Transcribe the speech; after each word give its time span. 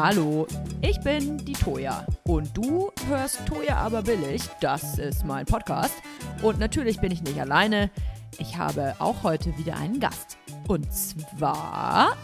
Hallo, 0.00 0.46
ich 0.80 1.00
bin 1.00 1.38
die 1.38 1.54
Toja 1.54 2.06
und 2.22 2.56
du 2.56 2.92
hörst 3.08 3.44
Toja 3.46 3.78
aber 3.78 4.02
billig. 4.02 4.42
Das 4.60 4.96
ist 4.96 5.26
mein 5.26 5.44
Podcast. 5.44 5.92
Und 6.40 6.60
natürlich 6.60 7.00
bin 7.00 7.10
ich 7.10 7.20
nicht 7.20 7.40
alleine. 7.40 7.90
Ich 8.38 8.56
habe 8.56 8.94
auch 9.00 9.24
heute 9.24 9.58
wieder 9.58 9.76
einen 9.76 9.98
Gast. 9.98 10.38
Und 10.68 10.86
zwar 10.92 12.16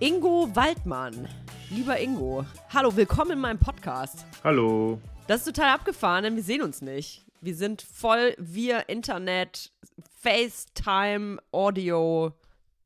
Ingo 0.00 0.50
Waldmann. 0.56 1.28
Lieber 1.70 2.00
Ingo, 2.00 2.44
hallo, 2.74 2.96
willkommen 2.96 3.30
in 3.30 3.38
meinem 3.38 3.60
Podcast. 3.60 4.26
Hallo. 4.42 5.00
Das 5.28 5.46
ist 5.46 5.54
total 5.54 5.74
abgefahren, 5.74 6.24
denn 6.24 6.34
wir 6.34 6.42
sehen 6.42 6.62
uns 6.62 6.82
nicht. 6.82 7.24
Wir 7.40 7.54
sind 7.54 7.82
voll 7.82 8.34
via 8.36 8.80
Internet, 8.80 9.70
FaceTime, 10.22 11.38
Audio, 11.52 12.32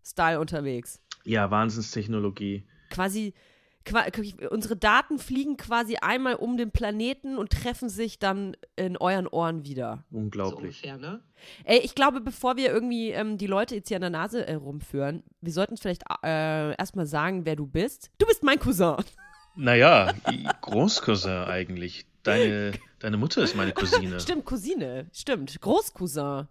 Style 0.05 0.39
unterwegs. 0.39 1.01
Ja, 1.25 1.51
Wahnsinnstechnologie. 1.51 2.67
Quasi, 2.91 3.33
qua 3.33 3.50
unsere 4.51 4.77
Daten 4.77 5.19
fliegen 5.19 5.57
quasi 5.57 5.97
einmal 5.97 6.35
um 6.35 6.57
den 6.57 6.71
Planeten 6.71 7.39
und 7.39 7.51
treffen 7.51 7.89
sich 7.89 8.19
dann 8.19 8.57
in 8.77 8.97
euren 8.97 9.27
Ohren 9.27 9.65
wieder. 9.65 10.05
Unglaublich. 10.11 10.83
So 10.83 10.89
ungefähr, 10.89 10.99
ne? 10.99 11.21
Ey, 11.65 11.79
ich 11.79 11.95
glaube, 11.95 12.21
bevor 12.21 12.57
wir 12.57 12.71
irgendwie 12.71 13.11
ähm, 13.11 13.39
die 13.39 13.47
Leute 13.47 13.75
jetzt 13.75 13.89
hier 13.89 13.97
an 13.97 14.03
der 14.03 14.11
Nase 14.11 14.47
äh, 14.47 14.55
rumführen, 14.55 15.23
wir 15.41 15.53
sollten 15.53 15.77
vielleicht 15.77 16.03
äh, 16.23 16.77
erstmal 16.77 17.07
sagen, 17.07 17.47
wer 17.47 17.57
du 17.57 17.67
bist. 17.67 18.11
Du 18.19 18.27
bist 18.27 18.43
mein 18.43 18.59
Cousin. 18.59 18.97
Naja, 19.57 20.15
Großcousin 20.61 21.33
eigentlich. 21.33 22.07
Deine, 22.23 22.73
deine 23.01 23.17
Mutter 23.17 23.43
ist 23.43 23.57
meine 23.57 23.73
Cousine. 23.73 24.21
Stimmt, 24.21 24.45
Cousine. 24.45 25.11
Stimmt. 25.13 25.61
Großcousin. 25.61 26.47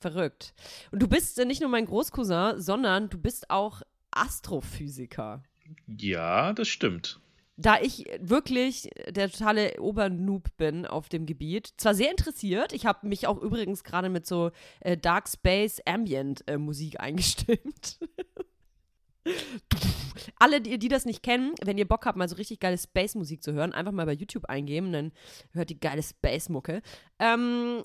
Verrückt. 0.00 0.54
Und 0.90 1.02
du 1.02 1.08
bist 1.08 1.38
äh, 1.38 1.44
nicht 1.44 1.60
nur 1.60 1.70
mein 1.70 1.84
Großcousin, 1.84 2.60
sondern 2.60 3.10
du 3.10 3.18
bist 3.18 3.50
auch 3.50 3.82
Astrophysiker. 4.10 5.42
Ja, 5.86 6.52
das 6.52 6.68
stimmt. 6.68 7.20
Da 7.58 7.80
ich 7.80 8.04
wirklich 8.20 8.90
der 9.08 9.30
totale 9.30 9.80
Obernoob 9.80 10.54
bin 10.58 10.84
auf 10.84 11.08
dem 11.08 11.24
Gebiet, 11.24 11.72
zwar 11.78 11.94
sehr 11.94 12.10
interessiert, 12.10 12.74
ich 12.74 12.84
habe 12.84 13.06
mich 13.06 13.26
auch 13.26 13.40
übrigens 13.40 13.82
gerade 13.82 14.10
mit 14.10 14.26
so 14.26 14.50
äh, 14.80 14.98
Dark 14.98 15.26
Space 15.28 15.80
Ambient 15.86 16.46
äh, 16.48 16.58
Musik 16.58 17.00
eingestimmt. 17.00 17.98
Alle, 20.38 20.60
die, 20.60 20.78
die 20.78 20.88
das 20.88 21.04
nicht 21.04 21.22
kennen, 21.22 21.54
wenn 21.62 21.78
ihr 21.78 21.88
Bock 21.88 22.06
habt, 22.06 22.18
mal 22.18 22.28
so 22.28 22.36
richtig 22.36 22.60
geile 22.60 22.78
Space-Musik 22.78 23.42
zu 23.42 23.52
hören, 23.52 23.72
einfach 23.72 23.92
mal 23.92 24.06
bei 24.06 24.12
YouTube 24.12 24.44
eingeben, 24.46 24.92
dann 24.92 25.12
hört 25.52 25.70
die 25.70 25.80
geile 25.80 26.02
Space-Mucke. 26.02 26.82
Ähm, 27.18 27.80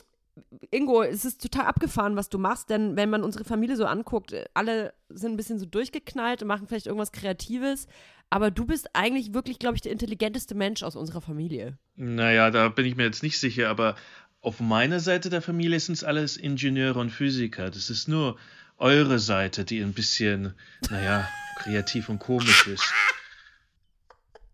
Ingo, 0.72 1.04
es 1.04 1.26
ist 1.26 1.42
total 1.42 1.66
abgefahren, 1.66 2.16
was 2.16 2.30
du 2.30 2.38
machst, 2.38 2.70
denn 2.70 2.96
wenn 2.96 3.10
man 3.10 3.24
unsere 3.24 3.44
Familie 3.44 3.76
so 3.76 3.86
anguckt, 3.86 4.34
alle 4.54 4.94
sind 5.10 5.34
ein 5.34 5.38
bisschen 5.38 5.60
so 5.60 5.66
durchgeknallt 5.66 6.42
und 6.42 6.48
machen 6.48 6.68
vielleicht 6.68 6.88
irgendwas 6.88 7.12
Kreatives, 7.12 7.88
aber 8.30 8.50
du 8.50 8.66
bist 8.66 8.90
eigentlich 8.94 9.34
wirklich, 9.34 9.60
glaube 9.60 9.76
ich, 9.76 9.82
der 9.82 9.92
intelligenteste 9.92 10.56
Mensch 10.56 10.84
aus 10.84 10.96
unserer 10.96 11.22
Familie. 11.22 11.78
Naja, 11.96 12.50
da 12.50 12.70
bin 12.70 12.86
ich 12.86 12.96
mir 12.96 13.04
jetzt 13.04 13.24
nicht 13.24 13.40
sicher, 13.40 13.70
aber 13.70 13.96
auf 14.40 14.60
meiner 14.60 15.00
Seite 15.00 15.30
der 15.30 15.42
Familie 15.42 15.80
sind 15.80 15.96
es 15.96 16.04
alles 16.04 16.38
Ingenieure 16.38 17.00
und 17.00 17.12
Physiker. 17.12 17.70
Das 17.70 17.90
ist 17.90 18.08
nur 18.08 18.38
eure 18.78 19.20
Seite, 19.20 19.66
die 19.66 19.82
ein 19.82 19.94
bisschen, 19.94 20.56
naja, 20.90 21.28
kreativ 21.58 22.10
und 22.10 22.20
komisch 22.20 22.68
ist. 22.68 22.94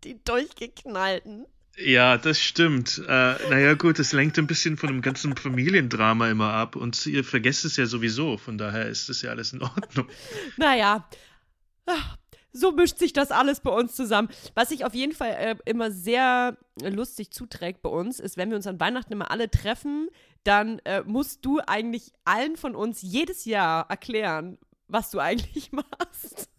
Die 0.04 0.22
durchgeknallten. 0.24 1.46
Ja, 1.78 2.18
das 2.18 2.40
stimmt. 2.40 3.00
Äh, 3.06 3.34
naja, 3.50 3.74
gut, 3.74 3.98
es 3.98 4.12
lenkt 4.12 4.38
ein 4.38 4.48
bisschen 4.48 4.76
von 4.76 4.88
dem 4.88 5.00
ganzen 5.00 5.36
Familiendrama 5.36 6.28
immer 6.28 6.52
ab 6.52 6.74
und 6.74 7.06
ihr 7.06 7.22
vergesst 7.22 7.64
es 7.64 7.76
ja 7.76 7.86
sowieso, 7.86 8.36
von 8.36 8.58
daher 8.58 8.88
ist 8.88 9.08
das 9.08 9.22
ja 9.22 9.30
alles 9.30 9.52
in 9.52 9.62
Ordnung. 9.62 10.08
Naja, 10.56 11.08
so 12.52 12.72
mischt 12.72 12.98
sich 12.98 13.12
das 13.12 13.30
alles 13.30 13.60
bei 13.60 13.70
uns 13.70 13.94
zusammen. 13.94 14.28
Was 14.54 14.70
sich 14.70 14.84
auf 14.84 14.94
jeden 14.94 15.12
Fall 15.12 15.30
äh, 15.30 15.56
immer 15.66 15.90
sehr 15.92 16.56
lustig 16.82 17.30
zuträgt 17.30 17.82
bei 17.82 17.90
uns, 17.90 18.18
ist, 18.18 18.36
wenn 18.36 18.50
wir 18.50 18.56
uns 18.56 18.66
an 18.66 18.80
Weihnachten 18.80 19.12
immer 19.12 19.30
alle 19.30 19.50
treffen, 19.50 20.08
dann 20.44 20.80
äh, 20.80 21.02
musst 21.02 21.44
du 21.44 21.60
eigentlich 21.66 22.12
allen 22.24 22.56
von 22.56 22.74
uns 22.74 23.02
jedes 23.02 23.44
Jahr 23.44 23.88
erklären, 23.88 24.58
was 24.88 25.10
du 25.10 25.18
eigentlich 25.20 25.70
machst. 25.72 26.50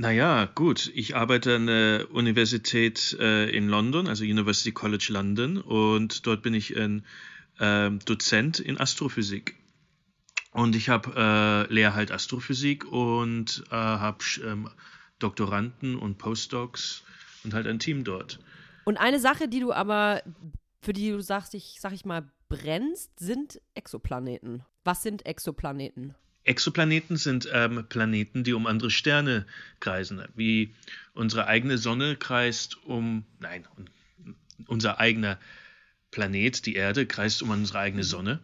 Naja, 0.00 0.46
gut. 0.46 0.90
Ich 0.94 1.14
arbeite 1.14 1.56
an 1.56 1.66
der 1.66 2.10
Universität 2.10 3.14
äh, 3.20 3.50
in 3.50 3.68
London, 3.68 4.08
also 4.08 4.24
University 4.24 4.72
College 4.72 5.08
London, 5.10 5.58
und 5.58 6.26
dort 6.26 6.40
bin 6.40 6.54
ich 6.54 6.74
ein 6.74 7.04
äh, 7.58 7.90
Dozent 8.06 8.60
in 8.60 8.80
Astrophysik. 8.80 9.56
Und 10.52 10.74
ich 10.74 10.88
habe 10.88 11.68
äh, 11.68 11.70
lehre 11.70 11.94
halt 11.94 12.12
Astrophysik 12.12 12.90
und 12.90 13.62
äh, 13.70 13.74
habe 13.74 14.24
ähm, 14.42 14.70
Doktoranden 15.18 15.96
und 15.96 16.16
Postdocs 16.16 17.02
und 17.44 17.52
halt 17.52 17.66
ein 17.66 17.78
Team 17.78 18.02
dort. 18.02 18.40
Und 18.86 18.96
eine 18.96 19.20
Sache, 19.20 19.48
die 19.48 19.60
du 19.60 19.70
aber, 19.70 20.22
für 20.80 20.94
die 20.94 21.10
du 21.10 21.20
sagst, 21.20 21.52
ich 21.52 21.76
sag 21.78 21.92
ich 21.92 22.06
mal, 22.06 22.26
brennst, 22.48 23.20
sind 23.20 23.60
Exoplaneten. 23.74 24.64
Was 24.82 25.02
sind 25.02 25.26
Exoplaneten? 25.26 26.14
Exoplaneten 26.44 27.16
sind 27.16 27.48
ähm, 27.52 27.84
Planeten, 27.88 28.44
die 28.44 28.52
um 28.52 28.66
andere 28.66 28.90
Sterne 28.90 29.46
kreisen, 29.78 30.22
wie 30.34 30.74
unsere 31.12 31.46
eigene 31.46 31.78
Sonne 31.78 32.16
kreist 32.16 32.82
um, 32.84 33.24
nein, 33.40 33.66
unser 34.66 34.98
eigener 34.98 35.38
Planet, 36.10 36.64
die 36.66 36.74
Erde, 36.74 37.06
kreist 37.06 37.42
um 37.42 37.50
unsere 37.50 37.78
eigene 37.78 38.04
Sonne. 38.04 38.40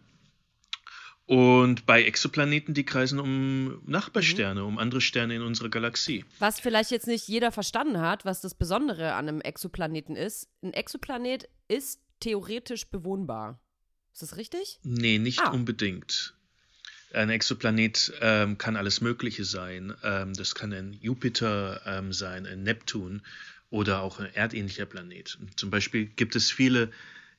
Und 1.25 1.85
bei 1.85 2.03
Exoplaneten, 2.03 2.73
die 2.73 2.85
kreisen 2.85 3.19
um 3.19 3.81
Nachbarsterne, 3.85 4.61
mhm. 4.61 4.67
um 4.67 4.77
andere 4.77 5.01
Sterne 5.01 5.35
in 5.35 5.41
unserer 5.41 5.67
Galaxie. 5.67 6.23
Was 6.39 6.61
vielleicht 6.61 6.89
jetzt 6.89 7.07
nicht 7.07 7.27
jeder 7.27 7.51
verstanden 7.51 7.99
hat, 7.99 8.23
was 8.23 8.39
das 8.39 8.55
Besondere 8.55 9.13
an 9.13 9.27
einem 9.27 9.41
Exoplaneten 9.41 10.15
ist. 10.15 10.47
Ein 10.63 10.73
Exoplanet 10.73 11.49
ist 11.67 11.99
theoretisch 12.21 12.87
bewohnbar. 12.89 13.59
Ist 14.13 14.21
das 14.21 14.37
richtig? 14.37 14.79
Nee, 14.83 15.19
nicht 15.19 15.41
ah. 15.41 15.51
unbedingt. 15.51 16.36
Ein 17.13 17.29
Exoplanet 17.29 18.13
ähm, 18.21 18.57
kann 18.57 18.75
alles 18.75 19.01
Mögliche 19.01 19.45
sein. 19.45 19.93
Ähm, 20.03 20.33
das 20.33 20.55
kann 20.55 20.73
ein 20.73 20.97
Jupiter 21.01 21.81
ähm, 21.85 22.11
sein, 22.11 22.45
ein 22.45 22.63
Neptun 22.63 23.21
oder 23.69 24.01
auch 24.01 24.19
ein 24.19 24.33
erdähnlicher 24.33 24.85
Planet. 24.85 25.37
Zum 25.55 25.69
Beispiel 25.69 26.05
gibt 26.05 26.35
es 26.35 26.51
viele 26.51 26.91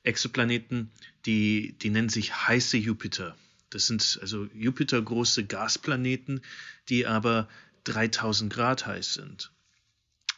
Exoplaneten, 0.03 0.91
die, 1.25 1.75
die 1.81 1.89
nennen 1.89 2.09
sich 2.09 2.47
heiße 2.47 2.77
Jupiter. 2.77 3.35
Das 3.69 3.87
sind 3.87 4.17
also 4.21 4.47
Jupiter 4.55 5.01
große 5.01 5.45
Gasplaneten, 5.45 6.41
die 6.89 7.05
aber 7.05 7.47
3000 7.83 8.51
Grad 8.51 8.85
heiß 8.85 9.13
sind. 9.13 9.51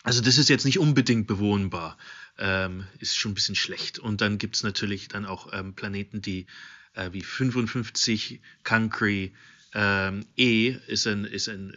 Also 0.04 0.22
das 0.22 0.38
ist 0.38 0.50
jetzt 0.50 0.66
nicht 0.66 0.80
unbedingt 0.80 1.28
bewohnbar, 1.28 1.98
ähm, 2.38 2.88
ist 3.00 3.18
schon 3.18 3.32
ein 3.32 3.36
bisschen 3.36 3.56
schlecht. 3.56 4.00
Und 4.00 4.22
dann 4.22 4.38
gibt 4.38 4.56
es 4.56 4.64
natürlich 4.64 5.08
dann 5.08 5.26
auch 5.26 5.54
ähm, 5.54 5.76
Planeten, 5.76 6.22
die 6.22 6.48
äh, 6.94 7.12
wie 7.12 7.22
55 7.22 8.42
Cancri 8.64 9.34
ähm, 9.74 10.26
E 10.36 10.76
ist 10.88 11.06
ein, 11.08 11.26
ist 11.26 11.48
ein 11.50 11.76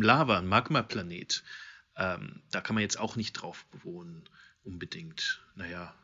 Lava, 0.00 0.38
ein 0.38 0.46
Magma-Planet. 0.46 1.42
Ähm, 1.96 2.42
da 2.50 2.60
kann 2.60 2.74
man 2.74 2.82
jetzt 2.82 2.98
auch 2.98 3.16
nicht 3.16 3.32
drauf 3.32 3.66
bewohnen, 3.72 4.22
unbedingt. 4.62 5.42
Naja, 5.56 5.94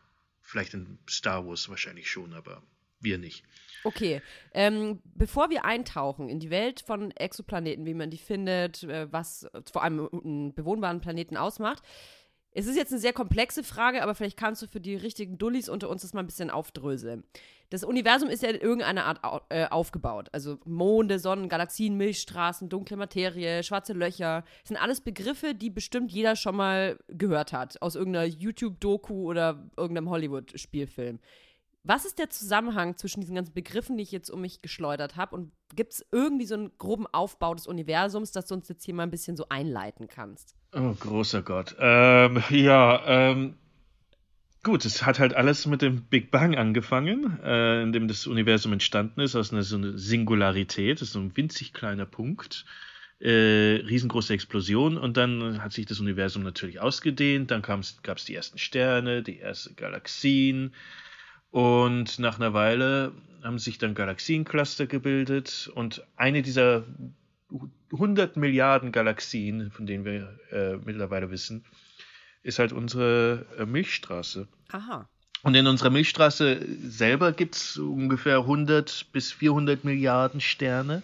vielleicht 0.42 0.74
in 0.74 0.98
Star 1.08 1.46
Wars 1.46 1.68
wahrscheinlich 1.68 2.10
schon, 2.10 2.34
aber 2.34 2.62
wir 3.00 3.18
nicht. 3.18 3.44
Okay, 3.84 4.20
ähm, 4.52 5.00
bevor 5.14 5.50
wir 5.50 5.64
eintauchen 5.64 6.28
in 6.28 6.40
die 6.40 6.50
Welt 6.50 6.80
von 6.80 7.10
Exoplaneten, 7.12 7.86
wie 7.86 7.94
man 7.94 8.10
die 8.10 8.18
findet, 8.18 8.82
äh, 8.82 9.10
was 9.12 9.48
vor 9.70 9.82
allem 9.82 10.08
einen 10.12 10.54
bewohnbaren 10.54 11.00
Planeten 11.00 11.36
ausmacht, 11.36 11.82
es 12.52 12.66
ist 12.66 12.76
jetzt 12.76 12.92
eine 12.92 13.00
sehr 13.00 13.12
komplexe 13.12 13.62
Frage, 13.62 14.02
aber 14.02 14.14
vielleicht 14.14 14.36
kannst 14.36 14.62
du 14.62 14.66
für 14.66 14.80
die 14.80 14.96
richtigen 14.96 15.38
Dullis 15.38 15.68
unter 15.68 15.88
uns 15.88 16.02
das 16.02 16.12
mal 16.12 16.20
ein 16.20 16.26
bisschen 16.26 16.50
aufdröseln. 16.50 17.22
Das 17.70 17.84
Universum 17.84 18.30
ist 18.30 18.42
ja 18.42 18.48
in 18.48 18.56
irgendeiner 18.56 19.04
Art 19.04 19.44
äh, 19.50 19.66
aufgebaut. 19.68 20.28
Also 20.32 20.58
Monde, 20.64 21.18
Sonnen, 21.18 21.48
Galaxien, 21.50 21.96
Milchstraßen, 21.96 22.68
dunkle 22.68 22.96
Materie, 22.96 23.62
schwarze 23.62 23.92
Löcher. 23.92 24.44
Das 24.62 24.68
sind 24.68 24.78
alles 24.78 25.02
Begriffe, 25.02 25.54
die 25.54 25.68
bestimmt 25.68 26.10
jeder 26.10 26.34
schon 26.34 26.56
mal 26.56 26.98
gehört 27.08 27.52
hat. 27.52 27.80
Aus 27.82 27.94
irgendeiner 27.94 28.26
YouTube-Doku 28.26 29.28
oder 29.28 29.68
irgendeinem 29.76 30.08
Hollywood-Spielfilm. 30.08 31.20
Was 31.88 32.04
ist 32.04 32.18
der 32.18 32.28
Zusammenhang 32.28 32.98
zwischen 32.98 33.22
diesen 33.22 33.34
ganzen 33.34 33.54
Begriffen, 33.54 33.96
die 33.96 34.02
ich 34.02 34.12
jetzt 34.12 34.28
um 34.28 34.42
mich 34.42 34.60
geschleudert 34.60 35.16
habe? 35.16 35.34
Und 35.34 35.52
gibt 35.74 35.94
es 35.94 36.04
irgendwie 36.12 36.44
so 36.44 36.54
einen 36.54 36.70
groben 36.76 37.06
Aufbau 37.06 37.54
des 37.54 37.66
Universums, 37.66 38.30
dass 38.30 38.44
du 38.44 38.56
uns 38.56 38.68
jetzt 38.68 38.84
hier 38.84 38.92
mal 38.92 39.04
ein 39.04 39.10
bisschen 39.10 39.38
so 39.38 39.46
einleiten 39.48 40.06
kannst? 40.06 40.54
Oh, 40.74 40.92
großer 40.92 41.40
Gott. 41.40 41.74
Ähm, 41.80 42.42
ja, 42.50 43.02
ähm, 43.06 43.54
gut, 44.62 44.84
es 44.84 45.06
hat 45.06 45.18
halt 45.18 45.32
alles 45.32 45.64
mit 45.64 45.80
dem 45.80 46.02
Big 46.02 46.30
Bang 46.30 46.56
angefangen, 46.56 47.40
äh, 47.42 47.80
in 47.80 47.94
dem 47.94 48.06
das 48.06 48.26
Universum 48.26 48.74
entstanden 48.74 49.22
ist, 49.22 49.34
aus 49.34 49.50
einer 49.50 49.62
so 49.62 49.76
einer 49.76 49.96
Singularität, 49.96 51.00
das 51.00 51.08
ist 51.08 51.14
so 51.14 51.20
ein 51.20 51.34
winzig 51.38 51.72
kleiner 51.72 52.04
Punkt. 52.04 52.66
Äh, 53.18 53.82
riesengroße 53.88 54.34
Explosion 54.34 54.98
und 54.98 55.16
dann 55.16 55.62
hat 55.62 55.72
sich 55.72 55.86
das 55.86 56.00
Universum 56.00 56.42
natürlich 56.42 56.80
ausgedehnt, 56.80 57.50
dann 57.50 57.62
gab 57.62 57.80
es 57.80 58.24
die 58.26 58.34
ersten 58.34 58.58
Sterne, 58.58 59.22
die 59.22 59.40
ersten 59.40 59.74
Galaxien, 59.74 60.74
und 61.50 62.18
nach 62.18 62.38
einer 62.38 62.52
Weile 62.52 63.12
haben 63.42 63.58
sich 63.58 63.78
dann 63.78 63.94
Galaxiencluster 63.94 64.86
gebildet 64.86 65.70
und 65.74 66.04
eine 66.16 66.42
dieser 66.42 66.84
100 67.92 68.36
Milliarden 68.36 68.92
Galaxien, 68.92 69.70
von 69.70 69.86
denen 69.86 70.04
wir 70.04 70.38
äh, 70.50 70.76
mittlerweile 70.76 71.30
wissen, 71.30 71.64
ist 72.42 72.58
halt 72.58 72.72
unsere 72.72 73.46
äh, 73.58 73.64
Milchstraße. 73.64 74.48
Aha. 74.70 75.08
Und 75.42 75.54
in 75.54 75.66
unserer 75.66 75.90
Milchstraße 75.90 76.66
selber 76.82 77.32
gibt 77.32 77.54
es 77.54 77.78
ungefähr 77.78 78.38
100 78.38 79.06
bis 79.12 79.32
400 79.32 79.84
Milliarden 79.84 80.40
Sterne. 80.40 81.02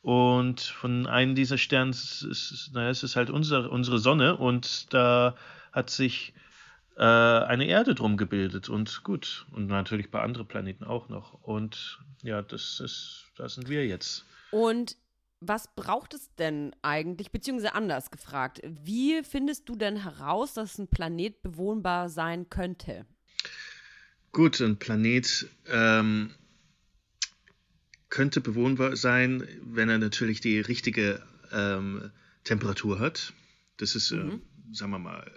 Und 0.00 0.60
von 0.60 1.06
einem 1.06 1.34
dieser 1.34 1.58
Sterne 1.58 1.90
ist, 1.90 2.22
ist, 2.22 2.70
naja, 2.72 2.90
es 2.90 3.02
ist 3.02 3.14
halt 3.14 3.30
unsere, 3.30 3.70
unsere 3.70 3.98
Sonne 3.98 4.36
und 4.36 4.92
da 4.92 5.36
hat 5.72 5.90
sich 5.90 6.32
äh, 6.96 7.02
eine 7.02 7.66
Erde 7.66 7.94
drum 7.94 8.16
gebildet 8.16 8.68
und 8.68 9.02
gut. 9.02 9.46
Und 9.52 9.66
natürlich 9.66 10.10
bei 10.10 10.20
anderen 10.20 10.46
Planeten 10.46 10.84
auch 10.84 11.08
noch. 11.08 11.34
Und 11.42 12.00
ja, 12.22 12.42
das 12.42 12.80
ist, 12.80 13.26
da 13.36 13.48
sind 13.48 13.68
wir 13.68 13.86
jetzt. 13.86 14.26
Und 14.50 14.96
was 15.40 15.74
braucht 15.74 16.14
es 16.14 16.32
denn 16.36 16.74
eigentlich, 16.82 17.32
beziehungsweise 17.32 17.74
anders 17.74 18.10
gefragt, 18.10 18.60
wie 18.64 19.22
findest 19.24 19.68
du 19.68 19.74
denn 19.74 19.96
heraus, 19.96 20.54
dass 20.54 20.78
ein 20.78 20.88
Planet 20.88 21.42
bewohnbar 21.42 22.08
sein 22.08 22.48
könnte? 22.48 23.06
Gut, 24.30 24.60
ein 24.60 24.78
Planet 24.78 25.48
ähm, 25.68 26.30
könnte 28.08 28.40
bewohnbar 28.40 28.96
sein, 28.96 29.46
wenn 29.62 29.88
er 29.88 29.98
natürlich 29.98 30.40
die 30.40 30.60
richtige 30.60 31.22
ähm, 31.52 32.12
Temperatur 32.44 32.98
hat. 32.98 33.32
Das 33.78 33.96
ist, 33.96 34.12
äh, 34.12 34.16
mhm. 34.16 34.42
Sagen 34.72 34.92
wir 34.92 34.98
mal, 34.98 35.30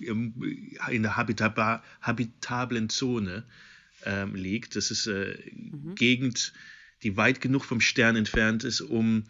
in 0.00 1.02
der 1.02 1.16
habitaba, 1.16 1.82
habitablen 2.00 2.88
Zone 2.88 3.44
ähm, 4.04 4.34
liegt. 4.34 4.76
Das 4.76 4.90
ist 4.90 5.08
eine 5.08 5.24
äh, 5.24 5.52
mhm. 5.54 5.94
Gegend, 5.94 6.52
die 7.02 7.16
weit 7.16 7.40
genug 7.40 7.64
vom 7.64 7.80
Stern 7.80 8.16
entfernt 8.16 8.64
ist, 8.64 8.80
um 8.80 9.24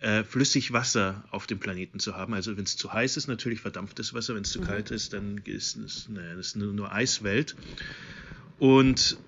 äh, 0.00 0.22
flüssig 0.24 0.72
Wasser 0.72 1.24
auf 1.30 1.46
dem 1.46 1.58
Planeten 1.58 1.98
zu 1.98 2.16
haben. 2.16 2.34
Also 2.34 2.56
wenn 2.56 2.64
es 2.64 2.76
zu 2.76 2.92
heiß 2.92 3.16
ist, 3.16 3.26
natürlich 3.26 3.60
verdampftes 3.60 4.14
Wasser. 4.14 4.34
Wenn 4.34 4.42
es 4.42 4.52
zu 4.52 4.60
mhm. 4.60 4.66
kalt 4.66 4.90
ist, 4.90 5.12
dann 5.12 5.38
ist 5.38 5.76
es, 5.76 6.08
naja, 6.08 6.34
das 6.34 6.48
ist 6.48 6.56
nur, 6.56 6.72
nur 6.72 6.92
Eiswelt. 6.92 7.56
Und 8.58 9.18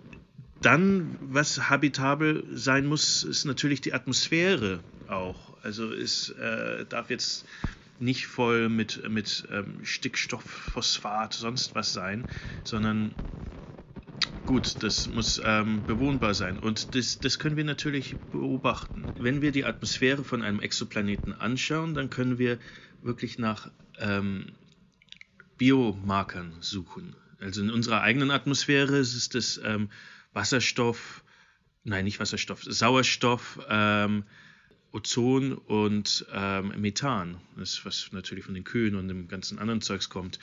dann, 0.62 1.17
was 1.20 1.70
habitabel 1.70 2.44
sein 2.52 2.87
muss, 2.87 3.25
ist 3.25 3.44
natürlich 3.44 3.81
die 3.81 3.94
Atmosphäre 3.94 4.81
auch. 5.08 5.56
Also 5.62 5.93
es 5.93 6.31
äh, 6.31 6.85
darf 6.87 7.11
jetzt 7.11 7.47
nicht 8.00 8.26
voll 8.26 8.69
mit, 8.69 9.08
mit 9.08 9.47
ähm, 9.50 9.85
Stickstoff, 9.85 10.44
Phosphat, 10.44 11.35
sonst 11.35 11.75
was 11.75 11.93
sein, 11.93 12.26
sondern 12.64 13.14
gut, 14.47 14.82
das 14.82 15.06
muss 15.06 15.41
ähm, 15.44 15.85
bewohnbar 15.85 16.35
sein. 16.35 16.58
Und 16.58 16.94
das, 16.94 17.20
das 17.20 17.38
können 17.38 17.56
wir 17.56 17.64
natürlich 17.64 18.17
beobachten. 18.31 19.14
Wenn 19.19 19.43
wir 19.43 19.52
die 19.52 19.64
Atmosphäre 19.64 20.25
von 20.25 20.43
einem 20.43 20.61
Exoplaneten 20.61 21.35
anschauen, 21.35 21.94
dann 21.94 22.11
können 22.11 22.38
wir 22.38 22.58
wirklich 23.02 23.38
nach 23.38 23.70
ähm, 23.99 24.52
Biomarkern 25.58 26.55
suchen. 26.61 27.14
Also 27.38 27.62
in 27.62 27.70
unserer 27.70 28.02
eigenen 28.02 28.31
Atmosphäre 28.31 28.99
ist 28.99 29.35
es 29.35 29.61
ähm, 29.64 29.91
Wasserstoff, 30.32 31.25
nein, 31.85 32.05
nicht 32.05 32.20
Wasserstoff, 32.20 32.62
Sauerstoff, 32.62 33.61
ähm, 33.69 34.25
Ozon 34.93 35.53
und 35.53 36.27
ähm, 36.33 36.73
Methan, 36.81 37.37
das, 37.57 37.85
was 37.85 38.11
natürlich 38.13 38.45
von 38.45 38.55
den 38.55 38.65
Kühen 38.65 38.95
und 38.95 39.09
dem 39.09 39.29
ganzen 39.29 39.59
anderen 39.59 39.81
Zeugs 39.81 40.09
kommt. 40.09 40.39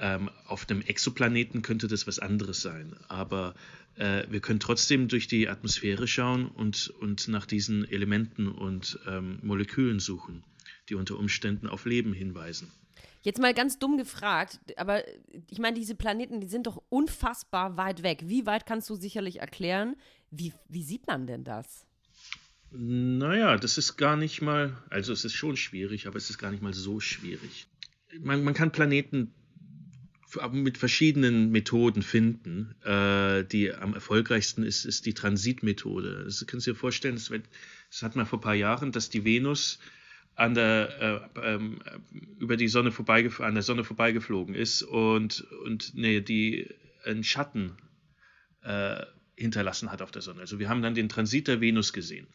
Ähm, 0.00 0.30
auf 0.46 0.68
einem 0.68 0.82
Exoplaneten 0.82 1.62
könnte 1.62 1.88
das 1.88 2.06
was 2.06 2.18
anderes 2.18 2.62
sein, 2.62 2.94
aber 3.08 3.54
äh, 3.96 4.24
wir 4.30 4.40
können 4.40 4.60
trotzdem 4.60 5.08
durch 5.08 5.26
die 5.26 5.48
Atmosphäre 5.48 6.06
schauen 6.06 6.46
und, 6.46 6.88
und 7.00 7.26
nach 7.28 7.46
diesen 7.46 7.84
Elementen 7.90 8.48
und 8.48 8.98
ähm, 9.08 9.40
Molekülen 9.42 9.98
suchen, 9.98 10.44
die 10.88 10.94
unter 10.94 11.18
Umständen 11.18 11.66
auf 11.66 11.84
Leben 11.84 12.12
hinweisen. 12.12 12.70
Jetzt 13.22 13.40
mal 13.40 13.52
ganz 13.52 13.80
dumm 13.80 13.98
gefragt, 13.98 14.60
aber 14.76 15.02
ich 15.50 15.58
meine, 15.58 15.76
diese 15.76 15.96
Planeten, 15.96 16.40
die 16.40 16.46
sind 16.46 16.68
doch 16.68 16.80
unfassbar 16.88 17.76
weit 17.76 18.04
weg. 18.04 18.22
Wie 18.26 18.46
weit 18.46 18.64
kannst 18.64 18.88
du 18.88 18.94
sicherlich 18.94 19.40
erklären? 19.40 19.96
Wie, 20.30 20.52
wie 20.68 20.84
sieht 20.84 21.08
man 21.08 21.26
denn 21.26 21.42
das? 21.42 21.87
Naja, 22.70 23.56
das 23.56 23.78
ist 23.78 23.96
gar 23.96 24.16
nicht 24.16 24.42
mal, 24.42 24.76
also 24.90 25.12
es 25.12 25.24
ist 25.24 25.34
schon 25.34 25.56
schwierig, 25.56 26.06
aber 26.06 26.16
es 26.16 26.28
ist 26.28 26.38
gar 26.38 26.50
nicht 26.50 26.62
mal 26.62 26.74
so 26.74 27.00
schwierig. 27.00 27.66
Man, 28.20 28.44
man 28.44 28.54
kann 28.54 28.72
Planeten 28.72 29.32
mit 30.52 30.76
verschiedenen 30.76 31.50
Methoden 31.50 32.02
finden. 32.02 32.74
Äh, 32.84 33.44
die 33.44 33.72
am 33.72 33.94
erfolgreichsten 33.94 34.62
ist, 34.62 34.84
ist 34.84 35.06
die 35.06 35.14
Transitmethode. 35.14 36.24
Das 36.24 36.44
kannst 36.46 36.66
du 36.66 36.72
dir 36.72 36.76
vorstellen, 36.76 37.14
das, 37.14 37.30
das 37.90 38.02
hat 38.02 38.16
man 38.16 38.26
vor 38.26 38.38
ein 38.38 38.42
paar 38.42 38.54
Jahren, 38.54 38.92
dass 38.92 39.08
die 39.08 39.24
Venus 39.24 39.78
an 40.34 40.54
der, 40.54 41.30
äh, 41.34 41.54
ähm, 41.54 41.80
über 42.38 42.56
die 42.56 42.68
Sonne 42.68 42.92
an 43.38 43.54
der 43.54 43.62
Sonne 43.62 43.84
vorbeigeflogen 43.84 44.54
ist 44.54 44.82
und, 44.82 45.40
und 45.64 45.94
nee, 45.94 46.20
die 46.20 46.68
einen 47.04 47.24
Schatten 47.24 47.72
äh, 48.62 49.04
hinterlassen 49.36 49.90
hat 49.90 50.02
auf 50.02 50.10
der 50.10 50.22
Sonne. 50.22 50.40
Also 50.40 50.58
wir 50.58 50.68
haben 50.68 50.82
dann 50.82 50.94
den 50.94 51.08
Transit 51.08 51.48
der 51.48 51.60
Venus 51.60 51.92
gesehen. 51.92 52.26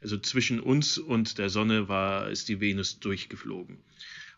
Also 0.00 0.18
zwischen 0.18 0.60
uns 0.60 0.98
und 0.98 1.38
der 1.38 1.50
Sonne 1.50 1.88
war, 1.88 2.30
ist 2.30 2.48
die 2.48 2.60
Venus 2.60 3.00
durchgeflogen. 3.00 3.78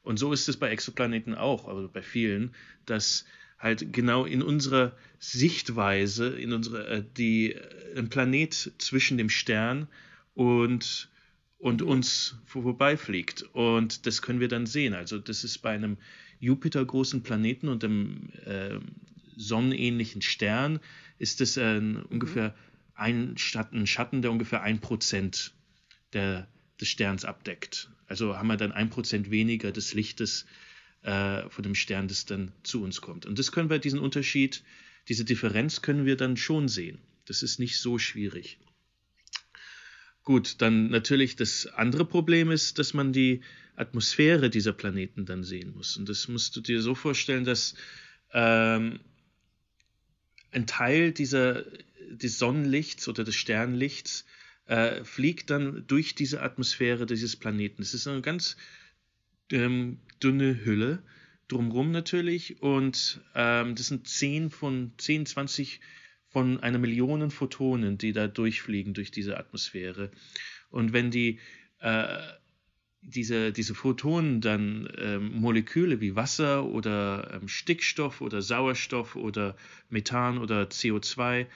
Und 0.03 0.19
so 0.19 0.33
ist 0.33 0.49
es 0.49 0.57
bei 0.57 0.71
Exoplaneten 0.71 1.35
auch, 1.35 1.69
also 1.69 1.89
bei 1.89 2.03
vielen, 2.03 2.55
dass 2.87 3.25
halt 3.59 3.93
genau 3.93 4.25
in 4.25 4.43
unserer 4.43 4.97
Sichtweise, 5.19 6.29
in 6.29 6.53
unserer, 6.53 6.89
äh, 6.89 7.05
die, 7.17 7.57
ein 7.97 8.09
Planet 8.09 8.73
zwischen 8.79 9.19
dem 9.19 9.29
Stern 9.29 9.89
und 10.35 11.11
und 11.59 11.83
uns 11.83 12.37
vorbeifliegt. 12.47 13.43
Und 13.53 14.07
das 14.07 14.23
können 14.23 14.41
wir 14.41 14.49
dann 14.49 14.67
sehen. 14.67 14.95
Also 14.95 15.19
das 15.19 15.45
ist 15.45 15.59
bei 15.59 15.71
einem 15.71 15.99
Jupiter-großen 16.41 17.23
Planeten 17.23 17.69
und 17.69 17.85
einem 17.85 18.31
äh, 18.45 18.79
sonnenähnlichen 19.37 20.23
Stern, 20.23 20.81
ist 21.19 21.41
das 21.41 21.57
äh, 21.57 21.81
ungefähr 22.11 22.55
ein 22.99 23.37
Schatten, 23.39 24.23
der 24.23 24.31
ungefähr 24.31 24.63
ein 24.63 24.81
Prozent 24.81 25.55
des 26.13 26.47
Sterns 26.83 27.25
abdeckt. 27.25 27.91
Also 28.07 28.37
haben 28.37 28.49
wir 28.49 28.57
dann 28.57 28.73
ein 28.73 28.91
Prozent 28.91 29.31
weniger 29.31 29.73
des 29.73 29.95
Lichtes 29.95 30.47
äh, 31.03 31.49
von 31.49 31.63
dem 31.63 31.75
Stern, 31.75 32.09
das 32.09 32.25
dann 32.25 32.53
zu 32.63 32.83
uns 32.83 33.01
kommt. 33.01 33.27
Und 33.27 33.39
das 33.39 33.53
können 33.53 33.71
wir, 33.71 33.79
diesen 33.79 34.01
Unterschied, 34.01 34.63
diese 35.09 35.25
Differenz 35.25 35.83
können 35.83 36.07
wir 36.07 36.17
dann 36.17 36.37
schon 36.37 36.69
sehen. 36.69 36.99
Das 37.27 37.43
ist 37.43 37.59
nicht 37.59 37.79
so 37.79 37.99
schwierig. 37.99 38.59
Gut, 40.25 40.61
dann 40.61 40.91
natürlich 40.91 41.37
das 41.37 41.67
andere 41.67 42.05
Problem 42.05 42.51
ist, 42.51 42.79
dass 42.79 42.95
man 42.95 43.13
die 43.13 43.43
Atmosphäre 43.77 44.51
dieser 44.51 44.73
Planeten 44.73 45.25
dann 45.25 45.45
sehen 45.45 45.73
muss. 45.75 45.97
Und 45.97 46.09
das 46.09 46.29
musst 46.29 46.57
du 46.57 46.61
dir 46.61 46.83
so 46.83 46.95
vorstellen, 46.95 47.45
dass 47.45 47.75
ähm, 48.33 49.01
ein 50.51 50.67
Teil 50.67 51.13
dieser, 51.13 51.65
des 52.11 52.39
Sonnenlichts 52.39 53.09
oder 53.09 53.25
des 53.25 53.37
Sternlichts 53.37 54.25
äh, 54.67 55.05
fliegt 55.05 55.51
dann 55.51 55.87
durch 55.87 56.15
diese 56.15 56.43
Atmosphäre 56.43 57.07
dieses 57.07 57.37
Planeten. 57.37 57.83
Es 57.83 57.95
ist 57.95 58.07
eine 58.07 58.21
ganz 58.21 58.57
ähm, 59.51 59.99
dünne 60.23 60.65
Hülle 60.65 61.03
drumherum 61.49 61.91
natürlich 61.91 62.61
und 62.63 63.21
ähm, 63.35 63.75
das 63.75 63.87
sind 63.87 64.07
10 64.07 64.51
von 64.51 64.93
10, 64.99 65.27
20 65.27 65.81
von 66.27 66.61
einer 66.61 66.79
Million 66.79 67.31
Photonen, 67.31 67.97
die 67.97 68.13
da 68.13 68.29
durchfliegen 68.29 68.93
durch 68.93 69.11
diese 69.11 69.39
Atmosphäre. 69.39 70.11
Und 70.71 70.93
wenn 70.93 71.11
die 71.11 71.41
äh, 71.81 72.19
diese, 73.03 73.53
diese 73.53 73.75
Photonen 73.75 74.41
dann 74.41 74.89
ähm, 74.99 75.41
Moleküle 75.41 76.01
wie 76.01 76.17
Wasser 76.17 76.65
oder 76.67 77.31
ähm, 77.33 77.49
Stickstoff 77.49 78.21
oder 78.21 78.43
Sauerstoff 78.43 79.17
oder 79.17 79.57
Methan 79.89 80.39
oder 80.39 80.65
CO2 80.65 81.47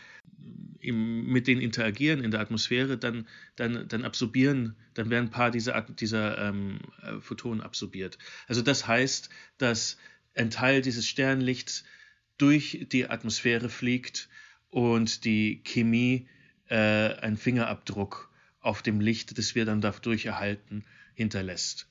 im, 0.80 1.26
mit 1.26 1.46
denen 1.46 1.60
interagieren 1.60 2.22
in 2.22 2.30
der 2.30 2.40
Atmosphäre, 2.40 2.96
dann, 2.98 3.26
dann, 3.56 3.86
dann 3.88 4.04
absorbieren, 4.04 4.76
dann 4.94 5.10
werden 5.10 5.26
ein 5.26 5.30
paar 5.30 5.50
dieser, 5.50 5.80
dieser 5.82 6.38
ähm, 6.38 6.78
äh, 7.02 7.20
Photonen 7.20 7.60
absorbiert. 7.60 8.18
Also 8.46 8.62
das 8.62 8.86
heißt, 8.86 9.28
dass 9.58 9.98
ein 10.34 10.50
Teil 10.50 10.80
dieses 10.80 11.06
Sternlichts 11.06 11.84
durch 12.38 12.86
die 12.90 13.08
Atmosphäre 13.08 13.68
fliegt 13.68 14.28
und 14.70 15.24
die 15.24 15.62
Chemie 15.64 16.28
äh, 16.68 16.76
einen 16.76 17.36
Fingerabdruck 17.36 18.30
auf 18.60 18.82
dem 18.82 19.00
Licht, 19.00 19.36
das 19.38 19.54
wir 19.54 19.64
dann 19.64 19.80
dadurch 19.80 20.26
erhalten, 20.26 20.84
hinterlässt. 21.14 21.88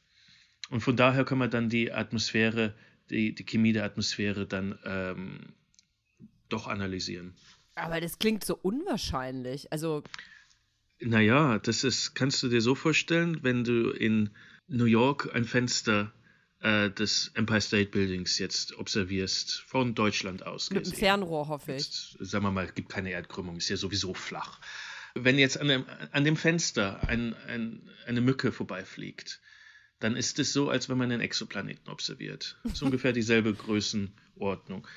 Und 0.70 0.82
von 0.82 0.96
daher 0.96 1.26
können 1.26 1.42
wir 1.42 1.48
dann 1.48 1.70
die 1.70 1.92
Atmosphäre, 1.92 2.74
die, 3.10 3.36
die 3.36 3.46
Chemie 3.46 3.74
der 3.74 3.84
Atmosphäre 3.84 4.48
dann 4.48 4.80
ähm, 4.86 5.54
doch 6.50 6.68
analysieren. 6.68 7.36
Aber 7.76 8.00
das 8.00 8.20
klingt 8.20 8.44
so 8.44 8.58
unwahrscheinlich. 8.62 9.72
Also. 9.72 10.04
Naja, 11.00 11.60
das 11.60 11.84
ist, 11.84 12.14
kannst 12.14 12.44
du 12.44 12.50
dir 12.50 12.62
so 12.62 12.76
vorstellen, 12.76 13.40
wenn 13.42 13.64
du 13.64 13.90
in 13.90 14.30
New 14.68 14.86
York 14.86 15.34
ein 15.34 15.46
Fenster 15.46 16.14
äh, 16.60 16.92
des 16.92 17.32
Empire 17.34 17.62
State 17.62 17.90
Buildings 17.90 18.38
jetzt 18.38 18.78
observierst, 18.78 19.62
von 19.62 19.96
Deutschland 19.96 20.46
aus. 20.46 20.70
Mit 20.70 20.86
dem 20.86 20.94
Fernrohr, 20.94 21.48
hoffe 21.48 21.74
ich. 21.74 21.84
Jetzt, 21.84 22.18
sagen 22.20 22.46
wir 22.46 22.52
mal, 22.52 22.66
es 22.66 22.76
gibt 22.76 22.90
keine 22.90 23.12
Erdkrümmung, 23.12 23.58
ist 23.58 23.70
ja 23.70 23.78
sowieso 23.78 24.14
flach. 24.14 24.60
Wenn 25.16 25.38
jetzt 25.38 25.60
an 25.60 25.68
dem, 25.68 25.86
an 26.12 26.24
dem 26.24 26.38
Fenster 26.38 27.08
ein, 27.08 27.36
ein, 27.48 27.90
eine 28.06 28.22
Mücke 28.22 28.52
vorbeifliegt, 28.52 29.42
dann 30.00 30.16
ist 30.16 30.40
es 30.40 30.54
so, 30.54 30.70
als 30.70 30.90
wenn 30.90 30.98
man 30.98 31.12
einen 31.12 31.22
Exoplaneten 31.22 31.90
observiert. 31.90 32.58
Das 32.64 32.74
ist 32.74 32.82
ungefähr 32.82 33.14
dieselbe 33.14 33.54
Größenordnung. 33.54 34.88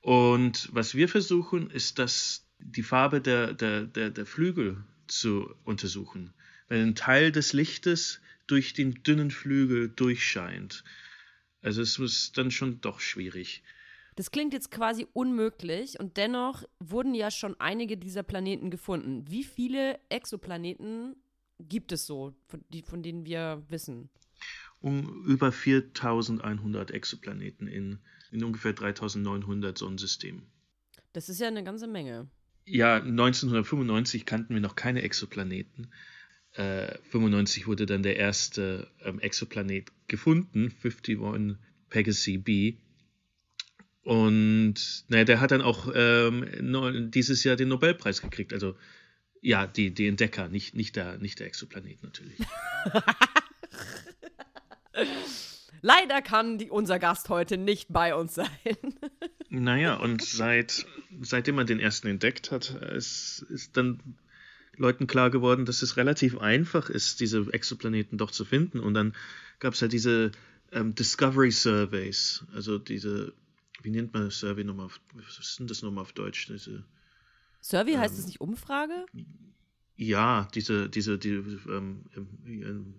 Und 0.00 0.68
was 0.72 0.94
wir 0.94 1.08
versuchen, 1.08 1.70
ist, 1.70 1.98
dass 1.98 2.46
die 2.58 2.82
Farbe 2.82 3.20
der, 3.20 3.52
der, 3.52 3.82
der, 3.84 4.10
der 4.10 4.26
Flügel 4.26 4.84
zu 5.06 5.54
untersuchen. 5.64 6.32
Wenn 6.68 6.82
ein 6.82 6.94
Teil 6.94 7.32
des 7.32 7.52
Lichtes 7.52 8.20
durch 8.46 8.74
den 8.74 9.02
dünnen 9.02 9.30
Flügel 9.30 9.88
durchscheint. 9.88 10.84
Also 11.62 11.82
es 11.82 11.98
ist 11.98 12.36
dann 12.36 12.50
schon 12.50 12.80
doch 12.80 13.00
schwierig. 13.00 13.62
Das 14.16 14.30
klingt 14.30 14.52
jetzt 14.52 14.70
quasi 14.70 15.06
unmöglich 15.12 15.98
und 15.98 16.16
dennoch 16.16 16.62
wurden 16.78 17.14
ja 17.14 17.30
schon 17.30 17.58
einige 17.58 17.96
dieser 17.96 18.22
Planeten 18.22 18.70
gefunden. 18.70 19.24
Wie 19.28 19.42
viele 19.44 19.98
Exoplaneten 20.08 21.16
gibt 21.58 21.92
es 21.92 22.06
so, 22.06 22.34
von, 22.46 22.64
die, 22.68 22.82
von 22.82 23.02
denen 23.02 23.24
wir 23.24 23.62
wissen? 23.68 24.08
Um 24.80 25.24
über 25.24 25.50
4100 25.50 26.90
Exoplaneten 26.90 27.66
in, 27.66 27.98
in 28.30 28.44
ungefähr 28.44 28.72
3900 28.72 29.76
Sonnensystemen. 29.76 30.46
Das 31.12 31.28
ist 31.28 31.40
ja 31.40 31.48
eine 31.48 31.64
ganze 31.64 31.86
Menge. 31.86 32.28
Ja, 32.66 32.96
1995 32.96 34.26
kannten 34.26 34.54
wir 34.54 34.60
noch 34.60 34.74
keine 34.74 35.02
Exoplaneten. 35.02 35.88
Äh, 36.52 36.98
95 37.10 37.66
wurde 37.66 37.86
dann 37.86 38.02
der 38.02 38.16
erste 38.16 38.88
ähm, 39.02 39.18
Exoplanet 39.20 39.90
gefunden, 40.06 40.72
51 40.82 41.58
Pegasi 41.90 42.38
b. 42.38 42.76
Und 44.04 45.04
naja, 45.08 45.24
der 45.24 45.40
hat 45.40 45.50
dann 45.50 45.62
auch 45.62 45.90
ähm, 45.94 47.10
dieses 47.10 47.42
Jahr 47.42 47.56
den 47.56 47.68
Nobelpreis 47.68 48.20
gekriegt. 48.20 48.52
Also 48.52 48.76
ja, 49.40 49.66
die, 49.66 49.92
die 49.92 50.06
Entdecker, 50.06 50.48
nicht, 50.48 50.74
nicht, 50.74 50.96
der, 50.96 51.18
nicht 51.18 51.40
der 51.40 51.46
Exoplanet 51.46 52.02
natürlich. 52.02 52.38
Leider 55.82 56.22
kann 56.22 56.56
die, 56.56 56.70
unser 56.70 56.98
Gast 56.98 57.28
heute 57.28 57.58
nicht 57.58 57.92
bei 57.92 58.14
uns 58.14 58.34
sein. 58.34 58.48
naja, 59.50 59.96
und 59.96 60.22
seit, 60.22 60.86
seitdem 61.20 61.56
man 61.56 61.66
den 61.66 61.78
ersten 61.78 62.08
entdeckt 62.08 62.50
hat, 62.50 62.70
ist, 62.70 63.44
ist 63.50 63.76
dann 63.76 64.00
Leuten 64.76 65.06
klar 65.06 65.30
geworden, 65.30 65.66
dass 65.66 65.82
es 65.82 65.98
relativ 65.98 66.38
einfach 66.38 66.88
ist, 66.88 67.20
diese 67.20 67.46
Exoplaneten 67.52 68.16
doch 68.16 68.30
zu 68.30 68.44
finden. 68.46 68.80
Und 68.80 68.94
dann 68.94 69.14
gab 69.58 69.74
es 69.74 69.80
ja 69.80 69.88
diese 69.88 70.32
ähm, 70.72 70.94
Discovery 70.94 71.50
Surveys, 71.50 72.44
also 72.54 72.78
diese, 72.78 73.34
wie 73.84 73.90
nennt 73.90 74.12
man 74.12 74.24
das 74.24 74.40
Survey 74.40 74.64
nochmal 74.64 74.86
auf, 74.86 75.00
was 75.12 75.38
ist 75.38 75.58
denn 75.58 75.66
das 75.66 75.82
nochmal 75.82 76.02
auf 76.02 76.12
Deutsch? 76.12 76.46
Diese, 76.46 76.84
Survey 77.60 77.92
ähm, 77.92 78.00
heißt 78.00 78.18
es 78.18 78.26
nicht 78.26 78.40
Umfrage? 78.40 79.06
Ja, 79.96 80.48
diese, 80.54 80.88
diese, 80.88 81.18
die, 81.18 81.30
ähm, 81.30 82.04
ähm, 82.16 82.94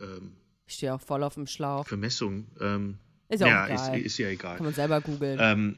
ähm, 0.00 0.32
ich 0.66 0.74
stehe 0.74 0.94
auch 0.94 1.00
voll 1.00 1.22
auf 1.22 1.34
dem 1.34 1.46
Schlauch. 1.46 1.86
Vermessung. 1.86 2.46
Ähm, 2.60 2.98
ist 3.28 3.40
ja, 3.40 3.46
ja 3.46 3.66
egal. 3.66 3.98
Ist, 3.98 4.06
ist, 4.06 4.18
ja 4.18 4.28
egal. 4.28 4.56
Kann 4.56 4.64
man 4.64 4.74
selber 4.74 5.00
googeln. 5.00 5.38
Ähm, 5.40 5.76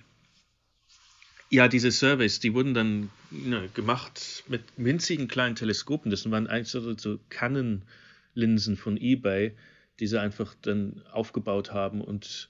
ja, 1.50 1.68
diese 1.68 1.90
Surveys, 1.90 2.40
die 2.40 2.54
wurden 2.54 2.74
dann 2.74 3.10
ne, 3.30 3.68
gemacht 3.74 4.44
mit 4.48 4.62
winzigen 4.76 5.28
kleinen 5.28 5.56
Teleskopen. 5.56 6.10
Das 6.10 6.28
waren 6.30 6.46
eigentlich 6.46 6.68
so, 6.68 6.96
so 6.96 7.18
Canon-Linsen 7.28 8.76
von 8.76 8.96
eBay, 8.96 9.56
die 10.00 10.06
sie 10.06 10.20
einfach 10.20 10.54
dann 10.62 11.02
aufgebaut 11.12 11.72
haben 11.72 12.00
und, 12.00 12.48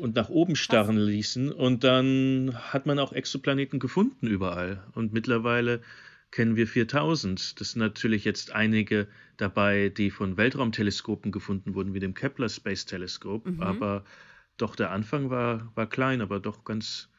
und 0.00 0.16
nach 0.16 0.28
oben 0.28 0.56
starren 0.56 0.96
ließen. 0.96 1.52
Und 1.52 1.84
dann 1.84 2.54
hat 2.54 2.86
man 2.86 2.98
auch 2.98 3.12
Exoplaneten 3.12 3.78
gefunden 3.78 4.26
überall. 4.26 4.82
Und 4.94 5.12
mittlerweile 5.12 5.80
kennen 6.30 6.56
wir 6.56 6.66
4000. 6.66 7.60
Das 7.60 7.72
sind 7.72 7.80
natürlich 7.80 8.24
jetzt 8.24 8.52
einige 8.52 9.06
dabei, 9.36 9.88
die 9.88 10.10
von 10.10 10.36
Weltraumteleskopen 10.36 11.32
gefunden 11.32 11.74
wurden, 11.74 11.94
wie 11.94 12.00
dem 12.00 12.14
Kepler 12.14 12.48
Space 12.48 12.86
Telescope. 12.86 13.50
Mhm. 13.50 13.62
Aber 13.62 14.04
doch 14.56 14.76
der 14.76 14.90
Anfang 14.90 15.30
war, 15.30 15.70
war 15.74 15.88
klein, 15.88 16.20
aber 16.20 16.40
doch 16.40 16.64
ganz 16.64 17.10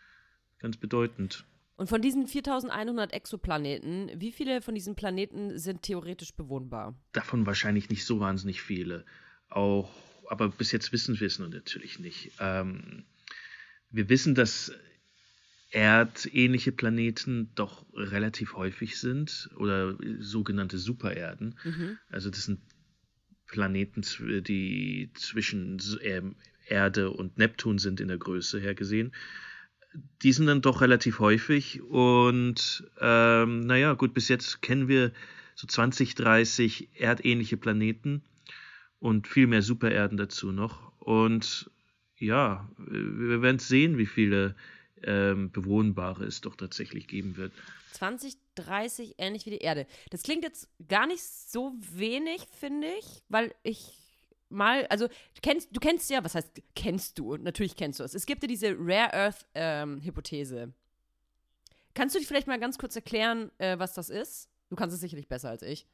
ganz 0.62 0.78
bedeutend. 0.78 1.46
Und 1.76 1.88
von 1.88 2.02
diesen 2.02 2.28
4100 2.28 3.12
Exoplaneten, 3.12 4.12
wie 4.16 4.32
viele 4.32 4.62
von 4.62 4.76
diesen 4.76 4.96
Planeten 4.96 5.58
sind 5.58 5.82
theoretisch 5.82 6.34
bewohnbar? 6.36 6.94
Davon 7.12 7.48
wahrscheinlich 7.48 7.90
nicht 7.90 8.06
so 8.06 8.20
wahnsinnig 8.20 8.62
viele. 8.62 9.04
Auch, 9.50 9.90
aber 10.32 10.50
bis 10.50 10.72
jetzt 10.72 10.92
wissen 10.94 11.20
wir 11.20 11.28
es 11.28 11.40
natürlich 11.40 12.00
nicht. 12.00 12.32
Ähm, 12.40 13.04
wir 13.90 14.08
wissen, 14.08 14.34
dass 14.34 14.72
erdähnliche 15.72 16.72
Planeten 16.72 17.52
doch 17.56 17.86
relativ 17.94 18.56
häufig 18.56 18.98
sind 18.98 19.50
oder 19.58 19.98
sogenannte 20.20 20.78
Supererden. 20.78 21.60
Mhm. 21.64 21.98
Also 22.10 22.30
das 22.30 22.46
sind 22.46 22.60
Planeten, 23.48 24.04
die 24.44 25.12
zwischen 25.16 25.82
ähm, 26.02 26.36
Erde 26.66 27.12
und 27.12 27.38
Neptun 27.38 27.78
sind 27.78 28.00
in 28.00 28.08
der 28.08 28.18
Größe 28.18 28.60
her 28.60 28.76
gesehen 28.76 29.12
die 30.22 30.32
sind 30.32 30.46
dann 30.46 30.62
doch 30.62 30.80
relativ 30.80 31.20
häufig. 31.20 31.82
Und 31.82 32.86
ähm, 33.02 33.60
naja, 33.60 33.94
gut, 33.94 34.14
bis 34.14 34.30
jetzt 34.30 34.62
kennen 34.62 34.88
wir 34.88 35.12
so 35.56 35.68
20, 35.68 36.16
30 36.16 36.90
erdähnliche 36.94 37.58
Planeten 37.58 38.24
und 39.02 39.28
viel 39.28 39.48
mehr 39.48 39.64
Supererden 39.64 40.18
dazu 40.18 40.54
noch. 40.54 40.94
Und 41.00 41.70
ja, 42.18 42.70
wir 42.78 43.42
werden 43.42 43.60
sehen, 43.60 43.98
wie 43.98 44.06
viele 44.06 44.56
ähm, 45.04 45.52
bewohnbare 45.52 46.24
es 46.24 46.40
doch 46.42 46.56
tatsächlich 46.56 47.08
geben 47.08 47.36
wird. 47.36 47.52
20, 47.94 48.38
30, 48.56 49.16
ähnlich 49.18 49.46
wie 49.46 49.50
die 49.50 49.58
Erde. 49.58 49.88
Das 50.12 50.22
klingt 50.24 50.44
jetzt 50.44 50.70
gar 50.88 51.08
nicht 51.08 51.24
so 51.24 51.74
wenig, 51.94 52.42
finde 52.52 52.88
ich, 53.00 53.24
weil 53.28 53.54
ich 53.64 53.98
mal, 54.50 54.86
also 54.88 55.08
du 55.08 55.42
kennst, 55.42 55.70
du 55.76 55.80
kennst 55.80 56.10
ja, 56.12 56.24
was 56.24 56.36
heißt, 56.36 56.62
kennst 56.76 57.18
du? 57.18 57.36
Natürlich 57.38 57.76
kennst 57.76 58.00
du 58.00 58.04
es. 58.04 58.14
Es 58.14 58.28
gibt 58.28 58.44
ja 58.44 58.48
diese 58.48 58.76
Rare 58.78 59.14
Earth 59.14 59.48
ähm, 59.56 60.00
Hypothese. 60.02 60.74
Kannst 61.96 62.14
du 62.14 62.20
dich 62.20 62.28
vielleicht 62.28 62.48
mal 62.48 62.60
ganz 62.60 62.78
kurz 62.78 62.96
erklären, 62.96 63.52
äh, 63.58 63.80
was 63.80 63.94
das 63.94 64.10
ist? 64.10 64.48
Du 64.70 64.76
kannst 64.76 64.94
es 64.94 65.02
sicherlich 65.02 65.28
besser 65.28 65.50
als 65.50 65.64
ich. 65.64 65.88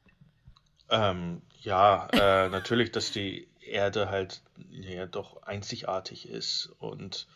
Ähm, 0.90 1.42
ja, 1.60 2.08
äh, 2.12 2.48
natürlich, 2.48 2.92
dass 2.92 3.12
die 3.12 3.48
Erde 3.60 4.08
halt 4.08 4.42
ja 4.70 5.06
doch 5.06 5.42
einzigartig 5.42 6.28
ist 6.28 6.72
und 6.78 7.26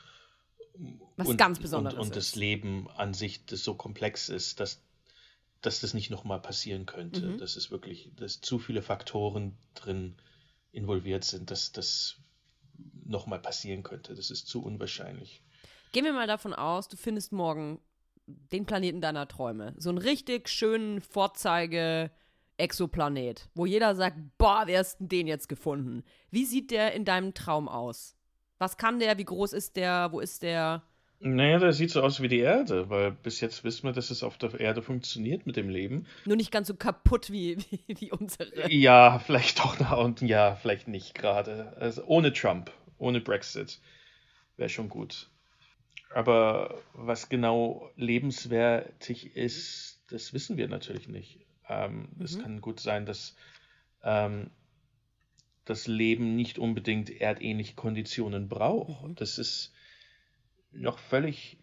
was 1.16 1.28
und, 1.28 1.37
ganz 1.37 1.59
Besonderes 1.59 1.99
und, 1.99 2.06
und 2.06 2.16
das 2.16 2.35
Leben 2.35 2.88
an 2.97 3.14
sich 3.14 3.44
das 3.44 3.62
so 3.62 3.75
komplex 3.75 4.28
ist, 4.28 4.61
dass, 4.61 4.82
dass 5.61 5.80
das 5.80 5.92
nicht 5.92 6.11
nochmal 6.11 6.40
passieren 6.40 6.87
könnte. 6.87 7.26
Mhm. 7.26 7.38
Das 7.38 7.56
ist 7.56 7.71
wirklich, 7.71 8.11
dass 8.16 8.40
zu 8.40 8.59
viele 8.59 8.82
Faktoren 8.82 9.56
drin 9.75 10.16
involviert 10.73 11.25
sind, 11.25 11.50
dass 11.50 11.73
das 11.73 12.16
nochmal 13.04 13.38
passieren 13.38 13.82
könnte. 13.82 14.14
Das 14.14 14.30
ist 14.30 14.47
zu 14.47 14.62
unwahrscheinlich. 14.64 15.42
Gehen 15.92 16.04
wir 16.04 16.14
mal 16.14 16.26
davon 16.26 16.54
aus, 16.54 16.88
du 16.88 16.97
findest 16.97 17.32
morgen 17.32 17.78
den 18.26 18.64
Planeten 18.64 19.00
deiner 19.00 19.28
Träume. 19.28 19.75
So 19.76 19.90
einen 19.90 19.99
richtig 19.99 20.49
schönen 20.49 21.02
Vorzeige-Exoplanet, 22.62 23.49
wo 23.54 23.66
jeder 23.66 23.95
sagt, 23.95 24.16
boah, 24.38 24.62
wer 24.66 24.81
ist 24.81 24.99
denn 24.99 25.09
den 25.09 25.26
jetzt 25.26 25.49
gefunden? 25.49 26.04
Wie 26.31 26.45
sieht 26.45 26.71
der 26.71 26.92
in 26.95 27.04
deinem 27.04 27.35
Traum 27.35 27.69
aus? 27.69 28.16
Was 28.59 28.76
kann 28.76 29.00
der? 29.00 29.19
Wie 29.19 29.25
groß 29.25 29.52
ist 29.52 29.76
der? 29.76 30.09
Wo 30.12 30.21
ist 30.21 30.42
der? 30.42 30.83
Naja, 31.19 31.59
der 31.59 31.73
sieht 31.73 31.90
so 31.90 32.02
aus 32.02 32.21
wie 32.21 32.28
die 32.28 32.40
Erde, 32.40 32.90
weil 32.90 33.12
bis 33.12 33.40
jetzt 33.40 33.62
wissen 33.62 33.85
wir, 33.85 33.92
dass 33.92 34.11
es 34.11 34.23
auf 34.23 34.38
der 34.38 34.59
Erde 34.59 34.83
funktioniert 34.83 35.47
mit 35.47 35.57
dem 35.57 35.69
Leben. 35.69 36.07
Nur 36.25 36.37
nicht 36.37 36.50
ganz 36.50 36.69
so 36.69 36.75
kaputt 36.75 37.31
wie, 37.31 37.59
wie, 37.71 37.81
wie 37.87 38.12
unsere. 38.12 38.71
Ja, 38.71 39.19
vielleicht 39.19 39.59
doch 39.61 39.78
nach 39.78 39.97
unten, 39.97 40.26
ja, 40.26 40.57
vielleicht 40.57 40.88
nicht 40.88 41.14
gerade. 41.14 41.76
Also 41.76 42.04
ohne 42.04 42.33
Trump, 42.33 42.73
ohne 42.99 43.21
Brexit 43.21 43.81
wäre 44.57 44.69
schon 44.69 44.88
gut. 44.88 45.28
Aber 46.14 46.83
was 46.92 47.28
genau 47.28 47.90
lebenswertig 47.97 49.35
ist, 49.35 50.02
das 50.11 50.35
wissen 50.35 50.57
wir 50.57 50.69
natürlich 50.69 51.09
nicht. 51.09 51.40
Ähm, 51.69 52.09
mhm. 52.14 52.23
Es 52.25 52.38
kann 52.38 52.61
gut 52.61 52.81
sein, 52.81 53.07
dass 53.07 53.37
ähm, 54.02 54.50
das 55.64 55.87
Leben 55.87 56.35
nicht 56.37 56.59
unbedingt 56.59 57.11
erdähnliche 57.11 57.75
Konditionen 57.75 58.49
braucht. 58.49 59.09
Mhm. 59.09 59.14
Das 59.14 59.38
ist 59.38 59.73
noch 60.73 60.99
völlig 60.99 61.59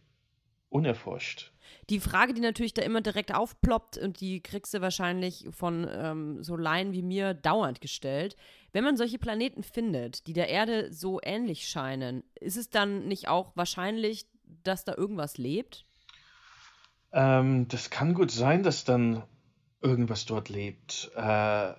unerforscht. 0.70 1.52
Die 1.90 2.00
Frage, 2.00 2.34
die 2.34 2.42
natürlich 2.42 2.74
da 2.74 2.82
immer 2.82 3.02
direkt 3.02 3.34
aufploppt 3.34 3.98
und 3.98 4.22
die 4.22 4.42
kriegst 4.42 4.74
du 4.74 4.82
wahrscheinlich 4.82 5.48
von 5.52 5.88
ähm, 5.92 6.44
so 6.44 6.56
Laien 6.56 6.94
wie 6.94 7.02
mir 7.02 7.34
dauernd 7.34 7.82
gestellt. 7.82 8.36
Wenn 8.72 8.84
man 8.84 8.98
solche 8.98 9.20
Planeten 9.20 9.64
findet, 9.64 10.28
die 10.28 10.34
der 10.34 10.50
Erde 10.50 10.92
so 10.94 11.20
ähnlich 11.24 11.68
scheinen, 11.68 12.24
ist 12.36 12.58
es 12.58 12.70
dann 12.70 13.08
nicht 13.08 13.28
auch 13.28 13.56
wahrscheinlich, 13.56 14.28
dass 14.64 14.84
da 14.84 14.96
irgendwas 14.96 15.38
lebt? 15.38 15.86
Ähm, 17.12 17.68
das 17.68 17.90
kann 17.90 18.14
gut 18.14 18.32
sein, 18.32 18.64
dass 18.64 18.84
dann 18.84 19.24
irgendwas 19.82 20.26
dort 20.26 20.50
lebt. 20.50 21.12
Äh, 21.16 21.74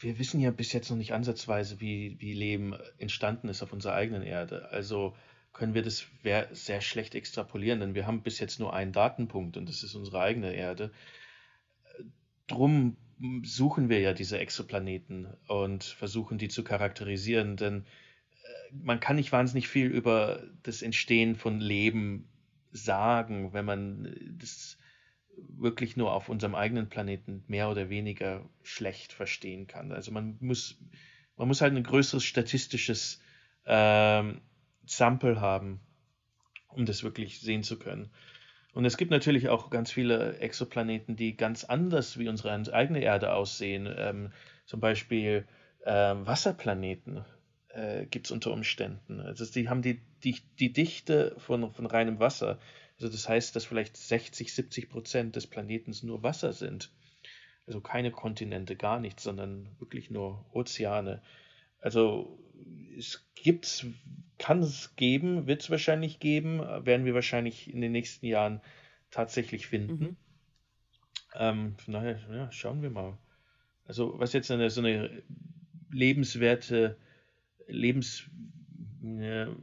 wir 0.00 0.18
wissen 0.18 0.40
ja 0.40 0.50
bis 0.50 0.72
jetzt 0.72 0.90
noch 0.90 0.96
nicht 0.96 1.12
ansatzweise, 1.12 1.80
wie, 1.80 2.16
wie 2.20 2.32
Leben 2.32 2.74
entstanden 2.98 3.48
ist 3.48 3.62
auf 3.62 3.72
unserer 3.72 3.94
eigenen 3.94 4.22
Erde. 4.22 4.68
Also 4.70 5.16
können 5.52 5.74
wir 5.74 5.82
das 5.82 6.06
sehr 6.52 6.80
schlecht 6.80 7.14
extrapolieren, 7.14 7.80
denn 7.80 7.94
wir 7.94 8.06
haben 8.06 8.22
bis 8.22 8.38
jetzt 8.38 8.60
nur 8.60 8.72
einen 8.72 8.92
Datenpunkt 8.92 9.56
und 9.56 9.68
das 9.68 9.82
ist 9.82 9.94
unsere 9.94 10.20
eigene 10.20 10.54
Erde. 10.54 10.92
Drum 12.46 12.96
suchen 13.42 13.88
wir 13.88 13.98
ja 13.98 14.12
diese 14.12 14.38
Exoplaneten 14.38 15.26
und 15.48 15.82
versuchen 15.82 16.38
die 16.38 16.48
zu 16.48 16.62
charakterisieren, 16.62 17.56
denn 17.56 17.84
äh, 18.44 18.74
man 18.80 19.00
kann 19.00 19.16
nicht 19.16 19.32
wahnsinnig 19.32 19.66
viel 19.66 19.88
über 19.88 20.44
das 20.62 20.82
Entstehen 20.82 21.34
von 21.34 21.58
Leben 21.58 22.28
sagen, 22.70 23.52
wenn 23.52 23.64
man 23.64 24.14
das 24.38 24.77
wirklich 25.48 25.96
nur 25.96 26.12
auf 26.12 26.28
unserem 26.28 26.54
eigenen 26.54 26.88
Planeten 26.88 27.44
mehr 27.46 27.70
oder 27.70 27.88
weniger 27.88 28.48
schlecht 28.62 29.12
verstehen 29.12 29.66
kann. 29.66 29.92
Also 29.92 30.12
man 30.12 30.36
muss, 30.40 30.78
man 31.36 31.48
muss 31.48 31.60
halt 31.60 31.74
ein 31.74 31.82
größeres 31.82 32.24
statistisches 32.24 33.20
ähm, 33.66 34.40
Sample 34.86 35.40
haben, 35.40 35.80
um 36.68 36.86
das 36.86 37.02
wirklich 37.02 37.40
sehen 37.40 37.62
zu 37.62 37.78
können. 37.78 38.10
Und 38.72 38.84
es 38.84 38.96
gibt 38.96 39.10
natürlich 39.10 39.48
auch 39.48 39.70
ganz 39.70 39.90
viele 39.90 40.38
Exoplaneten, 40.38 41.16
die 41.16 41.36
ganz 41.36 41.64
anders 41.64 42.18
wie 42.18 42.28
unsere 42.28 42.52
eigene 42.72 43.00
Erde 43.00 43.32
aussehen. 43.32 43.92
Ähm, 43.96 44.32
zum 44.66 44.80
Beispiel 44.80 45.46
ähm, 45.84 46.26
Wasserplaneten 46.26 47.24
äh, 47.68 48.06
gibt 48.06 48.26
es 48.26 48.30
unter 48.30 48.52
Umständen. 48.52 49.20
Also 49.20 49.44
die 49.46 49.68
haben 49.68 49.82
die, 49.82 50.00
die, 50.22 50.36
die 50.58 50.72
Dichte 50.72 51.34
von, 51.38 51.72
von 51.72 51.86
reinem 51.86 52.20
Wasser. 52.20 52.58
Also 52.98 53.12
das 53.12 53.28
heißt, 53.28 53.54
dass 53.54 53.64
vielleicht 53.64 53.96
60, 53.96 54.52
70 54.52 54.88
Prozent 54.90 55.36
des 55.36 55.46
Planeten 55.46 55.94
nur 56.02 56.22
Wasser 56.22 56.52
sind. 56.52 56.90
Also 57.66 57.80
keine 57.80 58.10
Kontinente, 58.10 58.76
gar 58.76 58.98
nichts, 58.98 59.22
sondern 59.22 59.68
wirklich 59.78 60.10
nur 60.10 60.44
Ozeane. 60.52 61.22
Also 61.80 62.38
es 62.96 63.24
gibt, 63.36 63.86
kann 64.38 64.60
es 64.60 64.96
geben, 64.96 65.46
wird 65.46 65.62
es 65.62 65.70
wahrscheinlich 65.70 66.18
geben, 66.18 66.58
werden 66.58 67.06
wir 67.06 67.14
wahrscheinlich 67.14 67.72
in 67.72 67.80
den 67.80 67.92
nächsten 67.92 68.26
Jahren 68.26 68.60
tatsächlich 69.10 69.66
finden. 69.66 70.04
Mhm. 70.04 70.16
Ähm, 71.34 71.76
von 71.78 71.94
daher, 71.94 72.18
ja, 72.30 72.50
schauen 72.50 72.82
wir 72.82 72.90
mal. 72.90 73.16
Also 73.84 74.18
was 74.18 74.32
jetzt 74.32 74.50
eine, 74.50 74.70
so 74.70 74.80
eine 74.80 75.22
lebenswerte, 75.90 76.96
lebens, 77.66 78.24
ja, 79.02 79.54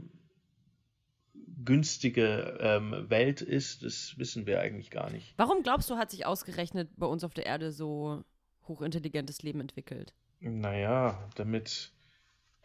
günstige 1.65 2.57
ähm, 2.59 3.09
Welt 3.09 3.41
ist, 3.41 3.83
das 3.83 4.17
wissen 4.17 4.45
wir 4.45 4.61
eigentlich 4.61 4.91
gar 4.91 5.11
nicht. 5.11 5.33
Warum 5.37 5.63
glaubst 5.63 5.89
du, 5.89 5.97
hat 5.97 6.11
sich 6.11 6.25
ausgerechnet 6.25 6.89
bei 6.95 7.05
uns 7.05 7.23
auf 7.23 7.33
der 7.33 7.45
Erde 7.45 7.71
so 7.71 8.23
hochintelligentes 8.67 9.43
Leben 9.43 9.59
entwickelt? 9.59 10.13
Naja, 10.39 11.29
damit 11.35 11.91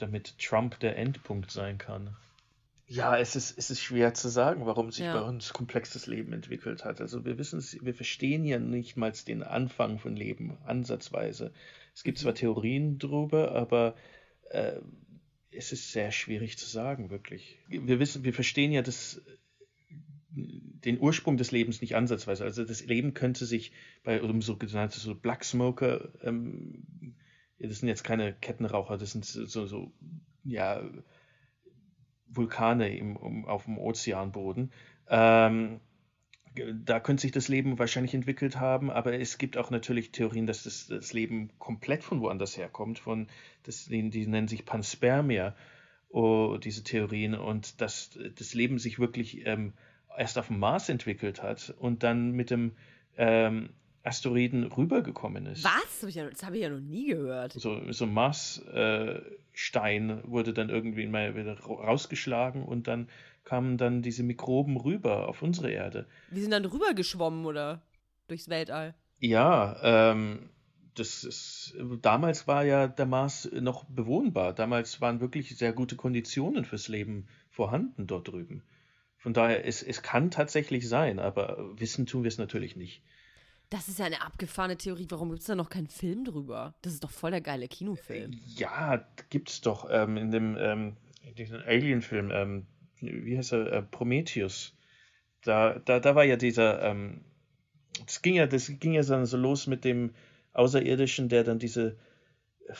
damit 0.00 0.38
Trump 0.38 0.78
der 0.80 0.96
Endpunkt 0.96 1.50
sein 1.50 1.78
kann. 1.78 2.16
Ja, 2.86 3.16
es 3.16 3.36
ist, 3.36 3.56
es 3.56 3.70
ist 3.70 3.80
schwer 3.80 4.14
zu 4.14 4.28
sagen, 4.28 4.66
warum 4.66 4.90
sich 4.90 5.04
ja. 5.04 5.14
bei 5.14 5.20
uns 5.20 5.52
komplexes 5.52 6.08
Leben 6.08 6.32
entwickelt 6.32 6.84
hat. 6.84 7.00
Also 7.00 7.24
wir 7.24 7.38
wissen 7.38 7.60
es, 7.60 7.76
wir 7.84 7.94
verstehen 7.94 8.44
ja 8.44 8.58
nicht 8.58 8.96
mal 8.96 9.12
den 9.12 9.44
Anfang 9.44 10.00
von 10.00 10.16
Leben, 10.16 10.58
ansatzweise. 10.64 11.52
Es 11.94 12.02
gibt 12.02 12.18
zwar. 12.18 12.34
Theorien 12.34 12.98
drüber, 12.98 13.52
aber 13.52 13.94
äh, 14.50 14.80
es 15.52 15.72
ist 15.72 15.92
sehr 15.92 16.12
schwierig 16.12 16.58
zu 16.58 16.66
sagen, 16.66 17.10
wirklich. 17.10 17.58
Wir 17.68 17.98
wissen, 17.98 18.24
wir 18.24 18.34
verstehen 18.34 18.72
ja 18.72 18.82
das, 18.82 19.20
den 20.30 21.00
Ursprung 21.00 21.36
des 21.36 21.50
Lebens 21.50 21.80
nicht 21.80 21.96
ansatzweise. 21.96 22.44
Also 22.44 22.64
das 22.64 22.84
Leben 22.84 23.14
könnte 23.14 23.46
sich 23.46 23.72
bei 24.04 24.22
um 24.22 24.42
so 24.42 24.56
genannte 24.56 25.00
so 25.00 25.14
Black 25.14 25.44
Smoker 25.44 26.12
ähm, 26.22 26.84
das 27.68 27.78
sind 27.78 27.88
jetzt 27.88 28.04
keine 28.04 28.32
Kettenraucher, 28.32 28.96
das 28.96 29.12
sind 29.12 29.24
so, 29.24 29.66
so 29.66 29.92
ja, 30.44 30.82
Vulkane 32.26 32.96
im, 32.96 33.16
um, 33.16 33.44
auf 33.44 33.64
dem 33.64 33.78
Ozeanboden. 33.78 34.72
Ähm, 35.08 35.80
da 36.54 37.00
könnte 37.00 37.22
sich 37.22 37.32
das 37.32 37.48
Leben 37.48 37.78
wahrscheinlich 37.78 38.14
entwickelt 38.14 38.58
haben, 38.58 38.90
aber 38.90 39.18
es 39.18 39.38
gibt 39.38 39.56
auch 39.56 39.70
natürlich 39.70 40.10
Theorien, 40.10 40.46
dass 40.46 40.64
das, 40.64 40.88
das 40.88 41.12
Leben 41.12 41.50
komplett 41.58 42.02
von 42.02 42.20
woanders 42.20 42.56
herkommt, 42.56 42.98
von 42.98 43.28
das, 43.62 43.86
die, 43.86 44.10
die 44.10 44.26
nennen 44.26 44.48
sich 44.48 44.64
Panspermia, 44.64 45.54
oh, 46.08 46.58
diese 46.62 46.82
Theorien, 46.82 47.34
und 47.34 47.80
dass 47.80 48.18
das 48.36 48.54
Leben 48.54 48.78
sich 48.78 48.98
wirklich 48.98 49.46
ähm, 49.46 49.72
erst 50.16 50.38
auf 50.38 50.48
dem 50.48 50.58
Mars 50.58 50.88
entwickelt 50.88 51.42
hat 51.42 51.74
und 51.78 52.02
dann 52.02 52.32
mit 52.32 52.50
dem 52.50 52.72
ähm, 53.16 53.70
Asteroiden 54.02 54.64
rübergekommen 54.64 55.46
ist. 55.46 55.64
Was? 55.64 56.00
Das 56.00 56.42
habe 56.42 56.56
ich 56.56 56.62
ja 56.62 56.70
noch 56.70 56.80
nie 56.80 57.08
gehört. 57.08 57.52
So, 57.52 57.92
so 57.92 58.06
ein 58.06 58.14
Marsstein 58.14 60.10
äh, 60.10 60.22
wurde 60.24 60.52
dann 60.54 60.70
irgendwie 60.70 61.06
mal 61.06 61.36
wieder 61.36 61.60
rausgeschlagen 61.60 62.64
und 62.64 62.88
dann 62.88 63.08
kamen 63.44 63.78
dann 63.78 64.02
diese 64.02 64.22
Mikroben 64.22 64.76
rüber 64.76 65.28
auf 65.28 65.42
unsere 65.42 65.70
Erde. 65.70 66.06
Die 66.30 66.40
sind 66.40 66.50
dann 66.50 66.64
rübergeschwommen 66.64 67.46
oder 67.46 67.82
durchs 68.28 68.48
Weltall? 68.48 68.94
Ja, 69.18 69.76
ähm, 70.12 70.50
das 70.94 71.24
ist, 71.24 71.74
damals 72.02 72.46
war 72.46 72.64
ja 72.64 72.88
der 72.88 73.06
Mars 73.06 73.50
noch 73.52 73.84
bewohnbar. 73.84 74.52
Damals 74.52 75.00
waren 75.00 75.20
wirklich 75.20 75.56
sehr 75.56 75.72
gute 75.72 75.96
Konditionen 75.96 76.64
fürs 76.64 76.88
Leben 76.88 77.28
vorhanden 77.50 78.06
dort 78.06 78.28
drüben. 78.28 78.62
Von 79.16 79.34
daher, 79.34 79.66
es, 79.66 79.82
es 79.82 80.02
kann 80.02 80.30
tatsächlich 80.30 80.88
sein, 80.88 81.18
aber 81.18 81.58
wissen 81.78 82.06
tun 82.06 82.22
wir 82.22 82.28
es 82.28 82.38
natürlich 82.38 82.76
nicht. 82.76 83.02
Das 83.68 83.86
ist 83.86 83.98
ja 83.98 84.06
eine 84.06 84.22
abgefahrene 84.22 84.76
Theorie. 84.76 85.06
Warum 85.10 85.28
gibt 85.28 85.42
es 85.42 85.46
da 85.46 85.54
noch 85.54 85.68
keinen 85.68 85.86
Film 85.86 86.24
drüber? 86.24 86.74
Das 86.82 86.92
ist 86.92 87.04
doch 87.04 87.10
voll 87.10 87.30
der 87.30 87.40
geile 87.40 87.68
Kinofilm. 87.68 88.32
Ja, 88.56 89.06
gibt's 89.28 89.60
doch. 89.60 89.86
Ähm, 89.90 90.16
in 90.16 90.30
dem 90.32 90.56
ähm, 90.58 90.96
Alien-Film, 91.66 92.30
ähm, 92.32 92.66
wie 93.00 93.36
heißt 93.36 93.52
er? 93.52 93.72
Äh, 93.72 93.82
Prometheus. 93.82 94.76
Da, 95.42 95.78
da, 95.78 96.00
da 96.00 96.14
war 96.14 96.24
ja 96.24 96.36
dieser, 96.36 96.82
ähm, 96.82 97.22
das 98.06 98.22
ging 98.22 98.34
ja, 98.34 98.46
das 98.46 98.70
ging 98.78 98.92
ja 98.92 99.02
dann 99.02 99.26
so 99.26 99.36
los 99.36 99.66
mit 99.66 99.84
dem 99.84 100.12
Außerirdischen, 100.52 101.28
der 101.28 101.44
dann 101.44 101.58
diese 101.58 101.96
äh, 102.66 102.74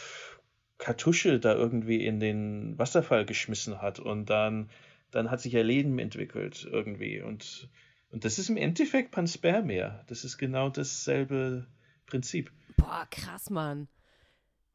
Kartusche 0.78 1.40
da 1.40 1.54
irgendwie 1.54 2.04
in 2.04 2.20
den 2.20 2.78
Wasserfall 2.78 3.26
geschmissen 3.26 3.83
hat 3.83 3.98
und 3.98 4.30
dann, 4.30 4.70
dann 5.11 5.30
hat 5.30 5.40
sich 5.40 5.52
ja 5.52 5.62
Leben 5.62 5.98
entwickelt 5.98 6.66
irgendwie 6.70 7.20
und 7.20 7.68
und 8.11 8.24
das 8.24 8.38
ist 8.38 8.50
im 8.50 8.56
Endeffekt 8.56 9.12
Panspermia. 9.12 10.04
Das 10.09 10.24
ist 10.24 10.37
genau 10.37 10.68
dasselbe 10.68 11.66
Prinzip. 12.06 12.50
Boah, 12.76 13.06
krass, 13.11 13.50
Mann. 13.50 13.88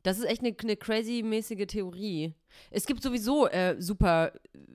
Das 0.05 0.19
ist 0.19 0.25
echt 0.25 0.41
eine, 0.41 0.55
eine 0.61 0.77
crazy-mäßige 0.77 1.65
Theorie. 1.65 2.35
Es 2.69 2.85
gibt 2.85 3.01
sowieso 3.01 3.47
äh, 3.47 3.75
super, 3.79 4.33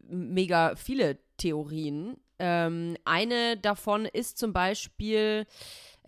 mega 0.08 0.74
viele 0.74 1.18
Theorien. 1.36 2.16
Ähm, 2.40 2.96
eine 3.04 3.56
davon 3.56 4.06
ist 4.06 4.38
zum 4.38 4.52
Beispiel, 4.52 5.46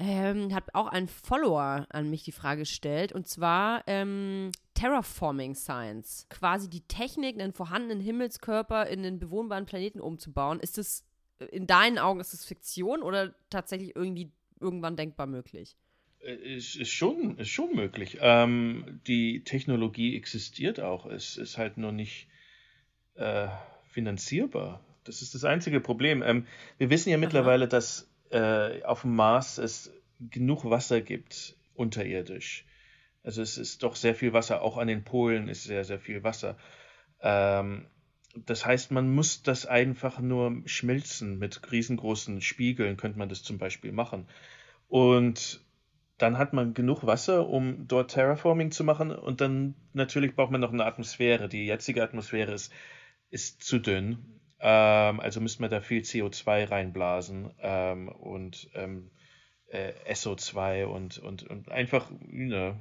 ähm, 0.00 0.52
hat 0.52 0.74
auch 0.74 0.88
ein 0.88 1.06
Follower 1.06 1.86
an 1.90 2.10
mich 2.10 2.24
die 2.24 2.32
Frage 2.32 2.62
gestellt, 2.62 3.12
und 3.12 3.28
zwar 3.28 3.84
ähm, 3.86 4.50
Terraforming 4.74 5.54
Science. 5.54 6.26
Quasi 6.28 6.68
die 6.68 6.80
Technik, 6.88 7.40
einen 7.40 7.52
vorhandenen 7.52 8.00
Himmelskörper 8.00 8.88
in 8.88 9.06
einen 9.06 9.20
bewohnbaren 9.20 9.66
Planeten 9.66 10.00
umzubauen. 10.00 10.58
Ist 10.58 10.78
das 10.78 11.04
in 11.52 11.68
deinen 11.68 11.98
Augen 11.98 12.18
ist 12.18 12.34
es 12.34 12.44
Fiktion 12.44 13.02
oder 13.02 13.34
tatsächlich 13.50 13.94
irgendwie 13.94 14.32
irgendwann 14.58 14.96
denkbar 14.96 15.28
möglich? 15.28 15.76
Äh, 16.22 16.34
ist, 16.56 16.76
ist, 16.76 16.90
schon, 16.90 17.38
ist 17.38 17.48
schon 17.48 17.74
möglich. 17.74 18.18
Ähm, 18.20 19.00
die 19.06 19.44
Technologie 19.44 20.16
existiert 20.16 20.80
auch. 20.80 21.06
Es 21.06 21.36
ist 21.36 21.58
halt 21.58 21.76
nur 21.76 21.92
nicht 21.92 22.28
äh, 23.14 23.48
finanzierbar. 23.90 24.80
Das 25.04 25.22
ist 25.22 25.34
das 25.34 25.44
einzige 25.44 25.80
Problem. 25.80 26.22
Ähm, 26.22 26.46
wir 26.78 26.90
wissen 26.90 27.10
ja 27.10 27.18
mittlerweile, 27.18 27.68
dass 27.68 28.08
äh, 28.30 28.82
auf 28.84 29.02
dem 29.02 29.14
Mars 29.16 29.58
es 29.58 29.92
genug 30.30 30.64
Wasser 30.64 31.00
gibt 31.00 31.56
unterirdisch. 31.74 32.64
Also 33.24 33.42
es 33.42 33.58
ist 33.58 33.82
doch 33.82 33.96
sehr 33.96 34.14
viel 34.14 34.32
Wasser. 34.32 34.62
Auch 34.62 34.78
an 34.78 34.88
den 34.88 35.04
Polen 35.04 35.48
ist 35.48 35.64
sehr, 35.64 35.84
sehr 35.84 35.98
viel 35.98 36.22
Wasser. 36.22 36.56
Ähm, 37.20 37.86
das 38.34 38.64
heißt, 38.64 38.90
man 38.92 39.12
muss 39.12 39.42
das 39.42 39.66
einfach 39.66 40.18
nur 40.20 40.62
schmelzen. 40.66 41.38
Mit 41.38 41.70
riesengroßen 41.70 42.40
Spiegeln 42.40 42.96
könnte 42.96 43.18
man 43.18 43.28
das 43.28 43.42
zum 43.42 43.58
Beispiel 43.58 43.92
machen. 43.92 44.26
Und 44.88 45.60
dann 46.22 46.38
hat 46.38 46.52
man 46.52 46.72
genug 46.72 47.04
Wasser, 47.04 47.48
um 47.48 47.88
dort 47.88 48.12
Terraforming 48.12 48.70
zu 48.70 48.84
machen. 48.84 49.10
Und 49.10 49.40
dann 49.40 49.74
natürlich 49.92 50.36
braucht 50.36 50.52
man 50.52 50.60
noch 50.60 50.72
eine 50.72 50.84
Atmosphäre. 50.84 51.48
Die 51.48 51.66
jetzige 51.66 52.02
Atmosphäre 52.02 52.52
ist, 52.52 52.72
ist 53.30 53.62
zu 53.64 53.80
dünn. 53.80 54.40
Ähm, 54.60 55.18
also 55.18 55.40
müsste 55.40 55.62
man 55.62 55.70
da 55.70 55.80
viel 55.80 56.02
CO2 56.02 56.70
reinblasen 56.70 57.50
ähm, 57.60 58.08
und 58.08 58.70
ähm, 58.74 59.10
äh, 59.66 59.92
SO2 60.12 60.84
und, 60.84 61.18
und, 61.18 61.42
und 61.42 61.72
einfach 61.72 62.08
know, 62.30 62.76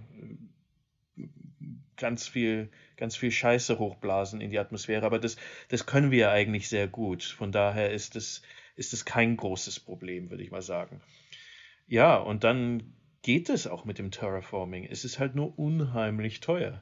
ganz 1.98 2.28
viel, 2.28 2.70
ganz 2.96 3.16
viel 3.16 3.32
Scheiße 3.32 3.80
hochblasen 3.80 4.40
in 4.40 4.52
die 4.52 4.60
Atmosphäre. 4.60 5.04
Aber 5.04 5.18
das, 5.18 5.38
das 5.70 5.88
können 5.88 6.12
wir 6.12 6.30
eigentlich 6.30 6.70
sehr 6.70 6.88
gut. 6.88 7.24
Von 7.24 7.52
daher 7.52 7.92
ist 7.92 8.16
es, 8.16 8.44
ist 8.76 8.94
es 8.94 9.04
kein 9.04 9.36
großes 9.36 9.80
Problem, 9.80 10.30
würde 10.30 10.44
ich 10.44 10.52
mal 10.52 10.62
sagen. 10.62 11.02
Ja, 11.88 12.18
und 12.18 12.44
dann 12.44 12.94
geht 13.22 13.50
es 13.50 13.68
auch 13.68 13.86
mit 13.86 14.00
dem 14.00 14.12
Terraforming. 14.12 14.86
Es 14.86 15.06
ist 15.06 15.20
halt 15.20 15.36
nur 15.36 15.58
unheimlich 15.58 16.40
teuer. 16.40 16.82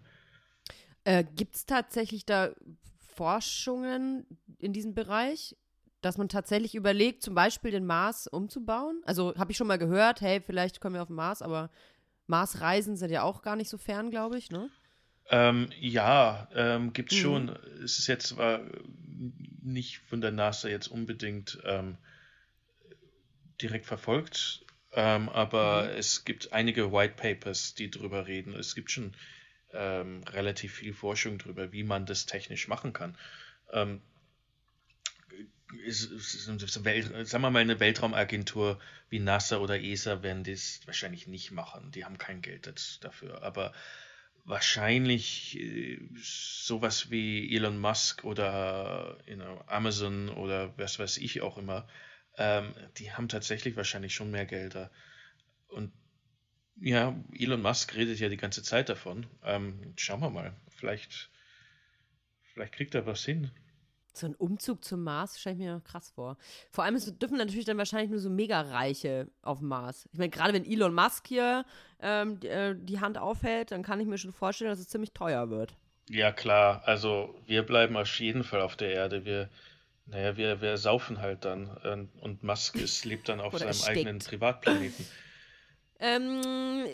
Äh, 1.03 1.23
Gibt 1.35 1.55
es 1.55 1.65
tatsächlich 1.65 2.25
da 2.25 2.51
Forschungen 2.97 4.25
in 4.59 4.73
diesem 4.73 4.93
Bereich, 4.93 5.57
dass 6.01 6.17
man 6.17 6.29
tatsächlich 6.29 6.75
überlegt, 6.75 7.23
zum 7.23 7.35
Beispiel 7.35 7.71
den 7.71 7.85
Mars 7.85 8.27
umzubauen? 8.27 9.01
Also 9.05 9.35
habe 9.35 9.51
ich 9.51 9.57
schon 9.57 9.67
mal 9.67 9.77
gehört, 9.77 10.21
hey, 10.21 10.41
vielleicht 10.41 10.79
kommen 10.79 10.95
wir 10.95 11.01
auf 11.01 11.07
den 11.07 11.15
Mars, 11.15 11.41
aber 11.41 11.69
Marsreisen 12.27 12.95
sind 12.95 13.11
ja 13.11 13.23
auch 13.23 13.41
gar 13.41 13.55
nicht 13.55 13.69
so 13.69 13.77
fern, 13.77 14.11
glaube 14.11 14.37
ich, 14.37 14.51
ne? 14.51 14.69
Ähm, 15.31 15.69
ja, 15.79 16.47
ähm, 16.55 16.93
gibt 16.93 17.11
es 17.11 17.17
mhm. 17.19 17.21
schon. 17.21 17.49
Es 17.83 17.99
ist 17.99 18.07
jetzt 18.07 18.27
zwar 18.27 18.61
nicht 19.61 19.99
von 19.99 20.21
der 20.21 20.31
NASA 20.31 20.69
jetzt 20.69 20.87
unbedingt 20.87 21.59
ähm, 21.65 21.97
direkt 23.61 23.85
verfolgt, 23.85 24.65
ähm, 24.93 25.29
aber 25.29 25.83
mhm. 25.83 25.97
es 25.97 26.25
gibt 26.25 26.53
einige 26.53 26.91
White 26.91 27.15
Papers, 27.15 27.75
die 27.75 27.91
darüber 27.91 28.27
reden. 28.27 28.53
Es 28.53 28.75
gibt 28.75 28.91
schon 28.91 29.13
ähm, 29.73 30.23
relativ 30.31 30.73
viel 30.75 30.93
Forschung 30.93 31.37
darüber, 31.37 31.71
wie 31.71 31.83
man 31.83 32.05
das 32.05 32.25
technisch 32.25 32.67
machen 32.67 32.93
kann. 32.93 33.17
Ähm, 33.71 34.01
ist, 35.85 36.05
ist, 36.05 36.47
ist 36.47 36.83
Welt, 36.83 37.27
sagen 37.27 37.43
wir 37.43 37.51
mal, 37.51 37.59
eine 37.59 37.79
Weltraumagentur 37.79 38.79
wie 39.09 39.19
NASA 39.19 39.57
oder 39.57 39.79
ESA 39.79 40.23
werden 40.23 40.43
das 40.43 40.81
wahrscheinlich 40.85 41.27
nicht 41.27 41.51
machen. 41.51 41.91
Die 41.91 42.05
haben 42.05 42.17
kein 42.17 42.41
Geld 42.41 42.71
dafür. 43.01 43.43
Aber 43.43 43.73
wahrscheinlich 44.45 45.59
äh, 45.59 45.99
sowas 46.21 47.11
wie 47.11 47.55
Elon 47.55 47.79
Musk 47.79 48.23
oder 48.23 49.17
you 49.27 49.35
know, 49.35 49.63
Amazon 49.67 50.29
oder 50.29 50.73
was 50.77 50.97
weiß 50.97 51.17
ich 51.17 51.41
auch 51.41 51.57
immer, 51.59 51.87
ähm, 52.39 52.73
die 52.97 53.11
haben 53.11 53.27
tatsächlich 53.27 53.75
wahrscheinlich 53.75 54.15
schon 54.15 54.31
mehr 54.31 54.45
Gelder. 54.45 54.89
Und 55.67 55.91
ja, 56.81 57.13
Elon 57.37 57.61
Musk 57.61 57.95
redet 57.95 58.19
ja 58.19 58.29
die 58.29 58.37
ganze 58.37 58.63
Zeit 58.63 58.89
davon. 58.89 59.27
Ähm, 59.43 59.93
schauen 59.97 60.21
wir 60.21 60.29
mal. 60.29 60.53
Vielleicht, 60.69 61.29
vielleicht 62.53 62.73
kriegt 62.73 62.95
er 62.95 63.05
was 63.05 63.23
hin. 63.25 63.51
So 64.13 64.25
ein 64.25 64.35
Umzug 64.35 64.83
zum 64.83 65.03
Mars 65.03 65.39
stelle 65.39 65.55
ich 65.55 65.59
mir 65.59 65.81
krass 65.81 66.09
vor. 66.09 66.37
Vor 66.71 66.83
allem 66.83 66.95
es 66.95 67.05
dürfen 67.17 67.37
natürlich 67.37 67.65
dann 67.65 67.77
wahrscheinlich 67.77 68.09
nur 68.09 68.19
so 68.19 68.29
Mega-Reiche 68.29 69.27
auf 69.41 69.59
dem 69.59 69.67
Mars. 69.67 70.07
Ich 70.13 70.17
meine, 70.17 70.29
gerade 70.29 70.53
wenn 70.53 70.65
Elon 70.65 70.93
Musk 70.93 71.27
hier 71.27 71.65
ähm, 72.01 72.39
die, 72.39 72.47
äh, 72.47 72.75
die 72.77 73.01
Hand 73.01 73.17
aufhält, 73.17 73.71
dann 73.71 73.83
kann 73.83 73.99
ich 73.99 74.07
mir 74.07 74.17
schon 74.17 74.31
vorstellen, 74.31 74.71
dass 74.71 74.79
es 74.79 74.87
ziemlich 74.87 75.11
teuer 75.11 75.49
wird. 75.49 75.75
Ja, 76.09 76.31
klar. 76.31 76.81
Also 76.85 77.35
wir 77.45 77.63
bleiben 77.63 77.97
auf 77.97 78.19
jeden 78.19 78.43
Fall 78.43 78.61
auf 78.61 78.77
der 78.77 78.91
Erde. 78.93 79.25
Wir, 79.25 79.49
naja, 80.11 80.37
wir, 80.37 80.61
wir 80.61 80.77
saufen 80.77 81.19
halt 81.19 81.45
dann. 81.45 81.77
Ähm, 81.83 82.09
und 82.21 82.43
Musk 82.43 82.75
ist, 82.75 83.05
lebt 83.05 83.29
dann 83.29 83.39
auf 83.39 83.57
seinem 83.57 83.81
eigenen 83.87 84.19
Privatplaneten. 84.19 85.05
Ähm, 86.01 86.41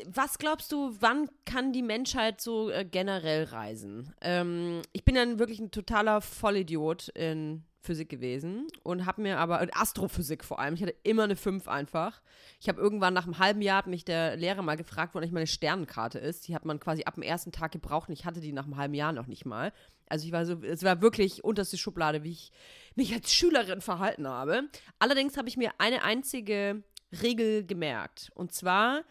was 0.08 0.39
glaubst 0.39 0.71
du, 0.71 0.95
wann 0.99 1.30
kann 1.45 1.71
die 1.71 1.84
Menschheit 1.84 2.41
so 2.41 2.71
äh, 2.71 2.84
generell 2.84 3.43
reisen? 3.43 4.12
Ähm, 4.19 4.82
ich 4.93 5.06
bin 5.06 5.13
dann 5.13 5.38
wirklich 5.38 5.60
ein 5.60 5.69
totaler 5.69 6.21
Vollidiot 6.21 7.10
in 7.10 7.63
Physik 7.86 8.10
gewesen 8.10 8.67
und 8.84 9.06
habe 9.06 9.21
mir 9.21 9.38
aber, 9.38 9.65
Astrophysik 9.74 10.43
vor 10.43 10.60
allem, 10.60 10.74
ich 10.74 10.82
hatte 10.82 10.95
immer 11.04 11.24
eine 11.24 11.36
5 11.36 11.67
einfach. 11.67 12.21
Ich 12.60 12.67
habe 12.67 12.82
irgendwann 12.82 13.13
nach 13.13 13.26
einem 13.26 13.39
halben 13.39 13.62
Jahr 13.62 13.88
mich 13.88 14.06
der 14.06 14.36
Lehrer 14.36 14.62
mal 14.62 14.76
gefragt, 14.76 15.13
wo 15.13 15.19
eigentlich 15.19 15.32
meine 15.32 15.48
Sternenkarte 15.48 16.19
ist. 16.19 16.48
Die 16.48 16.56
hat 16.56 16.65
man 16.65 16.80
quasi 16.80 17.04
ab 17.04 17.15
dem 17.15 17.24
ersten 17.24 17.52
Tag 17.52 17.71
gebraucht 17.71 18.10
und 18.10 18.13
ich 18.13 18.26
hatte 18.26 18.41
die 18.41 18.52
nach 18.52 18.65
einem 18.65 18.78
halben 18.78 18.93
Jahr 18.93 19.13
noch 19.13 19.28
nicht 19.28 19.45
mal. 19.45 19.71
Also 20.08 20.26
ich 20.26 20.32
war 20.32 20.45
so, 20.45 20.62
es 20.63 20.84
war 20.84 21.02
wirklich 21.02 21.43
unterste 21.43 21.78
Schublade, 21.78 22.24
wie 22.24 22.32
ich 22.32 22.52
mich 22.95 23.13
als 23.13 23.34
Schülerin 23.34 23.82
verhalten 23.82 24.28
habe. 24.28 24.63
Allerdings 25.00 25.38
habe 25.38 25.48
ich 25.48 25.58
mir 25.58 25.71
eine 25.78 26.04
einzige 26.04 26.84
Regel 27.21 27.65
gemerkt. 27.65 28.32
Und 28.36 28.54
zwar, 28.54 29.04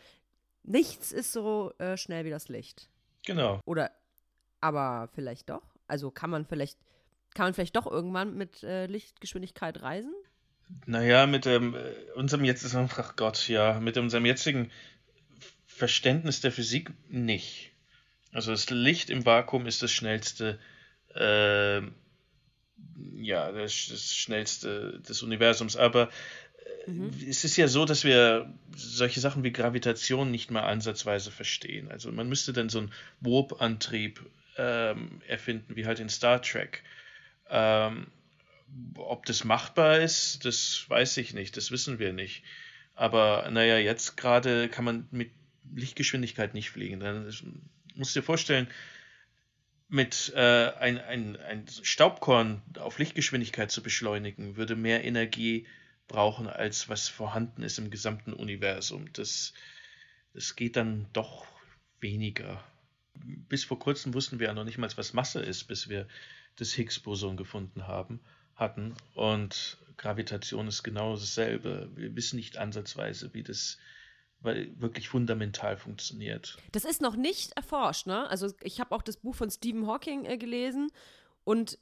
nichts 0.62 1.12
ist 1.12 1.32
so 1.32 1.72
äh, 1.78 1.96
schnell 1.96 2.24
wie 2.24 2.30
das 2.30 2.48
Licht. 2.48 2.90
Genau. 3.26 3.60
Oder, 3.64 3.90
aber 4.60 5.08
vielleicht 5.14 5.50
doch. 5.50 5.62
Also 5.86 6.10
kann 6.10 6.30
man 6.30 6.44
vielleicht, 6.44 6.78
kann 7.34 7.46
man 7.46 7.54
vielleicht 7.54 7.76
doch 7.76 7.86
irgendwann 7.86 8.36
mit 8.36 8.62
äh, 8.62 8.86
Lichtgeschwindigkeit 8.86 9.82
reisen? 9.82 10.12
Naja, 10.86 11.26
mit 11.26 11.46
ähm, 11.46 11.76
unserem 12.14 12.44
jetzt, 12.44 12.74
ach 12.74 13.16
Gott, 13.16 13.48
ja, 13.48 13.80
mit 13.80 13.98
unserem 13.98 14.24
jetzigen 14.24 14.70
Verständnis 15.66 16.40
der 16.40 16.52
Physik 16.52 16.92
nicht. 17.08 17.72
Also 18.32 18.50
das 18.50 18.70
Licht 18.70 19.10
im 19.10 19.26
Vakuum 19.26 19.66
ist 19.66 19.82
das 19.82 19.92
schnellste, 19.92 20.58
äh, 21.14 21.80
ja, 23.16 23.52
das, 23.52 23.88
das 23.90 24.14
schnellste 24.14 25.00
des 25.00 25.22
Universums. 25.22 25.76
Aber 25.76 26.08
Mhm. 26.86 27.10
Es 27.28 27.44
ist 27.44 27.56
ja 27.56 27.68
so, 27.68 27.84
dass 27.84 28.04
wir 28.04 28.52
solche 28.76 29.20
Sachen 29.20 29.42
wie 29.42 29.52
Gravitation 29.52 30.30
nicht 30.30 30.50
mal 30.50 30.62
ansatzweise 30.62 31.30
verstehen. 31.30 31.90
Also 31.90 32.12
man 32.12 32.28
müsste 32.28 32.52
dann 32.52 32.68
so 32.68 32.78
einen 32.78 32.92
Warp-Antrieb 33.20 34.20
ähm, 34.56 35.20
erfinden, 35.26 35.76
wie 35.76 35.86
halt 35.86 36.00
in 36.00 36.08
Star 36.08 36.42
Trek. 36.42 36.82
Ähm, 37.48 38.06
ob 38.96 39.26
das 39.26 39.44
machbar 39.44 40.00
ist, 40.00 40.44
das 40.44 40.84
weiß 40.88 41.16
ich 41.18 41.34
nicht, 41.34 41.56
das 41.56 41.70
wissen 41.70 41.98
wir 41.98 42.12
nicht. 42.12 42.42
Aber 42.94 43.48
naja, 43.50 43.78
jetzt 43.78 44.16
gerade 44.16 44.68
kann 44.68 44.84
man 44.84 45.08
mit 45.10 45.30
Lichtgeschwindigkeit 45.74 46.54
nicht 46.54 46.70
fliegen. 46.70 47.00
Dann 47.00 47.24
musst 47.94 48.14
du 48.14 48.20
dir 48.20 48.24
vorstellen, 48.24 48.68
mit 49.88 50.32
äh, 50.34 50.72
ein, 50.78 50.98
ein, 50.98 51.36
ein 51.36 51.66
Staubkorn 51.82 52.62
auf 52.78 52.98
Lichtgeschwindigkeit 52.98 53.70
zu 53.70 53.82
beschleunigen, 53.82 54.56
würde 54.56 54.76
mehr 54.76 55.04
Energie 55.04 55.66
brauchen, 56.08 56.48
als 56.48 56.88
was 56.88 57.08
vorhanden 57.08 57.62
ist 57.62 57.78
im 57.78 57.90
gesamten 57.90 58.32
Universum. 58.32 59.12
Das, 59.12 59.54
das 60.32 60.56
geht 60.56 60.76
dann 60.76 61.06
doch 61.12 61.46
weniger. 62.00 62.62
Bis 63.14 63.64
vor 63.64 63.78
kurzem 63.78 64.14
wussten 64.14 64.38
wir 64.38 64.48
ja 64.48 64.54
noch 64.54 64.64
nicht 64.64 64.78
mal, 64.78 64.90
was 64.96 65.12
Masse 65.12 65.40
ist, 65.40 65.64
bis 65.64 65.88
wir 65.88 66.08
das 66.56 66.72
Higgs-Boson 66.72 67.36
gefunden 67.36 67.86
haben, 67.86 68.20
hatten. 68.54 68.94
Und 69.14 69.78
Gravitation 69.96 70.68
ist 70.68 70.82
genau 70.82 71.12
dasselbe. 71.14 71.90
Wir 71.94 72.14
wissen 72.14 72.36
nicht 72.36 72.56
ansatzweise, 72.56 73.32
wie 73.34 73.42
das 73.42 73.78
wirklich 74.40 75.08
fundamental 75.08 75.76
funktioniert. 75.76 76.58
Das 76.72 76.84
ist 76.84 77.00
noch 77.00 77.16
nicht 77.16 77.56
erforscht, 77.56 78.06
ne? 78.06 78.28
Also 78.28 78.52
ich 78.62 78.78
habe 78.78 78.94
auch 78.94 79.02
das 79.02 79.16
Buch 79.16 79.34
von 79.34 79.50
Stephen 79.50 79.86
Hawking 79.86 80.26
äh, 80.26 80.36
gelesen 80.36 80.90
und 81.44 81.78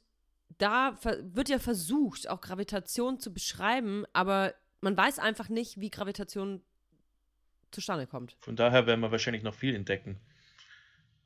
da 0.59 0.97
wird 1.19 1.49
ja 1.49 1.59
versucht, 1.59 2.29
auch 2.29 2.39
Gravitation 2.39 3.19
zu 3.19 3.33
beschreiben, 3.33 4.05
aber 4.13 4.53
man 4.81 4.95
weiß 4.95 5.19
einfach 5.19 5.49
nicht, 5.49 5.79
wie 5.79 5.89
Gravitation 5.89 6.61
zustande 7.71 8.07
kommt. 8.07 8.37
Von 8.39 8.55
daher 8.55 8.85
werden 8.85 9.01
wir 9.01 9.11
wahrscheinlich 9.11 9.43
noch 9.43 9.55
viel 9.55 9.75
entdecken. 9.75 10.19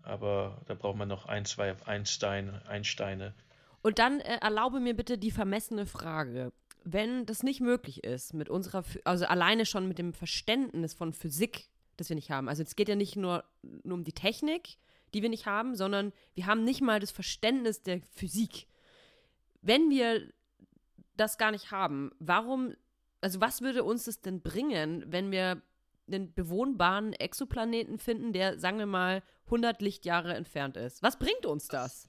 Aber 0.08 0.62
da 0.66 0.74
braucht 0.74 0.98
man 0.98 1.08
noch 1.08 1.26
ein, 1.26 1.46
zwei 1.46 1.76
Einstein, 1.86 2.62
Einsteine. 2.68 3.34
Und 3.82 4.00
dann 4.00 4.20
äh, 4.20 4.38
erlaube 4.42 4.80
mir 4.80 4.96
bitte 4.96 5.18
die 5.18 5.32
vermessene 5.32 5.86
Frage. 5.86 6.52
Wenn 6.84 7.26
das 7.26 7.44
nicht 7.44 7.60
möglich 7.60 8.04
ist, 8.04 8.34
mit 8.34 8.50
unserer, 8.50 8.84
also 9.04 9.26
alleine 9.26 9.66
schon 9.66 9.88
mit 9.88 9.98
dem 9.98 10.14
Verständnis 10.14 10.94
von 10.94 11.14
Physik, 11.14 11.70
das 11.98 12.10
wir 12.10 12.16
nicht 12.16 12.32
haben. 12.32 12.48
Also 12.48 12.64
es 12.64 12.76
geht 12.76 12.90
ja 12.90 12.96
nicht 12.96 13.16
nur, 13.16 13.44
nur 13.84 13.96
um 13.96 14.04
die 14.04 14.14
Technik, 14.14 14.78
die 15.14 15.22
wir 15.22 15.30
nicht 15.30 15.46
haben, 15.46 15.76
sondern 15.76 16.14
wir 16.36 16.46
haben 16.46 16.64
nicht 16.64 16.82
mal 16.82 17.00
das 17.00 17.12
Verständnis 17.12 17.84
der 17.84 18.02
Physik 18.16 18.68
wenn 19.68 19.90
wir 19.90 20.32
das 21.16 21.38
gar 21.38 21.52
nicht 21.52 21.72
haben, 21.72 22.12
warum, 22.20 22.74
also 23.22 23.42
was 23.42 23.62
würde 23.62 23.84
uns 23.84 24.06
das 24.06 24.22
denn 24.22 24.42
bringen, 24.42 25.04
wenn 25.08 25.32
wir 25.32 25.62
einen 26.08 26.34
bewohnbaren 26.34 27.14
Exoplaneten 27.14 28.00
finden, 28.00 28.34
der, 28.34 28.60
sagen 28.60 28.80
wir 28.80 28.86
mal, 28.86 29.24
100 29.46 29.82
Lichtjahre 29.82 30.34
entfernt 30.34 30.78
ist? 30.78 31.04
Was 31.04 31.18
bringt 31.18 31.46
uns 31.46 31.68
das? 31.68 32.08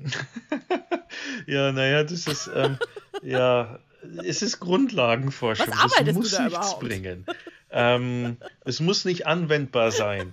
ja, 1.46 1.72
naja, 1.72 2.04
das 2.04 2.26
ist, 2.26 2.50
ähm, 2.54 2.78
ja, 3.22 3.78
es 4.24 4.42
ist 4.42 4.60
Grundlagenforschung. 4.60 5.68
Was 5.68 5.76
arbeitest 5.76 6.08
das 6.08 6.14
muss 6.14 6.30
du 6.30 6.36
da 6.36 6.42
nichts 6.44 6.58
überhaupt? 6.58 6.80
bringen. 6.80 7.26
ähm, 7.70 8.36
es 8.64 8.80
muss 8.80 9.04
nicht 9.04 9.26
anwendbar 9.26 9.90
sein. 9.90 10.32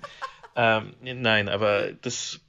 Ähm, 0.56 0.93
nein, 1.01 1.49
aber 1.49 1.91
das 1.93 2.41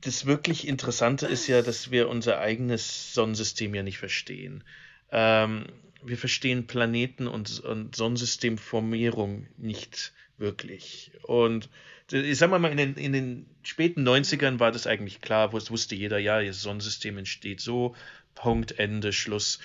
das 0.00 0.26
wirklich 0.26 0.66
Interessante 0.66 1.26
ist 1.26 1.46
ja, 1.46 1.62
dass 1.62 1.90
wir 1.90 2.08
unser 2.08 2.38
eigenes 2.38 3.12
Sonnensystem 3.12 3.74
ja 3.74 3.82
nicht 3.82 3.98
verstehen. 3.98 4.64
Ähm, 5.10 5.66
wir 6.02 6.16
verstehen 6.16 6.66
Planeten 6.66 7.26
und, 7.26 7.60
und 7.60 7.94
Sonnensystemformierung 7.94 9.46
nicht 9.56 10.12
wirklich. 10.38 11.12
Und 11.22 11.68
ich 12.10 12.38
sag 12.38 12.50
mal, 12.50 12.64
in 12.70 12.76
den, 12.76 12.94
in 12.94 13.12
den 13.12 13.46
späten 13.62 14.06
90ern 14.06 14.60
war 14.60 14.72
das 14.72 14.86
eigentlich 14.86 15.20
klar, 15.20 15.52
wo 15.52 15.56
es 15.56 15.70
wusste 15.70 15.94
jeder, 15.94 16.18
ja, 16.18 16.42
das 16.42 16.62
Sonnensystem 16.62 17.18
entsteht 17.18 17.60
so, 17.60 17.94
Punkt, 18.34 18.78
Ende, 18.78 19.12
Schluss. 19.12 19.58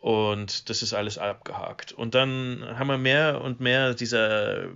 Und 0.00 0.68
das 0.68 0.82
ist 0.82 0.92
alles 0.92 1.18
abgehakt. 1.18 1.92
Und 1.92 2.14
dann 2.14 2.62
haben 2.78 2.88
wir 2.88 2.98
mehr 2.98 3.40
und 3.40 3.60
mehr 3.60 3.94
dieser 3.94 4.70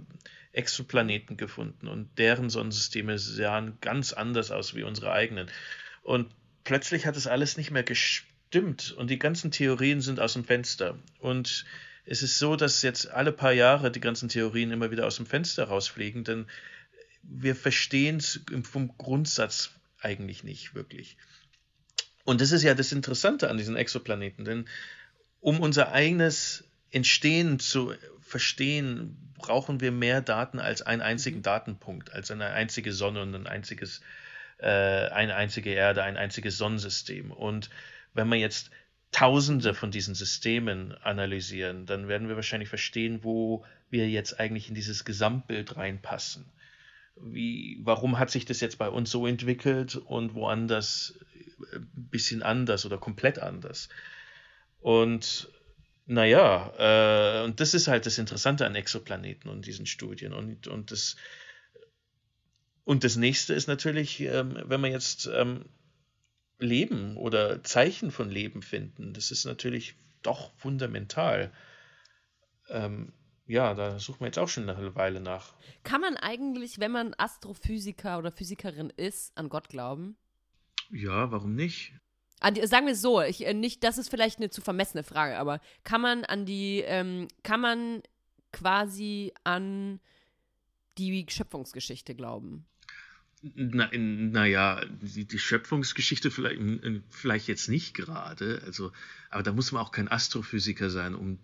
Exoplaneten 0.52 1.36
gefunden 1.36 1.86
und 1.86 2.18
deren 2.18 2.50
Sonnensysteme 2.50 3.18
sahen 3.18 3.78
ganz 3.80 4.12
anders 4.12 4.50
aus 4.50 4.74
wie 4.74 4.82
unsere 4.82 5.12
eigenen. 5.12 5.48
Und 6.02 6.28
plötzlich 6.64 7.06
hat 7.06 7.16
es 7.16 7.26
alles 7.26 7.56
nicht 7.56 7.70
mehr 7.70 7.84
gestimmt 7.84 8.92
und 8.96 9.10
die 9.10 9.18
ganzen 9.18 9.52
Theorien 9.52 10.00
sind 10.00 10.18
aus 10.18 10.32
dem 10.32 10.44
Fenster. 10.44 10.98
Und 11.20 11.64
es 12.10 12.24
ist 12.24 12.40
so, 12.40 12.56
dass 12.56 12.82
jetzt 12.82 13.08
alle 13.12 13.30
paar 13.30 13.52
Jahre 13.52 13.92
die 13.92 14.00
ganzen 14.00 14.28
Theorien 14.28 14.72
immer 14.72 14.90
wieder 14.90 15.06
aus 15.06 15.16
dem 15.16 15.26
Fenster 15.26 15.64
rausfliegen, 15.64 16.24
denn 16.24 16.46
wir 17.22 17.54
verstehen 17.54 18.16
es 18.16 18.40
vom 18.64 18.96
Grundsatz 18.98 19.70
eigentlich 20.00 20.42
nicht 20.42 20.74
wirklich. 20.74 21.16
Und 22.24 22.40
das 22.40 22.50
ist 22.50 22.64
ja 22.64 22.74
das 22.74 22.90
Interessante 22.90 23.48
an 23.48 23.58
diesen 23.58 23.76
Exoplaneten, 23.76 24.44
denn 24.44 24.64
um 25.38 25.60
unser 25.60 25.92
eigenes 25.92 26.64
Entstehen 26.90 27.60
zu 27.60 27.94
verstehen, 28.20 29.32
brauchen 29.38 29.80
wir 29.80 29.92
mehr 29.92 30.20
Daten 30.20 30.58
als 30.58 30.82
einen 30.82 31.02
einzigen 31.02 31.38
mhm. 31.38 31.44
Datenpunkt, 31.44 32.12
als 32.12 32.32
eine 32.32 32.46
einzige 32.46 32.92
Sonne 32.92 33.22
und 33.22 33.36
ein 33.36 33.46
einziges, 33.46 34.00
äh, 34.58 34.66
eine 34.66 35.36
einzige 35.36 35.70
Erde, 35.70 36.02
ein 36.02 36.16
einziges 36.16 36.58
Sonnensystem. 36.58 37.30
Und 37.30 37.70
wenn 38.14 38.26
man 38.26 38.40
jetzt 38.40 38.72
Tausende 39.12 39.74
von 39.74 39.90
diesen 39.90 40.14
Systemen 40.14 40.92
analysieren, 41.02 41.84
dann 41.86 42.08
werden 42.08 42.28
wir 42.28 42.36
wahrscheinlich 42.36 42.68
verstehen, 42.68 43.24
wo 43.24 43.64
wir 43.90 44.08
jetzt 44.08 44.38
eigentlich 44.38 44.68
in 44.68 44.74
dieses 44.74 45.04
Gesamtbild 45.04 45.76
reinpassen. 45.76 46.46
Wie, 47.16 47.80
warum 47.82 48.18
hat 48.18 48.30
sich 48.30 48.44
das 48.44 48.60
jetzt 48.60 48.78
bei 48.78 48.88
uns 48.88 49.10
so 49.10 49.26
entwickelt 49.26 49.96
und 49.96 50.34
woanders 50.34 51.18
ein 51.74 51.90
bisschen 52.10 52.42
anders 52.42 52.86
oder 52.86 52.98
komplett 52.98 53.38
anders? 53.38 53.88
Und 54.80 55.48
naja, 56.06 56.72
äh, 56.78 57.44
und 57.44 57.60
das 57.60 57.74
ist 57.74 57.88
halt 57.88 58.06
das 58.06 58.18
Interessante 58.18 58.66
an 58.66 58.74
Exoplaneten 58.74 59.50
und 59.50 59.66
diesen 59.66 59.86
Studien. 59.86 60.32
Und, 60.32 60.66
und, 60.66 60.90
das, 60.90 61.16
und 62.84 63.04
das 63.04 63.16
nächste 63.16 63.54
ist 63.54 63.68
natürlich, 63.68 64.20
ähm, 64.20 64.60
wenn 64.64 64.80
man 64.80 64.90
jetzt 64.90 65.30
ähm, 65.32 65.66
Leben 66.60 67.16
oder 67.16 67.62
Zeichen 67.64 68.10
von 68.10 68.30
Leben 68.30 68.62
finden. 68.62 69.12
Das 69.12 69.30
ist 69.30 69.44
natürlich 69.44 69.96
doch 70.22 70.52
fundamental. 70.56 71.52
Ähm, 72.68 73.12
ja, 73.46 73.74
da 73.74 73.98
suchen 73.98 74.20
wir 74.20 74.26
jetzt 74.26 74.38
auch 74.38 74.48
schon 74.48 74.68
eine 74.68 74.94
Weile 74.94 75.20
nach. 75.20 75.54
Kann 75.82 76.00
man 76.00 76.16
eigentlich, 76.16 76.78
wenn 76.78 76.92
man 76.92 77.14
Astrophysiker 77.18 78.18
oder 78.18 78.30
Physikerin 78.30 78.90
ist, 78.96 79.36
an 79.36 79.48
Gott 79.48 79.68
glauben? 79.68 80.16
Ja, 80.90 81.32
warum 81.32 81.54
nicht? 81.54 81.92
Die, 82.54 82.66
sagen 82.66 82.86
wir 82.86 82.94
es 82.94 83.02
so, 83.02 83.20
ich, 83.20 83.46
äh, 83.46 83.52
nicht, 83.52 83.84
das 83.84 83.98
ist 83.98 84.08
vielleicht 84.08 84.38
eine 84.38 84.50
zu 84.50 84.60
vermessene 84.60 85.02
Frage, 85.02 85.36
aber 85.36 85.60
kann 85.84 86.00
man 86.00 86.24
an 86.24 86.46
die, 86.46 86.82
ähm, 86.86 87.28
kann 87.42 87.60
man 87.60 88.02
quasi 88.52 89.32
an 89.44 90.00
die 90.96 91.26
Schöpfungsgeschichte 91.28 92.14
glauben? 92.14 92.66
Na, 93.42 93.88
naja, 93.94 94.82
die, 95.00 95.24
die 95.24 95.38
Schöpfungsgeschichte 95.38 96.30
vielleicht, 96.30 96.60
vielleicht 97.08 97.48
jetzt 97.48 97.68
nicht 97.68 97.94
gerade, 97.94 98.60
also, 98.66 98.92
aber 99.30 99.42
da 99.42 99.52
muss 99.52 99.72
man 99.72 99.82
auch 99.82 99.92
kein 99.92 100.08
Astrophysiker 100.08 100.90
sein, 100.90 101.14
um 101.14 101.38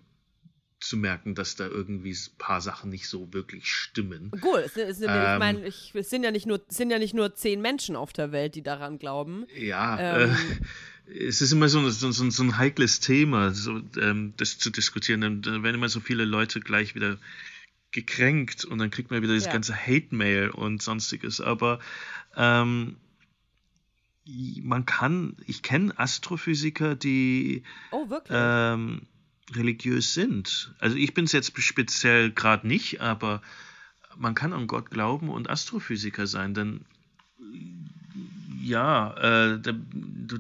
zu 0.79 0.97
merken, 0.97 1.35
dass 1.35 1.57
da 1.57 1.67
irgendwie 1.67 2.13
ein 2.13 2.39
paar 2.39 2.61
Sachen 2.61 2.91
nicht 2.91 3.09
so 3.09 3.33
wirklich 3.33 3.67
stimmen. 3.73 4.31
Gut, 4.41 4.59
es, 4.59 4.77
es, 4.77 5.01
ähm, 5.01 5.09
ich 5.09 5.39
meine, 5.39 5.67
es 5.67 6.11
sind 6.11 6.23
ja 6.23 6.31
nicht 6.31 6.47
nur 6.47 6.63
sind 6.69 6.91
ja 6.91 6.99
nicht 6.99 7.15
nur 7.15 7.35
zehn 7.35 7.63
Menschen 7.63 7.97
auf 7.97 8.13
der 8.13 8.31
Welt, 8.31 8.55
die 8.55 8.63
daran 8.63 8.99
glauben. 8.99 9.47
Ja, 9.57 10.19
ähm, 10.19 10.37
äh, 11.07 11.27
es 11.27 11.41
ist 11.41 11.53
immer 11.53 11.69
so, 11.69 11.89
so, 11.89 12.11
so, 12.11 12.31
so 12.31 12.43
ein 12.43 12.59
heikles 12.59 13.01
Thema, 13.01 13.53
so, 13.53 13.81
ähm, 13.99 14.35
das 14.37 14.59
zu 14.59 14.71
diskutieren. 14.71 15.41
Da 15.41 15.63
werden 15.63 15.77
immer 15.77 15.89
so 15.89 16.01
viele 16.01 16.25
Leute 16.25 16.61
gleich 16.61 16.95
wieder 16.95 17.19
gekränkt 17.93 18.65
und 18.65 18.79
dann 18.79 18.91
kriegt 18.91 19.11
man 19.11 19.23
wieder 19.23 19.35
das 19.35 19.47
ja. 19.47 19.53
ganze 19.53 19.75
Hate-Mail 19.75 20.51
und 20.51 20.83
sonstiges. 20.83 21.41
Aber 21.41 21.79
ähm, 22.37 22.97
man 24.63 24.87
kann, 24.87 25.37
ich 25.47 25.63
kenne 25.63 25.99
Astrophysiker, 25.99 26.95
die 26.95 27.63
oh, 27.93 28.07
ähm, 28.29 29.03
religiös 29.55 30.15
sind. 30.15 30.75
Also 30.79 30.97
ich 30.97 31.15
bin 31.15 31.27
es 31.27 31.33
jetzt 31.33 31.57
speziell 31.63 32.33
gerade 32.33 32.67
nicht, 32.67 33.01
aber 33.01 33.41
man 34.17 34.35
kann 34.35 34.53
an 34.53 34.67
Gott 34.67 34.91
glauben 34.91 35.29
und 35.29 35.49
Astrophysiker 35.49 36.27
sein, 36.27 36.55
denn 36.55 36.85
ja, 38.61 39.15
äh, 39.53 39.61
da, 39.61 39.75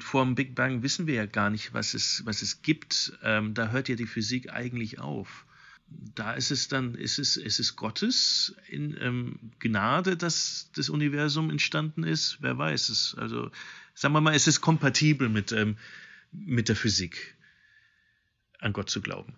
vor 0.01 0.25
dem 0.25 0.35
Big 0.35 0.57
Bang 0.57 0.83
wissen 0.83 1.07
wir 1.07 1.15
ja 1.15 1.27
gar 1.27 1.49
nicht, 1.49 1.73
was 1.75 1.95
es, 1.95 2.23
was 2.27 2.43
es 2.43 2.63
gibt. 2.63 3.13
Ähm, 3.23 3.55
da 3.55 3.69
hört 3.69 3.89
ja 3.89 3.95
die 3.95 4.07
Physik 4.07 4.53
eigentlich 4.53 4.99
auf 4.99 5.46
da 5.89 6.33
ist 6.33 6.51
es 6.51 6.69
dann, 6.69 6.95
ist 6.95 7.19
es, 7.19 7.37
ist 7.37 7.61
es 7.61 7.77
Gottes 7.77 8.57
in, 8.69 8.97
ähm, 9.01 9.53
Gnade, 9.59 10.17
dass 10.17 10.71
das 10.75 10.89
Universum 10.89 11.51
entstanden 11.51 12.03
ist? 12.03 12.39
Wer 12.41 12.59
weiß 12.59 12.89
es? 12.89 13.15
Also 13.19 13.51
sagen 13.95 14.15
wir 14.15 14.21
mal, 14.21 14.35
es 14.35 14.47
ist 14.47 14.61
kompatibel 14.61 15.29
mit, 15.29 15.53
ähm, 15.53 15.77
mit 16.33 16.69
der 16.69 16.77
Physik, 16.77 17.37
an 18.59 18.73
Gott 18.73 18.91
zu 18.91 19.01
glauben. 19.01 19.35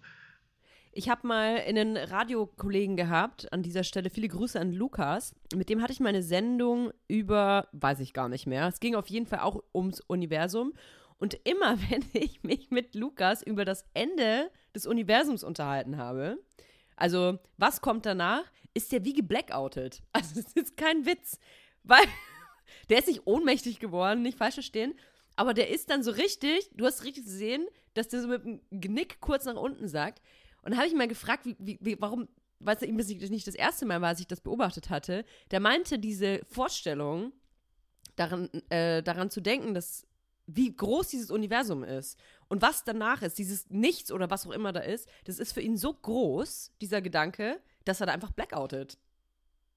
Ich 0.93 1.09
habe 1.09 1.27
mal 1.27 1.59
einen 1.59 1.97
Radiokollegen 1.97 2.97
gehabt, 2.97 3.53
an 3.53 3.63
dieser 3.63 3.85
Stelle 3.85 4.11
viele 4.11 4.27
Grüße 4.29 4.59
an 4.59 4.73
Lukas. 4.73 5.35
Mit 5.55 5.69
dem 5.69 5.83
hatte 5.83 5.93
ich 5.93 6.01
meine 6.01 6.23
Sendung 6.23 6.93
über, 7.07 7.69
weiß 7.73 8.01
ich 8.01 8.13
gar 8.13 8.29
nicht 8.29 8.47
mehr. 8.47 8.67
Es 8.67 8.81
ging 8.81 8.95
auf 8.95 9.09
jeden 9.09 9.27
Fall 9.27 9.41
auch 9.41 9.63
ums 9.73 10.01
Universum. 10.01 10.73
Und 11.19 11.39
immer, 11.45 11.79
wenn 11.91 12.05
ich 12.15 12.43
mich 12.43 12.71
mit 12.71 12.95
Lukas 12.95 13.43
über 13.43 13.65
das 13.65 13.85
Ende 13.95 14.51
des 14.79 14.87
Universums 14.87 15.45
unterhalten 15.45 15.97
habe, 15.97 16.39
also 16.97 17.39
was 17.57 17.81
kommt 17.81 18.07
danach, 18.07 18.45
ist 18.75 18.93
der 18.93 19.05
wie 19.05 19.13
geblackoutet. 19.13 20.03
Also 20.13 20.41
es 20.41 20.53
ist 20.55 20.77
kein 20.77 21.07
Witz, 21.07 21.39
weil 21.85 22.05
der 22.89 22.99
ist 22.99 23.09
nicht 23.09 23.27
ohnmächtig 23.27 23.79
geworden, 23.79 24.23
nicht 24.23 24.39
falsch 24.39 24.55
verstehen, 24.55 24.95
aber 25.37 25.55
der 25.55 25.71
ist 25.71 25.91
dann 25.91 26.03
so 26.03 26.11
richtig, 26.11 26.71
du 26.75 26.85
hast 26.85 27.05
richtig 27.05 27.25
gesehen, 27.25 27.67
dass 27.95 28.09
der 28.09 28.23
so 28.23 28.29
mit 28.29 28.45
dem 28.45 28.61
Genick 28.71 29.21
kurz 29.21 29.45
nach 29.45 29.55
unten 29.57 29.89
sagt. 29.89 30.21
Und 30.63 30.73
da 30.73 30.79
habe 30.79 30.89
ich 30.89 30.95
mal 30.95 31.09
gefragt, 31.09 31.47
wie, 31.47 31.79
wie, 31.81 31.97
warum, 32.01 32.29
weil 32.59 32.77
es 32.77 32.83
ihm 32.83 32.97
nicht 32.97 33.47
das 33.47 33.55
erste 33.55 33.87
Mal 33.87 34.01
war, 34.01 34.09
als 34.09 34.21
ich 34.21 34.27
das 34.27 34.41
beobachtet 34.41 34.91
hatte. 34.91 35.25
Der 35.53 35.61
meinte, 35.61 35.99
diese 35.99 36.41
Vorstellung, 36.45 37.33
daran, 38.17 38.49
äh, 38.69 39.03
daran 39.03 39.31
zu 39.31 39.41
denken, 39.41 39.75
dass 39.75 40.07
wie 40.49 40.75
groß 40.75 41.09
dieses 41.09 41.31
Universum 41.31 41.85
ist 41.85 42.19
und 42.49 42.63
was 42.63 42.83
danach 42.83 43.23
ist, 43.23 43.39
dieses 43.39 43.69
Nichts 43.69 44.11
oder 44.11 44.31
was 44.31 44.47
auch 44.47 44.51
immer 44.51 44.73
da 44.73 44.81
ist, 44.81 45.09
das 45.25 45.39
ist 45.39 45.53
für 45.53 45.61
ihn 45.61 45.77
so 45.77 45.93
groß, 45.93 46.73
dieser 46.81 47.03
Gedanke, 47.03 47.61
dass 47.85 48.01
er 48.01 48.07
da 48.07 48.15
einfach 48.15 48.33
blackoutet. 48.33 48.99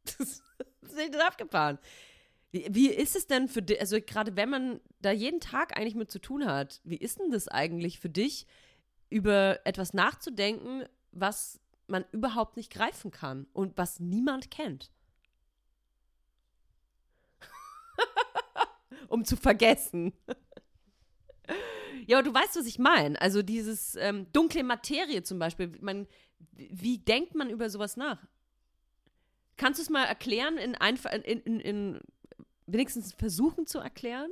Das, 0.18 0.42
ist 0.82 0.96
nicht 0.96 1.16
abgefahren. 1.16 1.78
Wie 2.52 2.90
ist 2.90 3.16
es 3.16 3.28
denn 3.28 3.48
für 3.48 3.62
dich, 3.62 3.80
also 3.80 4.02
gerade 4.02 4.36
wenn 4.36 4.50
man 4.50 4.82
da 5.00 5.12
jeden 5.12 5.40
Tag 5.40 5.78
eigentlich 5.78 5.94
mit 5.94 6.10
zu 6.10 6.20
tun 6.20 6.48
hat, 6.48 6.82
wie 6.84 6.98
ist 6.98 7.20
denn 7.20 7.30
das 7.30 7.48
eigentlich 7.48 8.00
für 8.00 8.10
dich, 8.10 8.48
über 9.12 9.60
etwas 9.64 9.94
nachzudenken, 9.94 10.86
was 11.12 11.60
man 11.86 12.04
überhaupt 12.12 12.58
nicht 12.58 12.74
greifen 12.74 13.12
kann 13.12 13.46
und 13.54 13.78
was 13.78 14.00
niemand 14.00 14.50
kennt? 14.50 14.92
um 19.08 19.24
zu 19.24 19.38
vergessen. 19.38 20.14
Ja, 22.08 22.18
aber 22.18 22.30
du 22.30 22.34
weißt, 22.34 22.56
was 22.56 22.66
ich 22.66 22.80
meine. 22.80 23.20
Also 23.22 23.42
dieses 23.42 23.96
ähm, 23.96 24.28
dunkle 24.34 24.64
Materie 24.64 25.24
zum 25.24 25.40
Beispiel. 25.40 25.72
Man, 25.82 26.08
wie 26.54 26.98
denkt 26.98 27.36
man 27.36 27.50
über 27.50 27.70
sowas 27.70 27.98
nach? 27.98 28.20
Kannst 29.58 29.80
du 29.80 29.84
es 29.84 29.90
mal 29.90 30.06
erklären, 30.06 30.58
in, 30.58 30.76
in, 31.24 31.42
in, 31.42 31.60
in 31.60 32.00
wenigstens 32.66 33.14
versuchen 33.14 33.68
zu 33.68 33.80
erklären? 33.80 34.30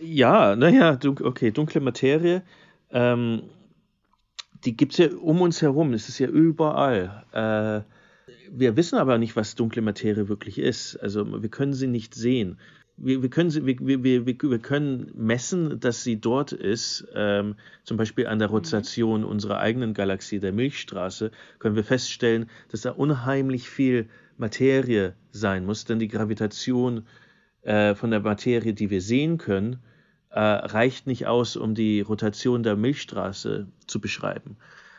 Ja, 0.00 0.54
naja, 0.54 0.98
okay, 1.22 1.50
dunkle 1.50 1.80
Materie. 1.80 2.42
Ähm, 2.90 3.42
die 4.64 4.76
gibt 4.76 4.92
es 4.92 4.98
ja 4.98 5.08
um 5.16 5.40
uns 5.40 5.62
herum, 5.62 5.92
es 5.92 6.08
ist 6.08 6.18
ja 6.18 6.28
überall. 6.28 7.24
Äh, 7.32 8.30
wir 8.50 8.76
wissen 8.76 8.98
aber 8.98 9.18
nicht, 9.18 9.36
was 9.36 9.54
dunkle 9.54 9.82
Materie 9.82 10.28
wirklich 10.28 10.58
ist. 10.58 10.96
Also 10.96 11.42
wir 11.42 11.48
können 11.48 11.74
sie 11.74 11.86
nicht 11.86 12.14
sehen 12.14 12.58
wir, 12.96 13.22
wir, 13.22 13.30
können, 13.30 13.52
wir, 13.66 14.02
wir, 14.04 14.26
wir, 14.26 14.58
können 14.58 15.10
messen, 15.14 15.80
dass 15.80 16.02
sie 16.02 16.20
dort 16.20 16.52
ist, 16.52 17.06
ähm, 17.14 17.56
zum 17.84 17.96
Beispiel 17.96 18.26
an 18.26 18.38
der 18.38 18.48
Rotation 18.48 19.24
unserer 19.24 19.58
eigenen 19.58 19.92
Galaxie, 19.92 20.40
der 20.40 20.52
Milchstraße, 20.52 21.30
können 21.58 21.76
wir 21.76 21.84
feststellen, 21.84 22.48
dass 22.70 22.82
da 22.82 22.92
unheimlich 22.92 23.68
viel 23.68 24.08
Materie 24.38 25.14
sein 25.30 25.66
muss, 25.66 25.84
denn 25.84 25.98
die 25.98 26.08
Gravitation 26.08 27.06
äh, 27.62 27.94
von 27.94 28.10
der 28.10 28.20
Materie, 28.20 28.72
die 28.72 28.90
wir 28.90 29.02
sehen 29.02 29.38
können, 29.38 29.80
äh, 30.30 30.40
reicht 30.40 31.06
nicht 31.06 31.26
aus, 31.26 31.56
um 31.56 31.74
die 31.74 32.00
Rotation 32.00 32.62
der 32.62 32.76
Milchstraße 32.76 33.66
zu 33.86 34.00
beschreiben. 34.00 34.56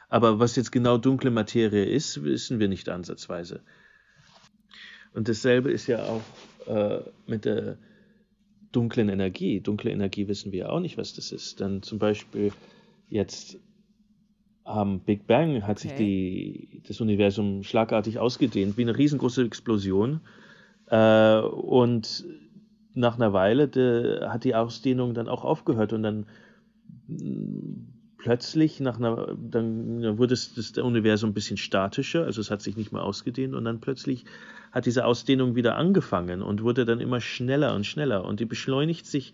Aber 0.10 0.40
was 0.40 0.56
jetzt 0.56 0.72
genau 0.72 0.98
dunkle 0.98 1.32
Materie 1.32 1.86
ist, 1.86 2.24
wissen 2.24 2.60
wir 2.60 2.68
nicht 2.68 2.90
ansatzweise. 2.90 3.62
Und 5.14 5.28
dasselbe 5.28 5.72
ist 5.72 5.88
ja 5.88 6.04
auch 6.04 6.22
äh, 6.68 7.02
mit 7.26 7.46
der 7.46 7.78
dunklen 8.72 9.10
Energie. 9.10 9.62
Dunkle 9.62 9.92
Energie 9.92 10.28
wissen 10.28 10.52
wir 10.52 10.72
auch 10.72 10.80
nicht, 10.80 10.98
was 10.98 11.14
das 11.14 11.32
ist. 11.32 11.62
Dann 11.62 11.82
zum 11.82 12.00
Beispiel 12.00 12.52
jetzt 13.10 13.60
am 14.64 15.00
Big 15.00 15.28
Bang 15.28 15.64
hat 15.64 15.78
okay. 15.78 15.88
sich 15.88 15.98
die, 15.98 16.82
das 16.88 17.00
Universum 17.00 17.64
schlagartig 17.64 18.20
ausgedehnt, 18.20 18.78
wie 18.78 18.82
eine 18.82 18.98
riesengroße 18.98 19.44
Explosion. 19.44 20.22
Äh, 20.88 21.40
und 21.40 22.26
nach 22.94 23.16
einer 23.16 23.32
Weile 23.32 23.68
de, 23.68 24.28
hat 24.28 24.44
die 24.44 24.56
Ausdehnung 24.56 25.14
dann 25.14 25.28
auch 25.28 25.46
aufgehört 25.46 25.94
und 25.94 26.04
dann 26.04 26.26
plötzlich 28.28 28.82
nach 28.82 28.98
einer, 28.98 29.38
dann 29.40 30.18
wurde 30.18 30.32
das, 30.32 30.54
das 30.54 30.78
Universum 30.78 31.30
ein 31.30 31.34
bisschen 31.34 31.56
statischer, 31.56 32.26
also 32.26 32.42
es 32.42 32.52
hat 32.52 32.62
sich 32.62 32.76
nicht 32.76 32.92
mehr 32.92 33.04
ausgedehnt 33.04 33.56
und 33.56 33.64
dann 33.64 33.80
plötzlich 33.80 34.26
hat 34.74 34.86
diese 34.86 35.06
Ausdehnung 35.06 35.56
wieder 35.56 35.78
angefangen 35.78 36.42
und 36.42 36.62
wurde 36.62 36.84
dann 36.84 37.00
immer 37.00 37.22
schneller 37.22 37.74
und 37.74 37.86
schneller 37.86 38.26
und 38.26 38.42
die 38.42 38.46
beschleunigt 38.46 39.06
sich 39.06 39.34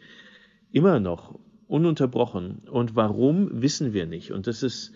immer 0.71 0.99
noch 0.99 1.39
ununterbrochen 1.67 2.61
und 2.69 2.95
warum 2.95 3.63
wissen 3.63 3.93
wir 3.93 4.05
nicht 4.05 4.31
und 4.31 4.45
das 4.45 4.61
ist 4.61 4.93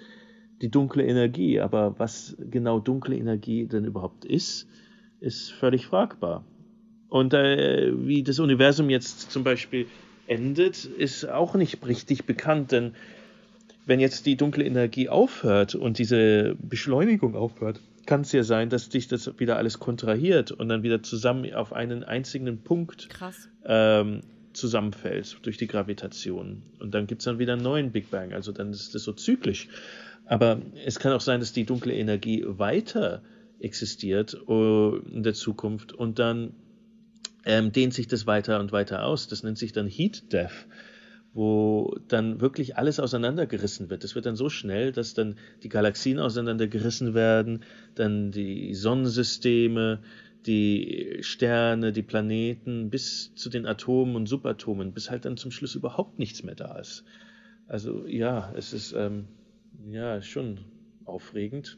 die 0.61 0.69
dunkle 0.69 1.03
Energie. 1.03 1.59
Aber 1.59 1.95
was 1.97 2.37
genau 2.39 2.79
dunkle 2.79 3.15
Energie 3.15 3.65
denn 3.65 3.85
überhaupt 3.85 4.25
ist, 4.25 4.67
ist 5.19 5.51
völlig 5.51 5.87
fragbar. 5.87 6.45
Und 7.09 7.33
äh, 7.33 7.91
wie 7.95 8.21
das 8.21 8.37
Universum 8.37 8.89
jetzt 8.89 9.31
zum 9.31 9.43
Beispiel 9.43 9.87
endet, 10.27 10.85
ist 10.85 11.27
auch 11.27 11.55
nicht 11.55 11.85
richtig 11.87 12.25
bekannt, 12.25 12.71
denn 12.71 12.93
wenn 13.87 14.01
jetzt 14.01 14.25
die 14.25 14.35
dunkle 14.35 14.65
Energie 14.65 15.07
aufhört 15.09 15.73
und 15.73 15.97
diese 15.97 16.55
Beschleunigung 16.59 17.35
aufhört, 17.35 17.79
kann 18.05 18.21
es 18.21 18.33
ja 18.33 18.43
sein, 18.43 18.69
dass 18.69 18.89
dich 18.89 19.07
das 19.07 19.39
wieder 19.39 19.57
alles 19.57 19.79
kontrahiert 19.79 20.51
und 20.51 20.69
dann 20.69 20.83
wieder 20.83 21.01
zusammen 21.03 21.53
auf 21.53 21.73
einen 21.73 22.03
einzigen 22.03 22.59
Punkt 22.63 23.07
ähm, 23.65 24.21
zusammenfällt 24.51 25.37
durch 25.43 25.57
die 25.57 25.67
Gravitation. 25.67 26.63
Und 26.79 26.93
dann 26.93 27.07
gibt 27.07 27.21
es 27.21 27.25
dann 27.25 27.39
wieder 27.39 27.53
einen 27.53 27.63
neuen 27.63 27.91
Big 27.91 28.11
Bang. 28.11 28.33
Also 28.33 28.51
dann 28.51 28.71
ist 28.71 28.93
das 28.93 29.03
so 29.03 29.13
zyklisch. 29.13 29.69
Aber 30.25 30.61
es 30.85 30.99
kann 30.99 31.13
auch 31.13 31.21
sein, 31.21 31.39
dass 31.39 31.53
die 31.53 31.65
dunkle 31.65 31.93
Energie 31.93 32.43
weiter 32.45 33.21
existiert 33.59 34.37
uh, 34.49 34.97
in 34.97 35.23
der 35.23 35.33
Zukunft 35.33 35.93
und 35.93 36.19
dann 36.19 36.53
ähm, 37.45 37.71
dehnt 37.71 37.93
sich 37.93 38.07
das 38.07 38.27
weiter 38.27 38.59
und 38.59 38.73
weiter 38.73 39.05
aus. 39.05 39.29
Das 39.29 39.43
nennt 39.43 39.57
sich 39.57 39.71
dann 39.71 39.87
Heat 39.87 40.33
Death 40.33 40.67
wo 41.37 41.95
dann 42.07 42.41
wirklich 42.41 42.77
alles 42.77 42.99
auseinandergerissen 42.99 43.91
wird. 43.91 44.03
Es 44.03 44.15
wird 44.15 44.25
dann 44.25 44.35
so 44.35 44.49
schnell, 44.49 44.91
dass 44.91 45.13
dann 45.13 45.37
die 45.61 45.69
Galaxien 45.69 46.17
auseinandergerissen 46.17 47.13
werden, 47.13 47.63
dann 47.93 48.31
die 48.31 48.73
Sonnensysteme, 48.73 50.01
die 50.47 51.19
Sterne, 51.21 51.93
die 51.93 52.01
Planeten, 52.01 52.89
bis 52.89 53.35
zu 53.35 53.51
den 53.51 53.67
Atomen 53.67 54.15
und 54.15 54.25
Subatomen, 54.25 54.93
bis 54.93 55.11
halt 55.11 55.25
dann 55.25 55.37
zum 55.37 55.51
Schluss 55.51 55.75
überhaupt 55.75 56.17
nichts 56.17 56.41
mehr 56.41 56.55
da 56.55 56.79
ist. 56.79 57.03
Also 57.67 58.07
ja, 58.07 58.51
es 58.57 58.73
ist 58.73 58.93
ähm, 58.93 59.27
ja 59.91 60.23
schon 60.23 60.61
aufregend. 61.05 61.77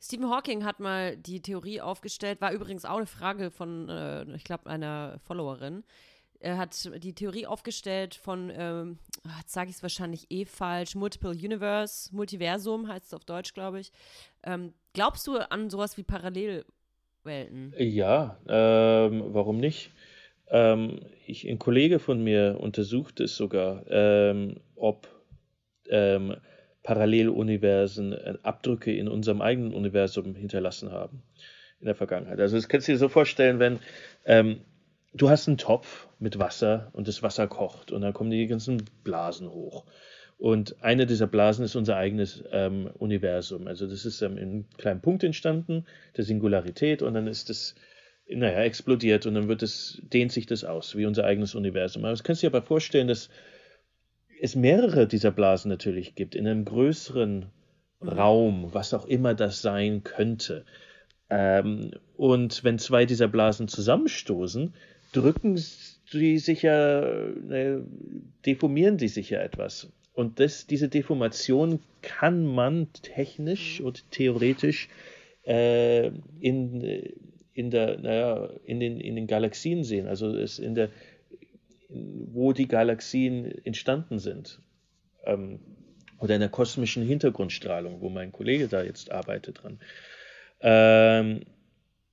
Stephen 0.00 0.30
Hawking 0.30 0.64
hat 0.64 0.78
mal 0.78 1.16
die 1.16 1.42
Theorie 1.42 1.80
aufgestellt, 1.80 2.40
war 2.40 2.52
übrigens 2.52 2.84
auch 2.84 2.98
eine 2.98 3.06
Frage 3.06 3.50
von, 3.50 3.88
äh, 3.88 4.36
ich 4.36 4.44
glaube, 4.44 4.70
einer 4.70 5.18
Followerin. 5.24 5.82
Er 6.40 6.58
hat 6.58 6.90
die 7.02 7.14
Theorie 7.14 7.46
aufgestellt 7.46 8.14
von, 8.14 8.50
ähm, 8.54 8.98
ah, 9.24 9.38
jetzt 9.40 9.52
sage 9.52 9.70
ich 9.70 9.76
es 9.76 9.82
wahrscheinlich 9.82 10.26
eh 10.30 10.44
falsch, 10.44 10.94
Multiple 10.94 11.30
Universe, 11.30 12.14
Multiversum 12.14 12.88
heißt 12.88 13.06
es 13.06 13.14
auf 13.14 13.24
Deutsch, 13.24 13.54
glaube 13.54 13.80
ich. 13.80 13.92
Ähm, 14.44 14.72
glaubst 14.92 15.26
du 15.26 15.38
an 15.50 15.70
sowas 15.70 15.96
wie 15.96 16.02
Parallelwelten? 16.02 17.74
Ja, 17.78 18.38
ähm, 18.48 19.24
warum 19.28 19.58
nicht? 19.58 19.90
Ähm, 20.48 21.00
ich, 21.26 21.48
ein 21.48 21.58
Kollege 21.58 21.98
von 21.98 22.22
mir 22.22 22.58
untersucht 22.60 23.20
es 23.20 23.36
sogar, 23.36 23.84
ähm, 23.88 24.60
ob 24.76 25.08
ähm, 25.88 26.36
Paralleluniversen 26.82 28.12
äh, 28.12 28.34
Abdrücke 28.42 28.94
in 28.94 29.08
unserem 29.08 29.42
eigenen 29.42 29.74
Universum 29.74 30.34
hinterlassen 30.34 30.92
haben 30.92 31.22
in 31.80 31.86
der 31.86 31.96
Vergangenheit. 31.96 32.38
Also 32.38 32.56
das 32.56 32.68
kannst 32.68 32.86
du 32.88 32.92
dir 32.92 32.98
so 32.98 33.08
vorstellen, 33.08 33.58
wenn 33.58 33.80
du 35.16 35.30
hast 35.30 35.48
einen 35.48 35.58
Topf 35.58 36.08
mit 36.18 36.38
Wasser 36.38 36.90
und 36.92 37.08
das 37.08 37.22
Wasser 37.22 37.46
kocht 37.46 37.92
und 37.92 38.02
dann 38.02 38.12
kommen 38.12 38.30
die 38.30 38.46
ganzen 38.46 38.84
Blasen 39.04 39.50
hoch. 39.50 39.84
Und 40.38 40.82
eine 40.82 41.06
dieser 41.06 41.26
Blasen 41.26 41.64
ist 41.64 41.76
unser 41.76 41.96
eigenes 41.96 42.44
ähm, 42.52 42.90
Universum. 42.98 43.66
Also 43.66 43.86
das 43.86 44.04
ist 44.04 44.20
ähm, 44.20 44.36
in 44.36 44.48
einem 44.48 44.64
kleinen 44.76 45.00
Punkt 45.00 45.24
entstanden, 45.24 45.86
der 46.16 46.24
Singularität, 46.24 47.00
und 47.00 47.14
dann 47.14 47.26
ist 47.26 47.48
das, 47.48 47.74
naja, 48.28 48.60
explodiert 48.60 49.24
und 49.24 49.34
dann 49.34 49.48
wird 49.48 49.62
es, 49.62 50.02
dehnt 50.02 50.32
sich 50.32 50.44
das 50.44 50.64
aus, 50.64 50.94
wie 50.94 51.06
unser 51.06 51.24
eigenes 51.24 51.54
Universum. 51.54 52.04
Aber 52.04 52.12
das 52.12 52.22
kannst 52.22 52.42
du 52.42 52.50
dir 52.50 52.54
aber 52.54 52.66
vorstellen, 52.66 53.08
dass 53.08 53.30
es 54.40 54.54
mehrere 54.54 55.06
dieser 55.06 55.30
Blasen 55.30 55.70
natürlich 55.70 56.14
gibt, 56.14 56.34
in 56.34 56.46
einem 56.46 56.66
größeren 56.66 57.46
mhm. 58.00 58.08
Raum, 58.08 58.68
was 58.74 58.92
auch 58.92 59.06
immer 59.06 59.34
das 59.34 59.62
sein 59.62 60.04
könnte. 60.04 60.66
Ähm, 61.30 61.92
und 62.16 62.62
wenn 62.62 62.78
zwei 62.78 63.06
dieser 63.06 63.28
Blasen 63.28 63.68
zusammenstoßen, 63.68 64.74
drücken 65.16 65.56
sie 65.56 66.38
sich 66.38 66.62
ja, 66.62 67.02
äh, 67.02 67.80
deformieren 68.44 68.98
die 68.98 69.08
sich 69.08 69.30
ja 69.30 69.40
etwas. 69.40 69.88
Und 70.12 70.40
das, 70.40 70.66
diese 70.66 70.88
Deformation 70.88 71.80
kann 72.02 72.44
man 72.46 72.92
technisch 73.02 73.80
mhm. 73.80 73.86
und 73.86 74.10
theoretisch 74.10 74.88
äh, 75.44 76.10
in, 76.40 77.12
in, 77.54 77.70
der, 77.70 77.98
naja, 77.98 78.50
in, 78.64 78.80
den, 78.80 79.00
in 79.00 79.16
den 79.16 79.26
Galaxien 79.26 79.84
sehen, 79.84 80.06
also 80.06 80.34
ist 80.34 80.58
in 80.58 80.74
der, 80.74 80.90
wo 81.88 82.52
die 82.52 82.68
Galaxien 82.68 83.46
entstanden 83.64 84.18
sind. 84.18 84.60
Ähm, 85.24 85.60
oder 86.18 86.34
in 86.34 86.40
der 86.40 86.48
kosmischen 86.48 87.06
Hintergrundstrahlung, 87.06 88.00
wo 88.00 88.08
mein 88.08 88.32
Kollege 88.32 88.68
da 88.68 88.82
jetzt 88.82 89.10
arbeitet 89.10 89.62
dran. 89.62 89.78
Ähm, 90.60 91.40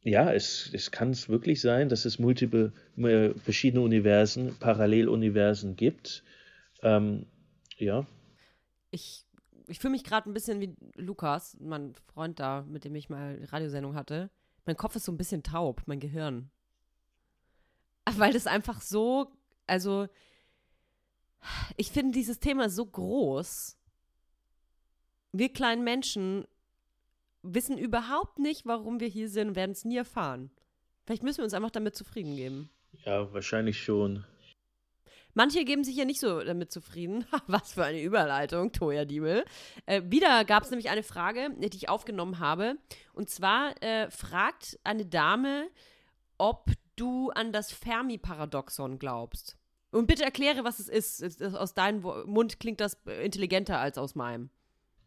ja, 0.03 0.33
es, 0.33 0.69
es 0.73 0.91
kann 0.91 1.11
es 1.11 1.29
wirklich 1.29 1.61
sein, 1.61 1.89
dass 1.89 2.05
es 2.05 2.19
multiple, 2.19 2.73
äh, 2.97 3.33
verschiedene 3.39 3.81
Universen, 3.81 4.55
Paralleluniversen 4.59 5.75
gibt. 5.75 6.23
Ähm, 6.81 7.25
ja. 7.77 8.05
Ich, 8.91 9.25
ich 9.67 9.79
fühle 9.79 9.91
mich 9.93 10.03
gerade 10.03 10.29
ein 10.29 10.33
bisschen 10.33 10.59
wie 10.59 10.75
Lukas, 10.95 11.57
mein 11.59 11.93
Freund 12.13 12.39
da, 12.39 12.63
mit 12.63 12.83
dem 12.83 12.95
ich 12.95 13.09
mal 13.09 13.39
Radiosendung 13.45 13.95
hatte. 13.95 14.29
Mein 14.65 14.77
Kopf 14.77 14.95
ist 14.95 15.05
so 15.05 15.11
ein 15.11 15.17
bisschen 15.17 15.43
taub, 15.43 15.81
mein 15.85 15.99
Gehirn. 15.99 16.49
Weil 18.17 18.33
das 18.33 18.45
einfach 18.47 18.81
so, 18.81 19.31
also 19.67 20.07
ich 21.77 21.91
finde 21.91 22.11
dieses 22.11 22.39
Thema 22.39 22.69
so 22.69 22.85
groß. 22.85 23.77
Wir 25.31 25.51
kleinen 25.51 25.83
Menschen 25.83 26.45
wissen 27.43 27.77
überhaupt 27.77 28.39
nicht, 28.39 28.65
warum 28.65 28.99
wir 28.99 29.07
hier 29.07 29.29
sind 29.29 29.49
und 29.49 29.55
werden 29.55 29.71
es 29.71 29.85
nie 29.85 29.97
erfahren. 29.97 30.49
Vielleicht 31.05 31.23
müssen 31.23 31.39
wir 31.39 31.43
uns 31.43 31.53
einfach 31.53 31.71
damit 31.71 31.95
zufrieden 31.95 32.35
geben. 32.35 32.69
Ja, 33.05 33.31
wahrscheinlich 33.33 33.83
schon. 33.83 34.25
Manche 35.35 35.65
geben 35.65 35.83
sich 35.83 35.95
ja 35.95 36.05
nicht 36.05 36.19
so 36.19 36.41
damit 36.41 36.71
zufrieden. 36.71 37.25
Was 37.47 37.73
für 37.73 37.83
eine 37.83 38.01
Überleitung, 38.01 38.71
Toja 38.71 39.03
Diebel. 39.03 39.43
Äh, 39.85 40.03
wieder 40.05 40.45
gab 40.45 40.63
es 40.63 40.69
nämlich 40.69 40.89
eine 40.89 41.03
Frage, 41.03 41.49
die 41.57 41.75
ich 41.75 41.89
aufgenommen 41.89 42.39
habe. 42.39 42.77
Und 43.13 43.29
zwar 43.29 43.81
äh, 43.81 44.09
fragt 44.11 44.79
eine 44.83 45.05
Dame, 45.05 45.67
ob 46.37 46.69
du 46.95 47.31
an 47.31 47.51
das 47.51 47.71
Fermi-Paradoxon 47.71 48.99
glaubst. 48.99 49.57
Und 49.91 50.07
bitte 50.07 50.23
erkläre, 50.23 50.63
was 50.63 50.79
es 50.79 50.89
ist. 50.89 51.43
Aus 51.43 51.73
deinem 51.73 52.01
Mund 52.25 52.59
klingt 52.59 52.79
das 52.79 52.97
intelligenter 53.21 53.79
als 53.79 53.97
aus 53.97 54.15
meinem. 54.15 54.49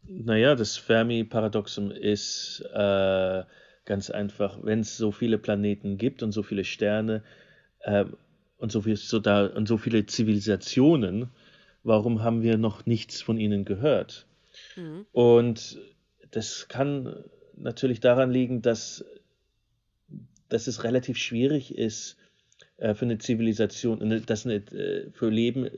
Naja, 0.08 0.54
das 0.54 0.76
Fermi-Paradoxon 0.76 1.90
ist 1.90 2.64
äh, 2.72 3.44
ganz 3.84 4.10
einfach, 4.10 4.58
wenn 4.62 4.80
es 4.80 4.96
so 4.96 5.12
viele 5.12 5.38
Planeten 5.38 5.98
gibt 5.98 6.22
und 6.22 6.32
so 6.32 6.42
viele 6.42 6.64
Sterne 6.64 7.22
äh, 7.80 8.04
und, 8.58 8.72
so 8.72 8.82
viel, 8.82 8.96
so 8.96 9.18
da, 9.18 9.46
und 9.46 9.66
so 9.66 9.78
viele 9.78 10.06
Zivilisationen, 10.06 11.30
warum 11.82 12.22
haben 12.22 12.42
wir 12.42 12.58
noch 12.58 12.86
nichts 12.86 13.22
von 13.22 13.38
ihnen 13.38 13.64
gehört? 13.64 14.26
Mhm. 14.76 15.06
Und 15.12 15.78
das 16.30 16.68
kann 16.68 17.24
natürlich 17.56 18.00
daran 18.00 18.30
liegen, 18.30 18.62
dass, 18.62 19.04
dass 20.48 20.66
es 20.66 20.84
relativ 20.84 21.16
schwierig 21.16 21.76
ist, 21.76 22.16
äh, 22.76 22.94
für 22.94 23.04
eine 23.04 23.18
Zivilisation, 23.18 24.22
dass 24.26 24.44
eine, 24.44 24.56
äh, 24.56 25.10
für 25.12 25.30
Leben 25.30 25.70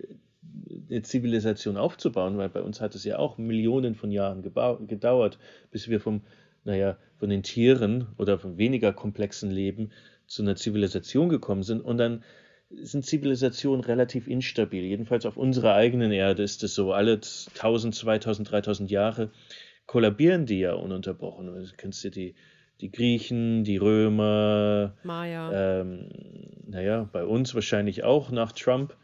eine 0.88 1.02
Zivilisation 1.02 1.76
aufzubauen, 1.76 2.38
weil 2.38 2.48
bei 2.48 2.62
uns 2.62 2.80
hat 2.80 2.94
es 2.94 3.04
ja 3.04 3.18
auch 3.18 3.38
Millionen 3.38 3.94
von 3.94 4.10
Jahren 4.10 4.42
gedauert, 4.42 5.38
bis 5.70 5.88
wir 5.88 6.00
vom, 6.00 6.22
naja, 6.64 6.96
von 7.18 7.28
den 7.28 7.42
Tieren 7.42 8.06
oder 8.16 8.38
von 8.38 8.58
weniger 8.58 8.92
komplexen 8.92 9.50
Leben 9.50 9.90
zu 10.26 10.42
einer 10.42 10.56
Zivilisation 10.56 11.28
gekommen 11.28 11.62
sind. 11.62 11.80
Und 11.80 11.98
dann 11.98 12.22
sind 12.70 13.04
Zivilisationen 13.06 13.82
relativ 13.82 14.28
instabil. 14.28 14.84
Jedenfalls 14.84 15.26
auf 15.26 15.36
unserer 15.36 15.74
eigenen 15.74 16.12
Erde 16.12 16.42
ist 16.42 16.62
es 16.62 16.74
so. 16.74 16.92
Alle 16.92 17.14
1000, 17.14 17.94
2000, 17.94 18.50
3000 18.50 18.90
Jahre 18.90 19.30
kollabieren 19.86 20.46
die 20.46 20.60
ja 20.60 20.74
ununterbrochen. 20.74 21.46
Du 21.46 21.66
kennst 21.76 22.04
ja 22.04 22.10
die, 22.10 22.34
die 22.80 22.90
Griechen, 22.90 23.64
die 23.64 23.78
Römer, 23.78 24.94
Maya. 25.02 25.80
Ähm, 25.80 26.10
naja, 26.66 27.08
bei 27.10 27.24
uns 27.24 27.54
wahrscheinlich 27.54 28.04
auch 28.04 28.30
nach 28.30 28.52
Trump 28.52 28.96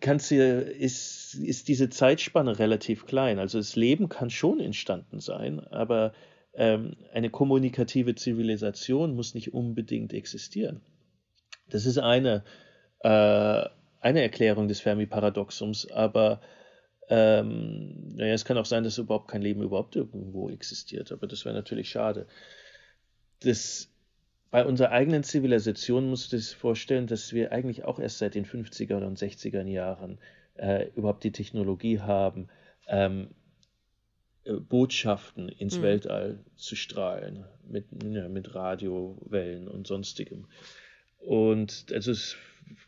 kannst 0.00 0.30
du, 0.30 0.60
ist, 0.60 1.34
ist 1.34 1.68
diese 1.68 1.90
Zeitspanne 1.90 2.58
relativ 2.58 3.06
klein. 3.06 3.38
Also 3.38 3.58
das 3.58 3.76
Leben 3.76 4.08
kann 4.08 4.30
schon 4.30 4.60
entstanden 4.60 5.20
sein, 5.20 5.60
aber 5.60 6.12
ähm, 6.54 6.96
eine 7.12 7.30
kommunikative 7.30 8.14
Zivilisation 8.14 9.14
muss 9.14 9.34
nicht 9.34 9.52
unbedingt 9.52 10.12
existieren. 10.12 10.80
Das 11.68 11.86
ist 11.86 11.98
eine, 11.98 12.44
äh, 13.00 13.64
eine 14.00 14.22
Erklärung 14.22 14.68
des 14.68 14.80
Fermi-Paradoxums, 14.80 15.90
aber 15.90 16.40
ähm, 17.08 18.14
naja, 18.14 18.34
es 18.34 18.44
kann 18.44 18.56
auch 18.56 18.64
sein, 18.64 18.84
dass 18.84 18.98
überhaupt 18.98 19.28
kein 19.28 19.42
Leben 19.42 19.62
überhaupt 19.62 19.96
irgendwo 19.96 20.48
existiert, 20.48 21.12
aber 21.12 21.26
das 21.26 21.44
wäre 21.44 21.54
natürlich 21.54 21.90
schade. 21.90 22.26
Das 23.40 23.88
bei 24.50 24.64
unserer 24.64 24.90
eigenen 24.90 25.22
Zivilisation 25.22 26.08
musst 26.08 26.32
du 26.32 26.36
dir 26.36 26.42
vorstellen, 26.42 27.06
dass 27.06 27.32
wir 27.32 27.52
eigentlich 27.52 27.84
auch 27.84 27.98
erst 27.98 28.18
seit 28.18 28.34
den 28.34 28.46
50er 28.46 29.04
und 29.04 29.18
60er 29.18 29.64
Jahren 29.64 30.18
äh, 30.54 30.88
überhaupt 30.94 31.24
die 31.24 31.32
Technologie 31.32 32.00
haben, 32.00 32.48
ähm, 32.88 33.28
äh, 34.44 34.54
Botschaften 34.54 35.48
ins 35.48 35.78
mhm. 35.78 35.82
Weltall 35.82 36.38
zu 36.56 36.76
strahlen 36.76 37.44
mit, 37.68 37.86
ja, 38.02 38.28
mit 38.28 38.54
Radiowellen 38.54 39.68
und 39.68 39.86
sonstigem. 39.86 40.46
Und 41.18 41.86
also 41.92 42.10
es 42.10 42.18
ist 42.18 42.36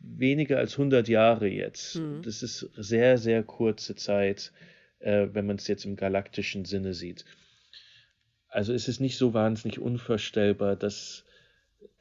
weniger 0.01 0.59
als 0.59 0.73
100 0.73 1.09
Jahre 1.09 1.49
jetzt. 1.49 1.97
Mhm. 1.97 2.23
Das 2.23 2.43
ist 2.43 2.71
sehr, 2.77 3.19
sehr 3.19 3.43
kurze 3.43 3.95
Zeit, 3.95 4.53
äh, 5.01 5.29
wenn 5.33 5.47
man 5.47 5.57
es 5.57 5.69
jetzt 5.69 5.85
im 5.85 5.97
galaktischen 5.97 6.65
Sinne 6.65 6.95
sieht. 6.95 7.25
Also 8.49 8.73
ist 8.73 8.89
es 8.89 9.01
nicht 9.01 9.17
so 9.17 9.33
wahnsinnig 9.35 9.79
unvorstellbar, 9.79 10.77
dass, 10.77 11.25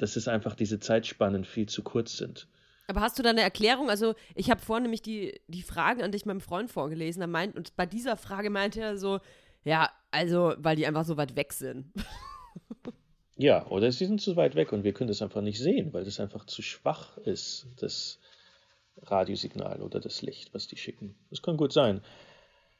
dass 0.02 0.16
es 0.16 0.28
einfach 0.28 0.56
diese 0.56 0.80
Zeitspannen 0.80 1.46
viel 1.46 1.68
zu 1.68 1.84
kurz 1.84 2.18
sind. 2.18 2.48
Aber 2.88 3.02
hast 3.02 3.20
du 3.20 3.24
da 3.24 3.30
eine 3.30 3.42
Erklärung? 3.42 3.90
Also, 3.90 4.16
ich 4.36 4.50
habe 4.50 4.60
vorhin 4.60 4.84
nämlich 4.84 5.02
die, 5.02 5.40
die 5.48 5.62
Fragen 5.62 6.02
an 6.02 6.12
dich 6.12 6.26
meinem 6.26 6.42
Freund 6.42 6.72
vorgelesen. 6.72 7.22
Er 7.22 7.28
meint, 7.28 7.56
und 7.56 7.76
bei 7.76 7.86
dieser 7.86 8.18
Frage 8.18 8.50
meinte 8.50 8.82
er 8.82 8.98
so, 8.98 9.20
ja, 9.64 9.90
also, 10.10 10.54
weil 10.58 10.76
die 10.76 10.88
einfach 10.88 11.06
so 11.06 11.18
weit 11.18 11.36
weg 11.36 11.54
sind. 11.54 11.92
Ja, 13.38 13.66
oder 13.70 13.92
sie 13.92 14.06
sind 14.06 14.22
zu 14.22 14.36
weit 14.36 14.54
weg 14.54 14.72
und 14.72 14.84
wir 14.84 14.94
können 14.94 15.08
das 15.08 15.24
einfach 15.24 15.42
nicht 15.42 15.58
sehen, 15.58 15.94
weil 15.94 16.04
das 16.04 16.20
einfach 16.20 16.46
zu 16.46 16.62
schwach 16.62 17.18
ist, 17.18 17.66
das 17.78 18.20
Radiosignal 19.02 19.82
oder 19.82 20.00
das 20.00 20.22
Licht, 20.22 20.54
was 20.54 20.68
die 20.68 20.78
schicken. 20.78 21.16
Das 21.32 21.42
kann 21.42 21.58
gut 21.58 21.74
sein. 21.74 22.02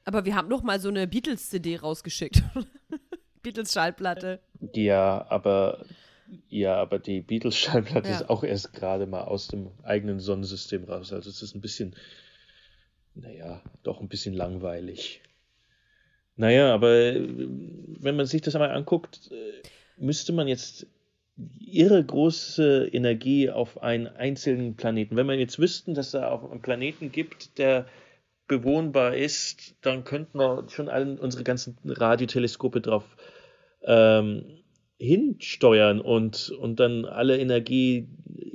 Aber 0.06 0.24
wir 0.24 0.36
haben 0.36 0.50
noch 0.50 0.62
mal 0.62 0.80
so 0.80 0.90
eine 0.90 1.08
Beatles-CD 1.08 1.78
rausgeschickt. 1.78 2.44
Beatles-Schallplatte. 3.42 4.40
Ja, 4.74 5.26
aber 5.30 5.84
ja, 6.50 6.76
aber 6.76 7.00
die 7.00 7.22
Beatles-Schallplatte 7.22 8.10
ja. 8.10 8.16
ist 8.16 8.30
auch 8.30 8.44
erst 8.44 8.74
gerade 8.74 9.06
mal 9.06 9.24
aus 9.24 9.48
dem 9.48 9.72
eigenen 9.84 10.20
Sonnensystem 10.20 10.86
raus. 10.86 11.12
Also 11.12 11.30
es 11.30 11.42
ist 11.42 11.56
ein 11.56 11.62
bisschen, 11.62 11.96
naja, 13.16 13.62
doch 13.84 14.00
ein 14.00 14.08
bisschen 14.08 14.34
langweilig. 14.34 15.22
Naja, 16.38 16.74
aber 16.74 16.92
äh, 16.92 17.28
wenn 17.28 18.16
man 18.16 18.26
sich 18.26 18.42
das 18.42 18.56
einmal 18.56 18.72
anguckt, 18.72 19.32
äh, 19.32 19.68
müsste 19.98 20.32
man 20.34 20.48
jetzt 20.48 20.88
irre 21.60 22.04
große 22.04 22.90
Energie 22.92 23.50
auf 23.50 23.82
einen 23.82 24.08
einzelnen 24.08 24.76
Planeten. 24.76 25.16
Wenn 25.16 25.26
man 25.26 25.40
jetzt 25.40 25.60
wüssten, 25.60 25.94
dass 25.94 26.10
es 26.10 26.16
auf 26.16 26.50
einen 26.50 26.62
Planeten 26.62 27.12
gibt, 27.12 27.58
der 27.58 27.88
bewohnbar 28.48 29.16
ist, 29.16 29.76
dann 29.82 30.04
könnten 30.04 30.38
wir 30.38 30.68
schon 30.70 30.90
alle 30.90 31.20
unsere 31.20 31.44
ganzen 31.44 31.78
Radioteleskope 31.86 32.82
drauf 32.82 33.06
ähm, 33.84 34.61
hinsteuern 35.02 36.00
und, 36.00 36.50
und 36.52 36.80
dann 36.80 37.06
alle 37.06 37.40
Energie 37.40 38.08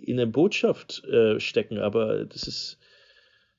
in 0.03 0.21
eine 0.21 0.31
Botschaft 0.31 1.05
äh, 1.05 1.41
stecken. 1.41 1.79
Aber 1.79 2.25
das 2.25 2.47
ist, 2.47 2.79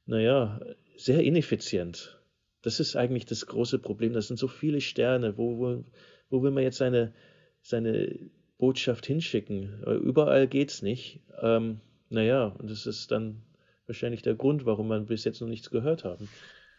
naja, 0.06 0.62
sehr 0.96 1.22
ineffizient. 1.22 2.18
Das 2.62 2.80
ist 2.80 2.96
eigentlich 2.96 3.26
das 3.26 3.46
große 3.46 3.80
Problem. 3.80 4.14
Das 4.14 4.28
sind 4.28 4.38
so 4.38 4.48
viele 4.48 4.80
Sterne. 4.80 5.38
Wo, 5.38 5.58
wo, 5.58 5.84
wo 6.30 6.44
will 6.44 6.52
man 6.52 6.64
jetzt 6.64 6.78
seine, 6.78 7.14
seine 7.62 8.18
Botschaft 8.58 9.06
hinschicken. 9.06 9.84
Überall 10.04 10.48
geht's 10.48 10.82
nicht. 10.82 11.20
Ähm, 11.42 11.82
naja, 12.10 12.46
und 12.58 12.72
das 12.72 12.86
ist 12.86 13.12
dann 13.12 13.44
wahrscheinlich 13.86 14.22
der 14.22 14.36
Grund, 14.36 14.66
warum 14.66 14.88
man 14.88 15.06
bis 15.06 15.26
jetzt 15.26 15.42
noch 15.42 15.48
nichts 15.48 15.70
gehört 15.70 16.06
haben. 16.06 16.30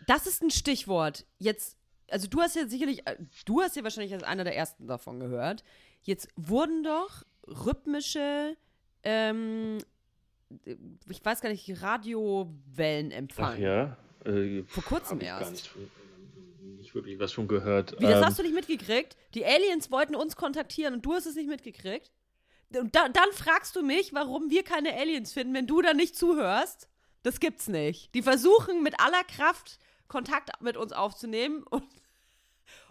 Das 0.06 0.26
ist 0.26 0.42
ein 0.42 0.50
Stichwort. 0.50 1.26
Jetzt, 1.38 1.76
also 2.10 2.28
du 2.28 2.40
hast 2.40 2.56
ja 2.56 2.66
sicherlich, 2.66 3.06
äh, 3.06 3.16
du 3.44 3.60
hast 3.60 3.76
ja 3.76 3.82
wahrscheinlich 3.82 4.12
als 4.14 4.22
einer 4.22 4.44
der 4.44 4.56
ersten 4.56 4.86
davon 4.86 5.20
gehört. 5.20 5.64
Jetzt 6.02 6.28
wurden 6.36 6.82
doch 6.82 7.24
rhythmische, 7.46 8.56
ähm, 9.02 9.78
ich 11.08 11.24
weiß 11.24 11.40
gar 11.40 11.50
nicht, 11.50 11.82
Radiowellen 11.82 13.10
empfangen. 13.10 13.56
Ach 13.56 13.58
ja. 13.58 13.96
Äh, 14.24 14.64
Vor 14.64 14.84
kurzem 14.84 15.20
erst 15.20 15.70
nicht 16.78 16.94
wirklich 16.94 17.18
was 17.18 17.32
von 17.32 17.48
gehört. 17.48 17.92
Wie, 17.98 18.04
das 18.04 18.18
ähm, 18.18 18.24
hast 18.24 18.38
du 18.38 18.42
nicht 18.42 18.54
mitgekriegt? 18.54 19.16
Die 19.34 19.44
Aliens 19.44 19.90
wollten 19.90 20.14
uns 20.14 20.36
kontaktieren 20.36 20.94
und 20.94 21.02
du 21.04 21.12
hast 21.12 21.26
es 21.26 21.34
nicht 21.34 21.48
mitgekriegt? 21.48 22.12
Und 22.74 22.94
da, 22.94 23.08
dann 23.08 23.30
fragst 23.32 23.76
du 23.76 23.82
mich, 23.82 24.12
warum 24.12 24.50
wir 24.50 24.62
keine 24.62 24.94
Aliens 24.94 25.32
finden, 25.32 25.54
wenn 25.54 25.66
du 25.66 25.80
da 25.82 25.94
nicht 25.94 26.16
zuhörst? 26.16 26.88
Das 27.22 27.40
gibt's 27.40 27.68
nicht. 27.68 28.14
Die 28.14 28.22
versuchen 28.22 28.82
mit 28.82 29.00
aller 29.00 29.24
Kraft 29.24 29.78
Kontakt 30.08 30.50
mit 30.60 30.76
uns 30.76 30.92
aufzunehmen 30.92 31.62
und, 31.62 31.84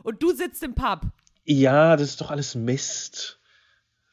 und 0.04 0.24
du 0.24 0.32
sitzt 0.34 0.64
im 0.64 0.76
Pub. 0.76 1.02
Ja, 1.44 1.96
das 1.96 2.10
ist 2.10 2.22
doch 2.22 2.32
alles 2.32 2.56
Mist. 2.56 3.40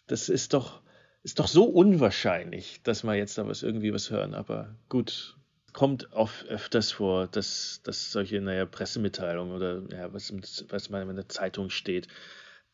Das 0.07 0.29
ist 0.29 0.55
doch, 0.55 0.83
ist 1.23 1.39
doch 1.39 1.49
so 1.49 1.65
unwahrscheinlich, 1.65 2.83
dass 2.83 3.05
wir 3.05 3.15
jetzt 3.15 3.39
da 3.39 3.47
was 3.47 3.63
irgendwie 3.63 3.93
was 3.93 4.11
hören. 4.11 4.35
Aber 4.35 4.75
gut, 4.89 5.37
kommt 5.73 6.13
oft 6.13 6.47
öfters 6.47 6.93
vor, 6.93 7.27
dass, 7.27 7.81
dass 7.83 8.13
solche, 8.13 8.41
naja, 8.41 8.65
Pressemitteilungen 8.65 9.55
oder 9.55 9.83
ja, 9.91 10.13
was, 10.13 10.33
was 10.69 10.89
mal 10.89 11.09
in 11.09 11.17
der 11.17 11.29
Zeitung 11.29 11.69
steht. 11.69 12.09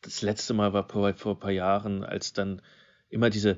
Das 0.01 0.21
letzte 0.21 0.53
Mal 0.53 0.73
war 0.73 0.87
vor, 0.87 1.13
vor 1.15 1.35
ein 1.35 1.39
paar 1.39 1.51
Jahren, 1.51 2.03
als 2.03 2.33
dann 2.33 2.61
immer 3.09 3.29
diese 3.29 3.57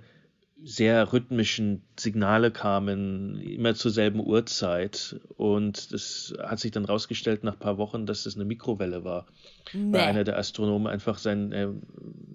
sehr 0.63 1.11
rhythmischen 1.11 1.83
Signale 1.99 2.49
kamen, 2.51 3.39
immer 3.41 3.75
zur 3.75 3.91
selben 3.91 4.19
Uhrzeit. 4.19 5.19
Und 5.35 5.91
das 5.91 6.33
hat 6.39 6.59
sich 6.59 6.71
dann 6.71 6.85
rausgestellt 6.85 7.43
nach 7.43 7.53
ein 7.53 7.59
paar 7.59 7.77
Wochen, 7.77 8.05
dass 8.05 8.23
das 8.23 8.35
eine 8.35 8.45
Mikrowelle 8.45 9.03
war. 9.03 9.27
Nee. 9.73 9.93
Weil 9.93 10.01
einer 10.01 10.23
der 10.23 10.37
Astronomen 10.37 10.87
einfach 10.87 11.17
sein 11.17 11.51
äh, 11.51 11.67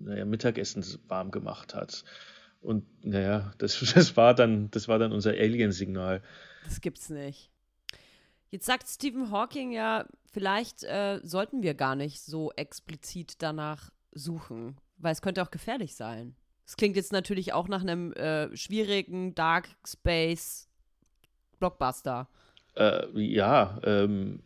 naja, 0.01 0.25
Mittagessen 0.25 0.85
warm 1.09 1.31
gemacht 1.31 1.75
hat. 1.75 2.05
Und 2.61 2.85
naja, 3.05 3.53
das, 3.59 3.81
das, 3.95 4.17
war 4.17 4.35
dann, 4.35 4.71
das 4.71 4.89
war 4.89 4.99
dann 4.99 5.13
unser 5.13 5.31
Alien-Signal. 5.31 6.23
Das 6.65 6.81
gibt's 6.81 7.09
nicht. 7.09 7.51
Jetzt 8.51 8.67
sagt 8.67 8.89
Stephen 8.89 9.31
Hawking 9.31 9.73
ja, 9.73 10.07
vielleicht 10.33 10.85
äh, 10.85 11.21
sollten 11.23 11.63
wir 11.63 11.75
gar 11.75 11.97
nicht 11.97 12.21
so 12.21 12.53
explizit 12.53 13.43
danach 13.43 13.91
suchen, 14.13 14.77
weil 14.97 15.13
es 15.13 15.23
könnte 15.23 15.43
auch 15.43 15.51
gefährlich 15.51 15.95
sein. 15.95 16.35
Es 16.69 16.77
klingt 16.77 16.97
jetzt 16.97 17.13
natürlich 17.13 17.55
auch 17.55 17.67
nach 17.67 17.81
einem 17.81 18.13
äh, 18.13 18.55
schwierigen 18.55 19.35
Dark 19.35 19.71
Space 19.87 20.69
Blockbuster. 21.59 22.29
Äh, 22.77 23.07
ja, 23.19 23.81
ähm, 23.85 24.41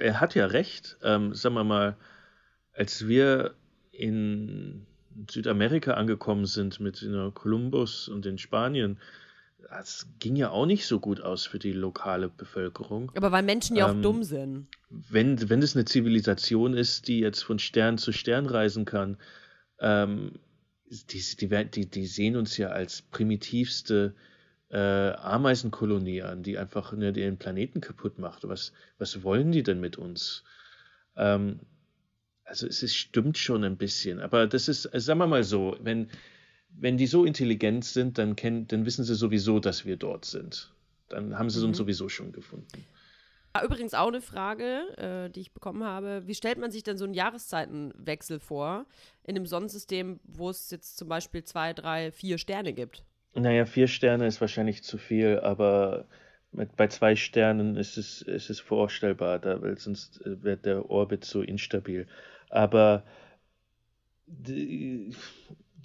er 0.00 0.20
hat 0.20 0.34
ja 0.34 0.46
recht. 0.46 0.96
Ähm, 1.04 1.32
sagen 1.32 1.54
wir 1.54 1.62
mal, 1.62 1.96
als 2.72 3.06
wir 3.06 3.54
in 3.92 4.84
Südamerika 5.30 5.94
angekommen 5.94 6.46
sind 6.46 6.80
mit 6.80 7.00
you 7.02 7.08
know, 7.08 7.30
Kolumbus 7.30 8.08
und 8.08 8.26
in 8.26 8.36
Spanien, 8.36 8.98
das 9.70 10.08
ging 10.18 10.34
ja 10.34 10.50
auch 10.50 10.66
nicht 10.66 10.88
so 10.88 10.98
gut 10.98 11.20
aus 11.20 11.46
für 11.46 11.60
die 11.60 11.72
lokale 11.72 12.28
Bevölkerung. 12.30 13.12
Aber 13.16 13.30
weil 13.30 13.44
Menschen 13.44 13.76
ja 13.76 13.88
ähm, 13.88 13.98
auch 13.98 14.02
dumm 14.02 14.24
sind. 14.24 14.66
Wenn, 14.90 15.48
wenn 15.48 15.62
es 15.62 15.76
eine 15.76 15.84
Zivilisation 15.84 16.74
ist, 16.74 17.06
die 17.06 17.20
jetzt 17.20 17.42
von 17.42 17.60
Stern 17.60 17.96
zu 17.96 18.10
Stern 18.10 18.46
reisen 18.46 18.86
kann, 18.86 19.18
ähm, 19.78 20.32
die, 20.86 21.22
die, 21.40 21.70
die, 21.70 21.86
die, 21.86 22.06
sehen 22.06 22.36
uns 22.36 22.56
ja 22.56 22.68
als 22.68 23.02
primitivste 23.02 24.14
äh, 24.70 24.76
Ameisenkolonie 24.76 26.22
an, 26.22 26.42
die 26.42 26.58
einfach 26.58 26.92
nur 26.92 27.12
den 27.12 27.38
Planeten 27.38 27.80
kaputt 27.80 28.18
macht. 28.18 28.46
Was, 28.48 28.72
was 28.98 29.22
wollen 29.22 29.52
die 29.52 29.62
denn 29.62 29.80
mit 29.80 29.96
uns? 29.96 30.44
Ähm, 31.16 31.60
also 32.44 32.66
es 32.66 32.82
ist, 32.82 32.94
stimmt 32.94 33.38
schon 33.38 33.64
ein 33.64 33.76
bisschen, 33.76 34.20
aber 34.20 34.46
das 34.46 34.68
ist, 34.68 34.82
sagen 34.82 35.18
wir 35.18 35.26
mal 35.26 35.44
so, 35.44 35.76
wenn, 35.80 36.10
wenn 36.68 36.98
die 36.98 37.06
so 37.06 37.24
intelligent 37.24 37.84
sind, 37.84 38.18
dann, 38.18 38.36
kennen, 38.36 38.68
dann 38.68 38.84
wissen 38.84 39.04
sie 39.04 39.14
sowieso, 39.14 39.60
dass 39.60 39.86
wir 39.86 39.96
dort 39.96 40.24
sind. 40.24 40.72
Dann 41.08 41.38
haben 41.38 41.50
sie 41.50 41.60
mhm. 41.60 41.68
uns 41.68 41.78
sowieso 41.78 42.08
schon 42.08 42.32
gefunden. 42.32 42.84
Übrigens 43.62 43.94
auch 43.94 44.08
eine 44.08 44.20
Frage, 44.20 44.96
äh, 44.96 45.30
die 45.30 45.40
ich 45.40 45.52
bekommen 45.52 45.84
habe. 45.84 46.26
Wie 46.26 46.34
stellt 46.34 46.58
man 46.58 46.72
sich 46.72 46.82
denn 46.82 46.96
so 46.96 47.04
einen 47.04 47.14
Jahreszeitenwechsel 47.14 48.40
vor 48.40 48.86
in 49.22 49.36
einem 49.36 49.46
Sonnensystem, 49.46 50.18
wo 50.24 50.50
es 50.50 50.70
jetzt 50.70 50.96
zum 50.96 51.08
Beispiel 51.08 51.44
zwei, 51.44 51.72
drei, 51.72 52.10
vier 52.10 52.38
Sterne 52.38 52.72
gibt? 52.72 53.04
Naja, 53.34 53.64
vier 53.66 53.86
Sterne 53.86 54.26
ist 54.26 54.40
wahrscheinlich 54.40 54.82
zu 54.82 54.98
viel, 54.98 55.38
aber 55.40 56.06
mit, 56.50 56.76
bei 56.76 56.88
zwei 56.88 57.16
Sternen 57.16 57.76
ist 57.76 57.96
es, 57.96 58.22
ist 58.22 58.50
es 58.50 58.60
vorstellbar, 58.60 59.38
da, 59.38 59.60
weil 59.62 59.78
sonst 59.78 60.20
äh, 60.26 60.42
wird 60.42 60.66
der 60.66 60.90
Orbit 60.90 61.24
so 61.24 61.42
instabil. 61.42 62.06
Aber 62.50 63.04
die, 64.26 65.14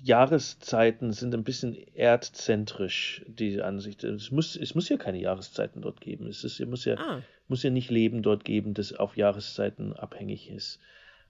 Jahreszeiten 0.02 1.12
sind 1.12 1.34
ein 1.34 1.44
bisschen 1.44 1.76
erdzentrisch, 1.94 3.24
die 3.28 3.62
Ansicht. 3.62 4.04
Es 4.04 4.32
muss, 4.32 4.56
es 4.56 4.76
muss 4.76 4.90
ja 4.90 4.98
keine 4.98 5.20
Jahreszeiten 5.20 5.82
dort 5.82 6.02
geben. 6.02 6.28
Es, 6.28 6.44
ist, 6.44 6.64
muss, 6.66 6.86
ja, 6.86 6.96
ah. 6.98 7.22
muss 7.48 7.64
ja 7.64 7.70
nicht 7.70 7.90
Leben 7.90 8.22
dort 8.22 8.44
geben, 8.46 8.74
das 8.74 8.94
auf 8.94 9.18
Jahreszeiten 9.18 9.94
abhängig 9.94 10.50
ist. 10.50 10.80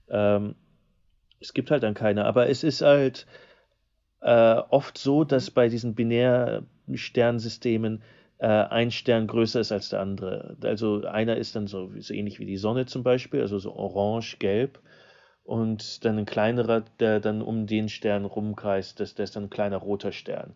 Ähm, 0.08 0.54
es 1.40 1.54
gibt 1.54 1.70
halt 1.70 1.82
dann 1.82 1.94
keine. 1.94 2.26
Aber 2.26 2.48
es 2.48 2.64
ist 2.64 2.82
halt 2.82 3.26
äh, 4.20 4.56
oft 4.70 4.98
so, 4.98 5.24
dass 5.24 5.50
bei 5.50 5.68
diesen 5.68 5.94
Binärsternsystemen 5.94 8.02
äh, 8.38 8.46
ein 8.46 8.90
Stern 8.90 9.26
größer 9.26 9.60
ist 9.60 9.72
als 9.72 9.90
der 9.90 10.00
andere. 10.00 10.56
Also 10.62 11.04
einer 11.04 11.36
ist 11.36 11.56
dann 11.56 11.66
so, 11.66 11.90
so 11.98 12.14
ähnlich 12.14 12.38
wie 12.38 12.46
die 12.46 12.56
Sonne 12.56 12.86
zum 12.86 13.02
Beispiel, 13.02 13.40
also 13.40 13.58
so 13.58 13.74
orange-gelb 13.74 14.78
und 15.50 16.04
dann 16.04 16.16
ein 16.16 16.26
kleinerer, 16.26 16.84
der 17.00 17.18
dann 17.18 17.42
um 17.42 17.66
den 17.66 17.88
Stern 17.88 18.24
rumkreist, 18.24 19.00
das, 19.00 19.16
der 19.16 19.24
ist 19.24 19.34
dann 19.34 19.46
ein 19.46 19.50
kleiner 19.50 19.78
roter 19.78 20.12
Stern. 20.12 20.54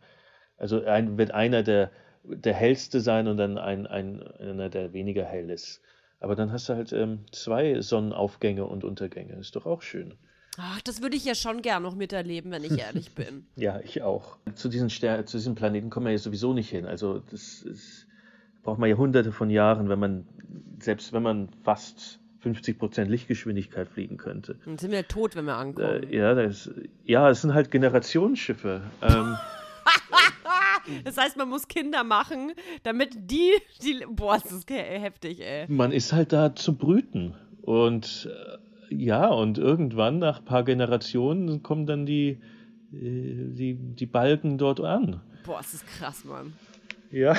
Also 0.57 0.84
ein, 0.84 1.18
wird 1.18 1.32
einer 1.32 1.64
der, 1.64 1.90
der 2.22 2.55
hellste 2.55 3.01
sein 3.01 3.26
und 3.26 3.36
dann 3.36 3.59
ein, 3.59 3.88
ein, 3.88 4.22
einer, 4.38 4.68
der 4.68 4.92
weniger 4.92 5.24
hell 5.24 5.51
ist. 5.51 5.80
Aber 6.20 6.36
dann 6.36 6.53
hast 6.53 6.68
du 6.68 6.74
halt 6.74 6.92
ähm, 6.92 7.24
zwei 7.32 7.80
Sonnenaufgänge 7.80 8.64
und 8.66 8.84
Untergänge. 8.84 9.32
Ist 9.32 9.57
doch 9.57 9.66
auch 9.66 9.82
schön. 9.82 10.14
Ach, 10.59 10.80
das 10.82 11.03
würde 11.03 11.16
ich 11.16 11.24
ja 11.24 11.34
schon 11.34 11.61
gern 11.61 11.82
noch 11.82 11.97
miterleben, 11.97 12.53
wenn 12.53 12.62
ich 12.62 12.78
ehrlich 12.78 13.12
bin. 13.16 13.49
ja, 13.57 13.80
ich 13.80 14.01
auch. 14.03 14.36
Zu 14.55 14.68
diesen, 14.68 14.90
Ster 14.90 15.26
zu 15.26 15.38
diesen 15.38 15.57
Planeten 15.57 15.90
kommen 15.90 16.07
wir 16.07 16.12
ja 16.12 16.18
sowieso 16.18 16.53
nicht 16.53 16.70
hin. 16.70 16.86
Also 16.86 17.18
das 17.32 17.62
ist, 17.62 18.07
braucht 18.62 18.78
man 18.78 18.88
Jahrhunderte 18.88 19.32
von 19.32 19.51
Jahren, 19.51 19.88
wenn 19.88 19.99
man, 19.99 20.28
selbst 20.78 21.12
wenn 21.12 21.24
man 21.24 21.49
fast 21.64 22.20
50 22.45 22.78
Prozent 22.78 23.11
Lichtgeschwindigkeit 23.11 23.88
fliegen 23.88 24.18
könnte. 24.18 24.59
Dann 24.66 24.76
sind 24.76 24.92
wir 24.92 25.09
tot, 25.09 25.34
wenn 25.34 25.47
wir 25.47 25.57
ankommen. 25.57 26.03
Äh, 26.05 26.14
ja, 26.14 26.34
das, 26.34 26.70
ja, 27.05 27.30
es 27.30 27.40
sind 27.40 27.55
halt 27.55 27.70
Generationsschiffe. 27.70 28.82
Ähm, 29.01 29.36
das 31.05 31.16
heißt, 31.16 31.38
man 31.38 31.49
muss 31.49 31.66
Kinder 31.68 32.05
machen, 32.05 32.53
damit 32.82 33.14
die, 33.16 33.51
die 33.82 34.05
boah, 34.07 34.38
das 34.38 34.53
ist 34.53 34.68
heftig, 34.68 35.40
ey. 35.40 35.64
Man 35.68 35.90
ist 35.90 36.12
halt 36.12 36.34
da 36.34 36.55
zu 36.55 36.76
brüten. 36.76 37.34
Und 37.62 38.28
äh, 38.30 38.95
ja, 38.95 39.28
und 39.28 39.57
irgendwann, 39.57 40.18
nach 40.18 40.40
ein 40.40 40.45
paar 40.45 40.64
Generationen, 40.64 41.62
kommen 41.62 41.86
dann 41.86 42.05
die, 42.05 42.28
äh, 42.28 42.36
die, 42.92 43.74
die 43.74 44.07
Balken 44.07 44.59
dort 44.59 44.80
an. 44.80 45.22
Boah, 45.47 45.59
das 45.62 45.72
ist 45.72 45.86
krass, 45.86 46.26
Mann. 46.26 46.53
Ja. 47.11 47.34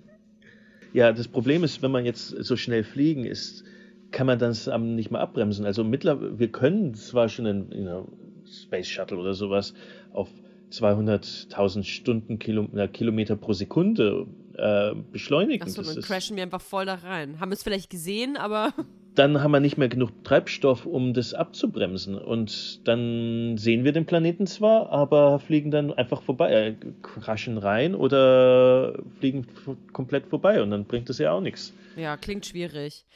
ja, 0.94 1.12
das 1.12 1.28
Problem 1.28 1.64
ist, 1.64 1.82
wenn 1.82 1.90
man 1.90 2.06
jetzt 2.06 2.28
so 2.28 2.56
schnell 2.56 2.82
fliegen 2.82 3.26
ist, 3.26 3.62
kann 4.10 4.26
man 4.26 4.38
das 4.38 4.66
nicht 4.78 5.10
mal 5.10 5.20
abbremsen. 5.20 5.66
Also 5.66 5.84
mittlerweile, 5.84 6.38
wir 6.38 6.48
können 6.48 6.94
zwar 6.94 7.28
schon 7.28 7.46
ein 7.46 7.72
you 7.72 7.82
know, 7.82 8.08
Space 8.46 8.88
Shuttle 8.88 9.18
oder 9.18 9.34
sowas 9.34 9.74
auf 10.12 10.28
200.000 10.70 11.84
Stundenkilometer 11.84 13.36
pro 13.36 13.52
Sekunde 13.52 14.26
äh, 14.56 14.94
beschleunigen. 15.12 15.62
Achso, 15.62 15.82
dann 15.82 16.00
crashen 16.02 16.36
wir 16.36 16.42
einfach 16.42 16.60
voll 16.60 16.86
da 16.86 16.94
rein. 16.94 17.40
Haben 17.40 17.50
wir 17.50 17.54
es 17.54 17.62
vielleicht 17.62 17.90
gesehen, 17.90 18.36
aber. 18.36 18.72
Dann 19.14 19.42
haben 19.42 19.50
wir 19.50 19.60
nicht 19.60 19.78
mehr 19.78 19.88
genug 19.88 20.24
Treibstoff, 20.24 20.84
um 20.84 21.14
das 21.14 21.32
abzubremsen. 21.32 22.18
Und 22.18 22.86
dann 22.86 23.56
sehen 23.56 23.82
wir 23.82 23.92
den 23.92 24.04
Planeten 24.04 24.46
zwar, 24.46 24.90
aber 24.90 25.38
fliegen 25.38 25.70
dann 25.70 25.90
einfach 25.90 26.20
vorbei, 26.20 26.52
äh, 26.52 26.74
crashen 27.00 27.56
rein 27.56 27.94
oder 27.94 28.98
fliegen 29.18 29.46
komplett 29.94 30.26
vorbei. 30.26 30.62
Und 30.62 30.70
dann 30.70 30.84
bringt 30.84 31.08
das 31.08 31.16
ja 31.16 31.32
auch 31.32 31.40
nichts. 31.40 31.72
Ja, 31.96 32.18
klingt 32.18 32.44
schwierig. 32.44 33.06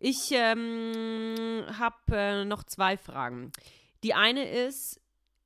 Ich 0.00 0.30
ähm, 0.32 1.64
habe 1.78 2.16
äh, 2.16 2.44
noch 2.44 2.62
zwei 2.64 2.96
Fragen. 2.96 3.52
Die 4.04 4.14
eine 4.14 4.48
ist, 4.48 5.00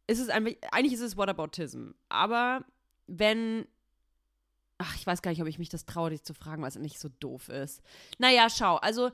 ist 0.06 0.20
es 0.20 0.28
einfach, 0.28 0.52
eigentlich 0.70 0.92
ist 0.92 1.00
es 1.00 1.16
Whataboutism, 1.16 1.90
aber 2.10 2.64
wenn, 3.06 3.66
ach, 4.78 4.94
ich 4.96 5.06
weiß 5.06 5.22
gar 5.22 5.30
nicht, 5.30 5.40
ob 5.40 5.48
ich 5.48 5.58
mich 5.58 5.70
das 5.70 5.86
traue, 5.86 6.10
dich 6.10 6.22
zu 6.22 6.34
fragen, 6.34 6.62
weil 6.62 6.68
es 6.68 6.76
nicht 6.76 6.98
so 6.98 7.08
doof 7.20 7.48
ist. 7.48 7.82
Naja, 8.18 8.48
schau, 8.50 8.76
also 8.76 9.10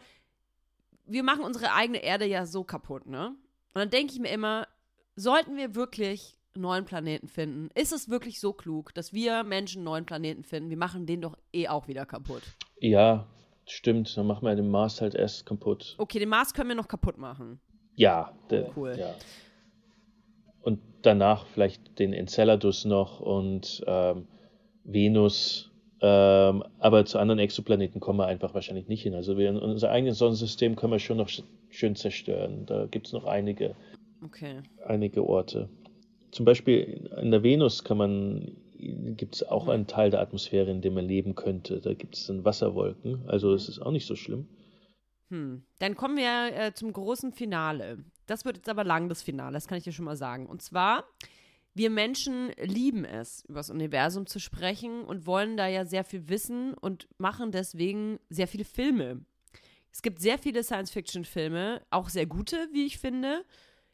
wir 1.06 1.22
machen 1.22 1.44
unsere 1.44 1.72
eigene 1.72 2.02
Erde 2.02 2.26
ja 2.26 2.44
so 2.44 2.64
kaputt, 2.64 3.06
ne? 3.06 3.28
Und 3.28 3.74
dann 3.74 3.90
denke 3.90 4.12
ich 4.12 4.18
mir 4.18 4.30
immer, 4.30 4.66
sollten 5.14 5.56
wir 5.56 5.74
wirklich 5.74 6.36
einen 6.54 6.62
neuen 6.62 6.84
Planeten 6.84 7.28
finden? 7.28 7.70
Ist 7.74 7.92
es 7.92 8.08
wirklich 8.08 8.40
so 8.40 8.52
klug, 8.52 8.92
dass 8.94 9.12
wir 9.12 9.44
Menschen 9.44 9.78
einen 9.78 9.84
neuen 9.84 10.04
Planeten 10.04 10.42
finden? 10.42 10.70
Wir 10.70 10.76
machen 10.76 11.06
den 11.06 11.20
doch 11.20 11.38
eh 11.52 11.68
auch 11.68 11.86
wieder 11.86 12.06
kaputt. 12.06 12.42
Ja, 12.80 13.26
stimmt. 13.70 14.16
Dann 14.16 14.26
machen 14.26 14.46
wir 14.46 14.54
den 14.54 14.70
Mars 14.70 15.00
halt 15.00 15.14
erst 15.14 15.46
kaputt. 15.46 15.94
Okay, 15.98 16.18
den 16.18 16.28
Mars 16.28 16.54
können 16.54 16.68
wir 16.68 16.76
noch 16.76 16.88
kaputt 16.88 17.18
machen. 17.18 17.60
Ja, 17.94 18.32
der, 18.50 18.68
oh, 18.68 18.72
cool. 18.76 18.96
Ja 18.98 19.14
und 20.68 20.80
danach 21.02 21.46
vielleicht 21.46 21.98
den 21.98 22.12
Enceladus 22.12 22.84
noch 22.84 23.20
und 23.20 23.82
ähm, 23.86 24.26
Venus. 24.84 25.70
Ähm, 26.00 26.62
aber 26.78 27.06
zu 27.06 27.18
anderen 27.18 27.40
Exoplaneten 27.40 28.00
kommen 28.00 28.18
wir 28.18 28.26
einfach 28.26 28.54
wahrscheinlich 28.54 28.86
nicht 28.86 29.02
hin. 29.02 29.14
Also 29.14 29.36
wir, 29.36 29.50
unser 29.60 29.90
eigenes 29.90 30.18
Sonnensystem 30.18 30.76
können 30.76 30.92
wir 30.92 30.98
schon 30.98 31.16
noch 31.16 31.30
schön 31.70 31.96
zerstören. 31.96 32.66
Da 32.66 32.86
gibt 32.86 33.06
es 33.06 33.12
noch 33.12 33.24
einige, 33.24 33.74
okay. 34.22 34.62
einige 34.86 35.26
Orte. 35.26 35.68
Zum 36.30 36.44
Beispiel 36.44 37.08
in 37.20 37.30
der 37.30 37.42
Venus 37.42 37.82
kann 37.82 37.96
man 37.96 38.52
gibt 38.78 39.36
es 39.36 39.42
auch 39.42 39.68
einen 39.68 39.86
Teil 39.86 40.10
der 40.10 40.20
Atmosphäre, 40.20 40.70
in 40.70 40.80
dem 40.80 40.94
man 40.94 41.06
leben 41.06 41.34
könnte. 41.34 41.80
Da 41.80 41.94
gibt 41.94 42.16
es 42.16 42.26
dann 42.26 42.44
Wasserwolken, 42.44 43.28
also 43.28 43.52
es 43.52 43.68
ist 43.68 43.80
auch 43.80 43.90
nicht 43.90 44.06
so 44.06 44.16
schlimm. 44.16 44.48
Hm. 45.30 45.62
Dann 45.78 45.94
kommen 45.94 46.16
wir 46.16 46.56
äh, 46.56 46.72
zum 46.72 46.92
großen 46.92 47.32
Finale. 47.32 48.04
Das 48.26 48.44
wird 48.44 48.56
jetzt 48.56 48.68
aber 48.68 48.84
lang, 48.84 49.08
das 49.08 49.22
Finale, 49.22 49.52
das 49.52 49.66
kann 49.68 49.78
ich 49.78 49.84
dir 49.84 49.92
schon 49.92 50.04
mal 50.04 50.16
sagen. 50.16 50.46
Und 50.46 50.62
zwar, 50.62 51.04
wir 51.74 51.90
Menschen 51.90 52.50
lieben 52.60 53.04
es, 53.04 53.44
über 53.44 53.58
das 53.60 53.70
Universum 53.70 54.26
zu 54.26 54.40
sprechen 54.40 55.04
und 55.04 55.26
wollen 55.26 55.56
da 55.56 55.66
ja 55.66 55.84
sehr 55.84 56.04
viel 56.04 56.28
wissen 56.28 56.74
und 56.74 57.08
machen 57.18 57.52
deswegen 57.52 58.18
sehr 58.30 58.48
viele 58.48 58.64
Filme. 58.64 59.20
Es 59.92 60.02
gibt 60.02 60.20
sehr 60.20 60.38
viele 60.38 60.62
Science-Fiction-Filme, 60.62 61.82
auch 61.90 62.08
sehr 62.08 62.26
gute, 62.26 62.68
wie 62.72 62.86
ich 62.86 62.98
finde. 62.98 63.44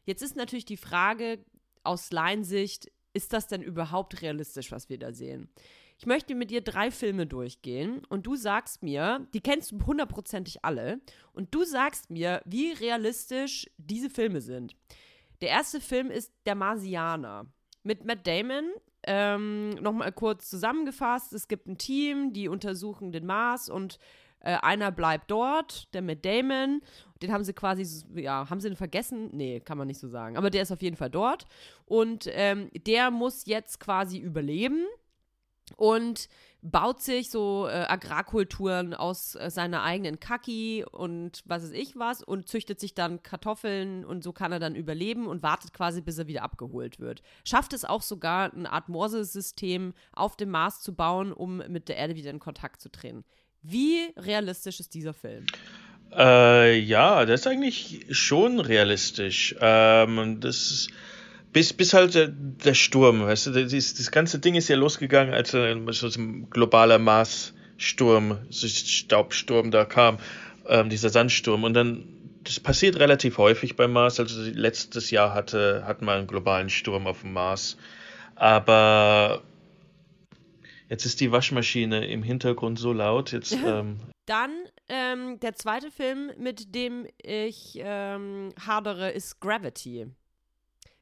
Jetzt 0.05 0.21
ist 0.21 0.35
natürlich 0.35 0.65
die 0.65 0.77
Frage 0.77 1.39
aus 1.83 2.11
Laiensicht, 2.11 2.91
ist 3.15 3.33
das 3.33 3.47
denn 3.47 3.61
überhaupt 3.61 4.21
realistisch, 4.21 4.71
was 4.71 4.89
wir 4.89 4.99
da 4.99 5.13
sehen? 5.13 5.49
Ich 5.97 6.05
möchte 6.05 6.35
mit 6.35 6.51
dir 6.51 6.61
drei 6.61 6.91
Filme 6.91 7.25
durchgehen 7.25 8.03
und 8.09 8.27
du 8.27 8.35
sagst 8.35 8.83
mir, 8.83 9.25
die 9.33 9.39
kennst 9.39 9.71
du 9.71 9.85
hundertprozentig 9.85 10.65
alle, 10.65 10.99
und 11.33 11.55
du 11.55 11.63
sagst 11.63 12.09
mir, 12.09 12.41
wie 12.45 12.73
realistisch 12.73 13.69
diese 13.77 14.09
Filme 14.09 14.41
sind. 14.41 14.75
Der 15.41 15.49
erste 15.49 15.79
Film 15.79 16.11
ist 16.11 16.33
Der 16.45 16.55
Marsianer 16.55 17.45
mit 17.83 18.05
Matt 18.05 18.27
Damon. 18.27 18.71
Ähm, 19.07 19.69
Nochmal 19.75 20.11
kurz 20.11 20.49
zusammengefasst: 20.49 21.31
Es 21.31 21.47
gibt 21.47 21.67
ein 21.67 21.77
Team, 21.77 22.33
die 22.33 22.49
untersuchen 22.49 23.11
den 23.11 23.25
Mars 23.25 23.69
und 23.69 23.99
äh, 24.39 24.57
einer 24.61 24.91
bleibt 24.91 25.31
dort, 25.31 25.93
der 25.93 26.01
Matt 26.01 26.25
Damon. 26.25 26.81
Den 27.21 27.31
haben 27.31 27.43
sie 27.43 27.53
quasi, 27.53 28.05
ja, 28.15 28.49
haben 28.49 28.59
sie 28.59 28.67
ihn 28.67 28.75
vergessen? 28.75 29.29
Nee, 29.33 29.59
kann 29.59 29.77
man 29.77 29.87
nicht 29.87 29.99
so 29.99 30.07
sagen. 30.07 30.37
Aber 30.37 30.49
der 30.49 30.61
ist 30.61 30.71
auf 30.71 30.81
jeden 30.81 30.97
Fall 30.97 31.09
dort. 31.09 31.45
Und 31.85 32.27
ähm, 32.31 32.69
der 32.75 33.11
muss 33.11 33.45
jetzt 33.45 33.79
quasi 33.79 34.17
überleben 34.17 34.85
und 35.77 36.29
baut 36.61 37.01
sich 37.01 37.29
so 37.29 37.67
äh, 37.67 37.85
Agrarkulturen 37.87 38.95
aus 38.95 39.35
äh, 39.35 39.51
seiner 39.51 39.83
eigenen 39.83 40.19
Kaki 40.19 40.83
und 40.91 41.43
was 41.45 41.63
weiß 41.63 41.71
ich 41.71 41.95
was 41.95 42.23
und 42.23 42.47
züchtet 42.47 42.79
sich 42.79 42.95
dann 42.95 43.21
Kartoffeln 43.21 44.03
und 44.03 44.23
so 44.23 44.33
kann 44.33 44.51
er 44.51 44.59
dann 44.59 44.75
überleben 44.75 45.27
und 45.27 45.43
wartet 45.43 45.73
quasi, 45.73 46.01
bis 46.01 46.17
er 46.17 46.27
wieder 46.27 46.41
abgeholt 46.41 46.99
wird. 46.99 47.21
Schafft 47.43 47.73
es 47.73 47.85
auch 47.85 48.01
sogar, 48.01 48.51
eine 48.51 48.71
Art 48.71 48.89
Morse-System 48.89 49.93
auf 50.13 50.37
dem 50.37 50.49
Mars 50.49 50.81
zu 50.81 50.95
bauen, 50.95 51.31
um 51.31 51.57
mit 51.57 51.87
der 51.87 51.97
Erde 51.97 52.15
wieder 52.15 52.31
in 52.31 52.39
Kontakt 52.39 52.81
zu 52.81 52.89
treten. 52.89 53.23
Wie 53.67 54.13
realistisch 54.17 54.79
ist 54.79 54.93
dieser 54.93 55.13
Film? 55.13 55.45
Äh, 56.15 56.79
ja, 56.79 57.25
das 57.25 57.41
ist 57.41 57.47
eigentlich 57.47 58.05
schon 58.11 58.59
realistisch. 58.59 59.55
Ähm, 59.59 60.39
das 60.39 60.71
ist 60.71 60.89
bis, 61.51 61.73
bis 61.73 61.93
halt 61.93 62.13
der, 62.15 62.27
der 62.27 62.73
Sturm, 62.73 63.21
weißt 63.21 63.47
du, 63.47 63.51
das, 63.51 63.93
das, 63.93 64.11
ganze 64.11 64.39
Ding 64.39 64.55
ist 64.55 64.67
ja 64.67 64.75
losgegangen, 64.75 65.33
als 65.33 65.51
so 65.51 65.57
ein 65.59 66.49
globaler 66.49 66.99
Marssturm, 66.99 68.39
so 68.49 68.67
Staubsturm 68.67 69.71
da 69.71 69.85
kam, 69.85 70.17
ähm, 70.67 70.89
dieser 70.89 71.09
Sandsturm. 71.09 71.63
Und 71.63 71.73
dann, 71.73 72.03
das 72.43 72.59
passiert 72.59 72.99
relativ 72.99 73.37
häufig 73.37 73.77
beim 73.77 73.93
Mars. 73.93 74.19
Also 74.19 74.41
letztes 74.41 75.11
Jahr 75.11 75.33
hatte, 75.33 75.83
hatten 75.87 76.05
wir 76.05 76.11
einen 76.11 76.27
globalen 76.27 76.69
Sturm 76.69 77.07
auf 77.07 77.21
dem 77.21 77.31
Mars. 77.31 77.77
Aber 78.35 79.41
jetzt 80.89 81.05
ist 81.05 81.19
die 81.19 81.31
Waschmaschine 81.31 82.07
im 82.07 82.23
Hintergrund 82.23 82.79
so 82.79 82.93
laut. 82.93 83.31
Jetzt, 83.31 83.51
ähm 83.65 83.99
Dann 84.25 84.51
ähm, 84.89 85.39
der 85.39 85.55
zweite 85.55 85.91
Film, 85.91 86.31
mit 86.37 86.75
dem 86.75 87.07
ich 87.21 87.77
ähm, 87.79 88.53
hadere, 88.65 89.11
ist 89.11 89.39
Gravity. 89.39 90.07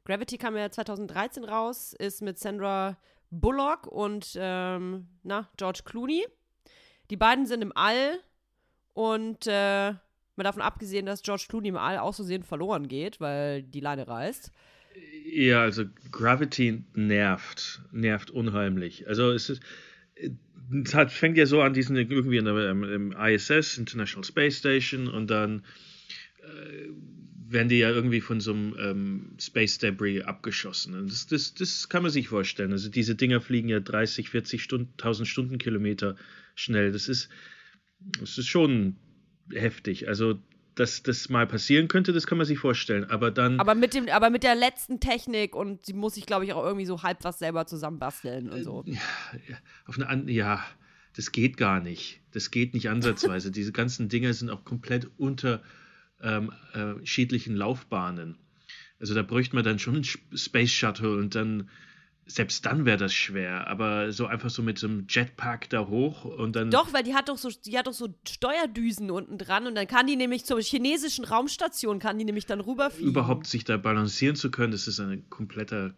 Gravity 0.06 0.38
kam 0.38 0.58
ja 0.58 0.70
2013 0.70 1.44
raus, 1.44 1.94
ist 1.94 2.22
mit 2.22 2.38
Sandra 2.38 2.98
Bullock 3.32 3.88
und 3.88 4.38
ähm, 4.38 5.08
na, 5.24 5.50
George 5.58 5.82
Clooney. 5.86 6.26
Die 7.10 7.18
beiden 7.18 7.46
sind 7.46 7.62
im 7.62 7.72
All 7.76 8.20
und 8.94 9.48
äh, 9.48 9.92
mal 9.92 10.44
davon 10.44 10.62
abgesehen, 10.62 11.06
dass 11.06 11.24
George 11.24 11.46
Clooney 11.48 11.70
im 11.70 11.78
All 11.78 11.98
auch 11.98 12.14
so 12.14 12.24
sehen 12.24 12.44
verloren 12.44 12.88
geht, 12.88 13.20
weil 13.20 13.64
die 13.64 13.80
Leine 13.80 14.08
reißt. 14.08 14.52
Ja, 15.26 15.62
also 15.64 15.86
Gravity 16.12 16.84
nervt, 16.94 17.82
nervt 17.92 18.30
unheimlich. 18.30 19.08
Also 19.08 19.32
es 19.32 19.50
ist, 19.50 19.62
es 20.84 20.94
hat, 20.94 21.12
fängt 21.12 21.38
ja 21.38 21.46
so 21.46 21.62
an, 21.62 21.74
diesen 21.74 21.96
irgendwie 21.96 22.38
in 22.38 22.46
der, 22.46 22.70
im 22.70 23.12
ISS, 23.12 23.78
International 23.78 24.24
Space 24.24 24.60
Station, 24.60 25.08
und 25.08 25.28
dann 25.32 25.64
äh, 26.44 26.90
werden 27.54 27.70
die 27.70 27.80
ja 27.80 27.90
irgendwie 27.90 28.22
von 28.22 28.42
so 28.42 28.54
einem 28.54 28.76
ähm, 28.80 29.38
Space 29.40 29.78
Debris 29.78 30.22
abgeschossen. 30.24 30.96
Und 30.96 31.12
das, 31.12 31.28
das, 31.28 31.54
das 31.54 31.90
kann 31.90 32.04
man 32.04 32.12
sich 32.12 32.28
vorstellen. 32.28 32.72
Also 32.72 32.90
diese 32.90 33.16
Dinger 33.16 33.42
fliegen 33.42 33.70
ja 33.70 33.80
30, 33.80 34.30
40 34.30 34.62
Stunden, 34.62 34.92
1000 34.94 35.28
Stundenkilometer 35.28 36.16
schnell. 36.56 36.92
Das 36.92 37.08
ist, 37.10 37.30
das 38.20 38.38
ist 38.38 38.48
schon 38.48 38.98
heftig. 39.52 40.08
Also 40.08 40.40
dass 40.76 41.04
das 41.04 41.30
mal 41.30 41.46
passieren 41.46 41.88
könnte, 41.88 42.14
das 42.14 42.28
kann 42.28 42.38
man 42.38 42.48
sich 42.48 42.60
vorstellen. 42.60 43.06
Aber 43.06 43.32
dann. 43.32 43.60
Aber 43.60 43.76
mit 43.76 43.94
dem, 43.94 44.08
aber 44.10 44.30
mit 44.30 44.44
der 44.44 44.56
letzten 44.56 45.00
Technik 45.00 45.56
und 45.56 45.86
sie 45.86 45.94
muss 45.94 46.16
sich, 46.16 46.26
glaube 46.26 46.46
ich, 46.46 46.54
auch 46.54 46.64
irgendwie 46.64 46.86
so 46.86 47.04
halb 47.04 47.24
was 47.24 47.40
selber 47.40 47.66
zusammenbasteln 47.66 48.50
und 48.50 48.64
so. 48.64 48.84
Ja, 48.86 49.58
auf 49.86 50.00
eine 50.00 50.32
ja, 50.32 50.64
das 51.16 51.32
geht 51.32 51.58
gar 51.58 51.80
nicht. 51.80 52.22
Das 52.32 52.52
geht 52.52 52.74
nicht 52.74 52.90
ansatzweise. 52.90 53.52
Diese 53.52 53.72
ganzen 53.72 54.10
Dinge 54.10 54.34
sind 54.34 54.50
auch 54.50 54.66
komplett 54.66 55.10
unter 55.18 55.62
ähm, 56.22 56.52
äh, 56.74 57.06
schädlichen 57.06 57.56
Laufbahnen. 57.56 58.38
Also 59.00 59.14
da 59.14 59.22
bräuchte 59.22 59.56
man 59.56 59.66
dann 59.66 59.80
schon 59.80 59.96
einen 59.96 60.04
Space 60.04 60.72
Shuttle 60.72 61.18
und 61.18 61.36
dann, 61.36 61.70
selbst 62.26 62.66
dann 62.66 62.86
wäre 62.86 62.98
das 62.98 63.14
schwer, 63.14 63.68
aber 63.68 64.12
so 64.12 64.26
einfach 64.28 64.50
so 64.50 64.64
mit 64.64 64.80
so 64.80 64.88
einem 64.88 65.06
Jetpack 65.10 65.70
da 65.70 65.88
hoch 65.88 66.26
und 66.26 66.56
dann. 66.56 66.72
Doch, 66.72 66.94
weil 66.94 67.04
die 67.04 67.14
hat 67.14 67.30
doch 67.30 67.38
so, 67.38 67.50
die 67.50 67.78
hat 67.78 67.88
doch 67.88 67.94
so 67.94 68.14
Steuerdüsen 68.28 69.12
unten 69.12 69.38
dran 69.38 69.68
und 69.68 69.76
dann 69.76 69.88
kann 69.88 70.08
die 70.08 70.16
nämlich 70.16 70.46
zur 70.46 70.62
chinesischen 70.62 71.26
Raumstation, 71.26 72.00
kann 72.00 72.18
die 72.18 72.26
nämlich 72.26 72.46
dann 72.46 72.62
rüberfliegen. 72.62 73.10
Überhaupt 73.10 73.48
sich 73.48 73.66
da 73.66 73.78
balancieren 73.78 74.36
zu 74.36 74.52
können, 74.52 74.72
das 74.72 74.88
ist 74.88 75.00
ein 75.00 75.30
kompletter 75.30 75.94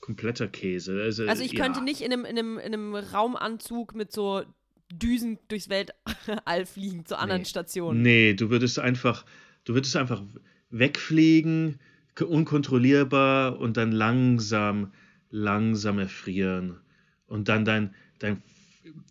kompletter 0.00 0.48
Käse. 0.48 1.02
Also, 1.02 1.26
also 1.26 1.42
ich 1.42 1.52
ja. 1.52 1.62
könnte 1.62 1.82
nicht 1.82 2.00
in 2.00 2.12
einem, 2.12 2.24
in, 2.24 2.38
einem, 2.38 2.58
in 2.58 2.72
einem 2.72 2.94
Raumanzug 2.94 3.94
mit 3.94 4.10
so 4.10 4.42
Düsen 4.90 5.38
durchs 5.48 5.68
Weltall 5.68 6.66
fliegen 6.66 7.04
zu 7.04 7.18
anderen 7.18 7.42
nee. 7.42 7.48
Stationen. 7.48 8.02
Nee, 8.02 8.34
du 8.34 8.48
würdest 8.48 8.78
einfach, 8.78 9.26
du 9.64 9.74
würdest 9.74 9.96
einfach 9.96 10.22
wegfliegen, 10.70 11.78
unkontrollierbar 12.18 13.58
und 13.58 13.76
dann 13.76 13.92
langsam, 13.92 14.92
langsam 15.30 15.98
erfrieren. 15.98 16.78
Und 17.26 17.48
dann 17.48 17.64
dein, 17.64 17.94
dein 18.18 18.42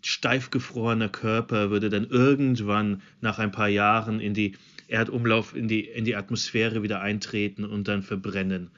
steif 0.02 0.50
gefrorener 0.50 1.10
Körper 1.10 1.70
würde 1.70 1.90
dann 1.90 2.06
irgendwann 2.06 3.02
nach 3.22 3.40
ein 3.40 3.52
paar 3.52 3.70
Jahren 3.70 4.20
in 4.20 4.34
die 4.34 4.56
Erdumlauf, 4.88 5.56
in 5.56 5.68
die, 5.68 5.82
in 5.82 6.06
die 6.06 6.16
Atmosphäre 6.16 6.82
wieder 6.84 7.02
eintreten 7.02 7.66
und 7.66 7.88
dann 7.88 8.04
verbrennen. 8.04 8.72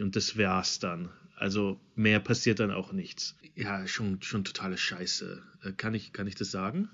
Und 0.00 0.16
das 0.16 0.36
wär's 0.36 0.78
dann. 0.78 1.10
Also 1.36 1.80
mehr 1.94 2.20
passiert 2.20 2.60
dann 2.60 2.70
auch 2.70 2.92
nichts. 2.92 3.36
Ja, 3.54 3.86
schon, 3.86 4.22
schon 4.22 4.44
totale 4.44 4.76
Scheiße. 4.76 5.42
Äh, 5.64 5.72
kann 5.72 5.94
ich, 5.94 6.12
kann 6.12 6.26
ich 6.26 6.34
das 6.34 6.50
sagen? 6.50 6.88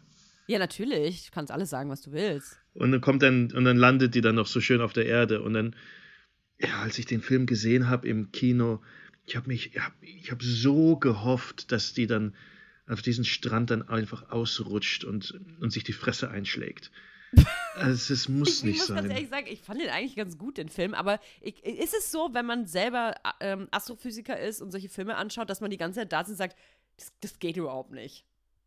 Ja, 0.46 0.58
natürlich. 0.58 1.26
Du 1.26 1.32
kannst 1.32 1.50
alles 1.50 1.70
sagen, 1.70 1.90
was 1.90 2.02
du 2.02 2.12
willst. 2.12 2.58
Und 2.74 2.92
dann 2.92 3.00
kommt 3.00 3.22
dann, 3.22 3.50
und 3.52 3.64
dann 3.64 3.76
landet 3.76 4.14
die 4.14 4.20
dann 4.20 4.34
noch 4.34 4.46
so 4.46 4.60
schön 4.60 4.80
auf 4.80 4.92
der 4.92 5.06
Erde. 5.06 5.42
Und 5.42 5.54
dann, 5.54 5.76
ja, 6.58 6.80
als 6.82 6.98
ich 6.98 7.06
den 7.06 7.22
Film 7.22 7.46
gesehen 7.46 7.88
habe 7.88 8.08
im 8.08 8.32
Kino, 8.32 8.82
ich 9.26 9.36
habe 9.36 9.48
mich, 9.48 9.72
ich 10.00 10.30
habe 10.30 10.44
so 10.44 10.96
gehofft, 10.96 11.72
dass 11.72 11.94
die 11.94 12.06
dann 12.06 12.34
auf 12.86 13.02
diesen 13.02 13.24
Strand 13.24 13.70
dann 13.70 13.88
einfach 13.88 14.30
ausrutscht 14.30 15.04
und, 15.04 15.40
und 15.60 15.72
sich 15.72 15.84
die 15.84 15.92
Fresse 15.92 16.30
einschlägt. 16.30 16.90
Also 17.76 18.14
es 18.14 18.28
muss 18.28 18.58
ich, 18.58 18.62
nicht 18.62 18.74
ich 18.74 18.78
muss 18.78 18.86
sein. 18.86 18.96
ganz 18.98 19.10
ehrlich 19.10 19.28
sagen, 19.28 19.46
ich 19.50 19.60
fand 19.60 19.80
den 19.80 19.88
eigentlich 19.88 20.14
ganz 20.14 20.38
gut, 20.38 20.58
den 20.58 20.68
Film. 20.68 20.94
Aber 20.94 21.18
ich, 21.40 21.64
ist 21.64 21.92
es 21.92 22.12
so, 22.12 22.30
wenn 22.32 22.46
man 22.46 22.66
selber 22.66 23.16
ähm, 23.40 23.66
Astrophysiker 23.72 24.38
ist 24.38 24.62
und 24.62 24.70
solche 24.70 24.88
Filme 24.88 25.16
anschaut, 25.16 25.50
dass 25.50 25.60
man 25.60 25.72
die 25.72 25.76
ganze 25.76 25.98
Zeit 25.98 26.12
da 26.12 26.20
sitzt 26.20 26.30
und 26.30 26.36
sagt, 26.36 26.56
das, 26.96 27.12
das, 27.20 27.38
geht 27.40 27.56
überhaupt 27.56 27.90
nicht. 27.90 28.24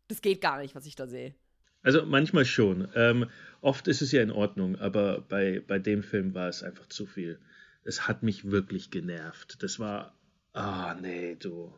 Das 0.08 0.20
geht 0.20 0.42
gar 0.42 0.60
nicht, 0.60 0.74
was 0.74 0.84
ich 0.84 0.94
da 0.94 1.06
sehe. 1.06 1.34
Also 1.82 2.04
manchmal 2.04 2.44
schon. 2.44 2.88
Ähm, 2.94 3.30
oft 3.62 3.88
ist 3.88 4.02
es 4.02 4.12
ja 4.12 4.20
in 4.20 4.30
Ordnung, 4.30 4.76
aber 4.76 5.22
bei, 5.22 5.62
bei 5.66 5.78
dem 5.78 6.02
Film 6.02 6.34
war 6.34 6.48
es 6.50 6.62
einfach 6.62 6.86
zu 6.86 7.06
viel. 7.06 7.40
Es 7.84 8.08
hat 8.08 8.22
mich 8.22 8.50
wirklich 8.50 8.90
genervt. 8.90 9.62
Das 9.62 9.78
war, 9.78 10.17
ah 10.52 10.94
nee, 11.00 11.34
du 11.36 11.72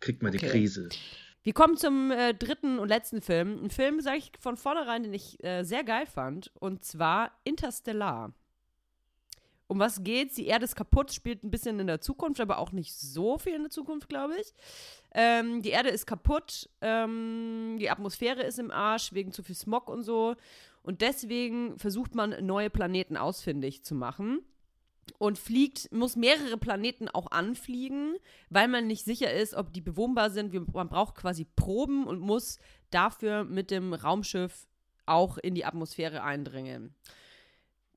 kriegt 0.00 0.22
mal 0.22 0.28
okay. 0.28 0.38
die 0.38 0.46
Krise. 0.46 0.88
Wir 1.44 1.54
kommen 1.54 1.76
zum 1.76 2.12
äh, 2.12 2.34
dritten 2.34 2.78
und 2.78 2.88
letzten 2.88 3.20
Film. 3.20 3.64
Ein 3.64 3.70
Film, 3.70 4.00
sage 4.00 4.18
ich 4.18 4.32
von 4.38 4.56
vornherein, 4.56 5.02
den 5.02 5.12
ich 5.12 5.42
äh, 5.42 5.64
sehr 5.64 5.82
geil 5.82 6.06
fand. 6.06 6.52
Und 6.60 6.84
zwar 6.84 7.32
Interstellar. 7.42 8.32
Um 9.66 9.78
was 9.78 10.04
geht's? 10.04 10.34
Die 10.34 10.46
Erde 10.46 10.64
ist 10.64 10.76
kaputt, 10.76 11.12
spielt 11.12 11.42
ein 11.42 11.50
bisschen 11.50 11.80
in 11.80 11.86
der 11.86 12.00
Zukunft, 12.00 12.40
aber 12.40 12.58
auch 12.58 12.72
nicht 12.72 12.94
so 12.94 13.38
viel 13.38 13.54
in 13.54 13.62
der 13.62 13.70
Zukunft, 13.70 14.08
glaube 14.08 14.34
ich. 14.38 14.52
Ähm, 15.14 15.62
die 15.62 15.70
Erde 15.70 15.88
ist 15.88 16.06
kaputt, 16.06 16.68
ähm, 16.80 17.76
die 17.80 17.90
Atmosphäre 17.90 18.42
ist 18.42 18.58
im 18.58 18.70
Arsch 18.70 19.12
wegen 19.12 19.32
zu 19.32 19.42
viel 19.42 19.56
Smog 19.56 19.88
und 19.88 20.02
so. 20.02 20.36
Und 20.82 21.00
deswegen 21.00 21.78
versucht 21.78 22.14
man, 22.14 22.44
neue 22.44 22.70
Planeten 22.70 23.16
ausfindig 23.16 23.82
zu 23.82 23.94
machen 23.94 24.44
und 25.18 25.38
fliegt, 25.38 25.90
muss 25.92 26.16
mehrere 26.16 26.56
Planeten 26.56 27.08
auch 27.08 27.30
anfliegen, 27.30 28.16
weil 28.50 28.68
man 28.68 28.86
nicht 28.86 29.04
sicher 29.04 29.32
ist, 29.32 29.54
ob 29.54 29.72
die 29.72 29.80
bewohnbar 29.80 30.30
sind. 30.30 30.52
Man 30.72 30.88
braucht 30.88 31.14
quasi 31.14 31.44
Proben 31.44 32.06
und 32.06 32.20
muss 32.20 32.58
dafür 32.90 33.44
mit 33.44 33.70
dem 33.70 33.94
Raumschiff 33.94 34.66
auch 35.06 35.38
in 35.38 35.54
die 35.54 35.64
Atmosphäre 35.64 36.22
eindringen. 36.22 36.94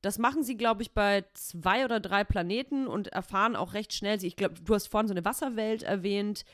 Das 0.02 0.20
machen 0.20 0.44
sie, 0.44 0.56
glaube 0.56 0.84
ich, 0.84 0.92
bei 0.94 1.26
zwei 1.34 1.84
oder 1.84 2.00
drei 2.00 2.24
Planeten 2.24 2.88
und 2.88 3.08
erfahren 3.08 3.56
auch 3.56 3.74
recht 3.74 3.94
schnell. 3.94 4.24
Ich 4.24 4.36
glaube, 4.36 4.56
du 4.62 4.74
hast 4.76 4.88
vorhin 4.88 5.08
so 5.08 5.14
eine 5.14 5.26
Wasserwelt 5.26 5.84
erwähnt. 5.84 6.46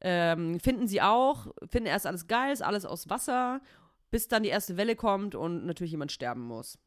Ähm, 0.00 0.60
finden 0.60 0.88
sie 0.88 1.02
auch, 1.02 1.48
finden 1.70 1.86
erst 1.86 2.06
alles 2.06 2.26
geil, 2.26 2.52
ist 2.52 2.62
alles 2.62 2.84
aus 2.84 3.08
Wasser, 3.10 3.60
bis 4.10 4.28
dann 4.28 4.42
die 4.42 4.48
erste 4.48 4.76
Welle 4.76 4.96
kommt 4.96 5.34
und 5.34 5.66
natürlich 5.66 5.92
jemand 5.92 6.12
sterben 6.12 6.42
muss. 6.42 6.78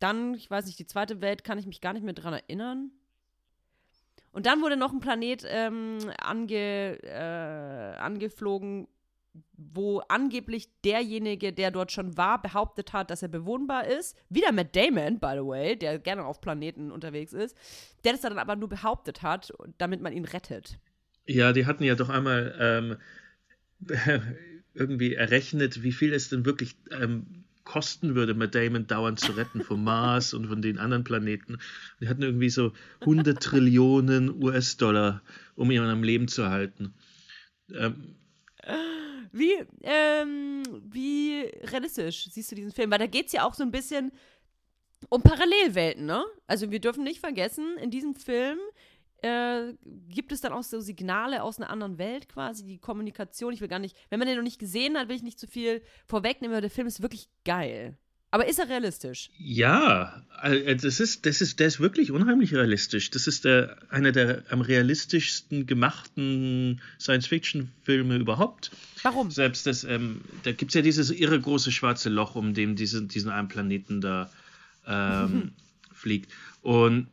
Dann, 0.00 0.34
ich 0.34 0.50
weiß 0.50 0.66
nicht, 0.66 0.78
die 0.78 0.86
zweite 0.86 1.20
Welt 1.20 1.44
kann 1.44 1.58
ich 1.58 1.66
mich 1.66 1.80
gar 1.80 1.92
nicht 1.92 2.02
mehr 2.02 2.14
dran 2.14 2.34
erinnern. 2.34 2.90
Und 4.32 4.46
dann 4.46 4.62
wurde 4.62 4.76
noch 4.76 4.92
ein 4.92 5.00
Planet 5.00 5.44
ähm, 5.46 5.98
ange, 6.18 6.98
äh, 7.02 7.96
angeflogen, 7.98 8.88
wo 9.56 10.00
angeblich 10.08 10.68
derjenige, 10.82 11.52
der 11.52 11.70
dort 11.70 11.92
schon 11.92 12.16
war, 12.16 12.40
behauptet 12.40 12.92
hat, 12.92 13.10
dass 13.10 13.22
er 13.22 13.28
bewohnbar 13.28 13.86
ist. 13.86 14.16
Wieder 14.28 14.52
Matt 14.52 14.74
Damon, 14.74 15.20
by 15.20 15.32
the 15.34 15.46
way, 15.46 15.76
der 15.76 15.98
gerne 15.98 16.24
auf 16.24 16.40
Planeten 16.40 16.90
unterwegs 16.90 17.32
ist, 17.32 17.56
der 18.04 18.12
das 18.12 18.22
dann 18.22 18.38
aber 18.38 18.56
nur 18.56 18.68
behauptet 18.68 19.22
hat, 19.22 19.52
damit 19.78 20.00
man 20.00 20.12
ihn 20.12 20.24
rettet. 20.24 20.78
Ja, 21.26 21.52
die 21.52 21.66
hatten 21.66 21.84
ja 21.84 21.94
doch 21.94 22.08
einmal 22.08 22.56
ähm, 22.58 22.96
irgendwie 24.74 25.14
errechnet, 25.14 25.82
wie 25.82 25.92
viel 25.92 26.12
es 26.12 26.28
denn 26.28 26.44
wirklich 26.44 26.76
ähm, 26.90 27.44
kosten 27.70 28.16
würde, 28.16 28.34
Matt 28.34 28.56
Damon 28.56 28.88
dauernd 28.88 29.20
zu 29.20 29.30
retten 29.30 29.62
vom 29.62 29.84
Mars 29.84 30.34
und 30.34 30.48
von 30.48 30.60
den 30.60 30.78
anderen 30.78 31.04
Planeten. 31.04 31.58
Die 32.00 32.08
hatten 32.08 32.22
irgendwie 32.22 32.50
so 32.50 32.72
100 33.02 33.40
Trillionen 33.40 34.42
US-Dollar, 34.42 35.22
um 35.54 35.70
ihn 35.70 35.80
am 35.80 36.02
Leben 36.02 36.26
zu 36.26 36.48
halten. 36.48 36.94
Ähm, 37.72 38.16
wie, 39.30 39.52
ähm, 39.84 40.64
wie 40.90 41.42
realistisch 41.62 42.28
siehst 42.32 42.50
du 42.50 42.56
diesen 42.56 42.72
Film? 42.72 42.90
Weil 42.90 42.98
da 42.98 43.06
geht 43.06 43.26
es 43.26 43.32
ja 43.32 43.44
auch 43.44 43.54
so 43.54 43.62
ein 43.62 43.70
bisschen 43.70 44.10
um 45.08 45.22
Parallelwelten, 45.22 46.04
ne? 46.04 46.24
Also 46.48 46.72
wir 46.72 46.80
dürfen 46.80 47.04
nicht 47.04 47.20
vergessen, 47.20 47.78
in 47.80 47.92
diesem 47.92 48.16
Film 48.16 48.58
äh, 49.22 49.74
gibt 50.08 50.32
es 50.32 50.40
dann 50.40 50.52
auch 50.52 50.62
so 50.62 50.80
Signale 50.80 51.42
aus 51.42 51.58
einer 51.58 51.70
anderen 51.70 51.98
Welt 51.98 52.28
quasi, 52.28 52.64
die 52.64 52.78
Kommunikation. 52.78 53.52
Ich 53.52 53.60
will 53.60 53.68
gar 53.68 53.78
nicht, 53.78 53.96
wenn 54.08 54.18
man 54.18 54.28
den 54.28 54.36
noch 54.36 54.44
nicht 54.44 54.58
gesehen 54.58 54.96
hat, 54.96 55.08
will 55.08 55.16
ich 55.16 55.22
nicht 55.22 55.38
zu 55.38 55.46
viel 55.46 55.82
vorwegnehmen, 56.06 56.54
aber 56.54 56.60
der 56.60 56.70
Film 56.70 56.86
ist 56.86 57.02
wirklich 57.02 57.28
geil. 57.44 57.96
Aber 58.32 58.46
ist 58.46 58.60
er 58.60 58.68
realistisch? 58.68 59.30
Ja, 59.38 60.24
äh, 60.42 60.76
das 60.76 61.00
ist, 61.00 61.26
das 61.26 61.40
ist, 61.40 61.58
der 61.58 61.66
ist 61.66 61.80
wirklich 61.80 62.12
unheimlich 62.12 62.54
realistisch. 62.54 63.10
Das 63.10 63.26
ist 63.26 63.44
der, 63.44 63.76
einer 63.88 64.12
der 64.12 64.44
am 64.50 64.60
realistischsten 64.60 65.66
gemachten 65.66 66.80
Science-Fiction-Filme 67.00 68.16
überhaupt. 68.16 68.70
Warum? 69.02 69.32
Selbst 69.32 69.66
das, 69.66 69.82
ähm, 69.82 70.20
da 70.44 70.52
gibt 70.52 70.70
es 70.70 70.74
ja 70.74 70.82
dieses 70.82 71.10
irre 71.10 71.40
große 71.40 71.72
schwarze 71.72 72.08
Loch, 72.08 72.36
um 72.36 72.54
dem 72.54 72.76
diese, 72.76 73.02
diesen 73.02 73.32
einen 73.32 73.48
Planeten 73.48 74.00
da 74.00 74.30
ähm, 74.86 75.52
fliegt. 75.92 76.32
Und 76.62 77.08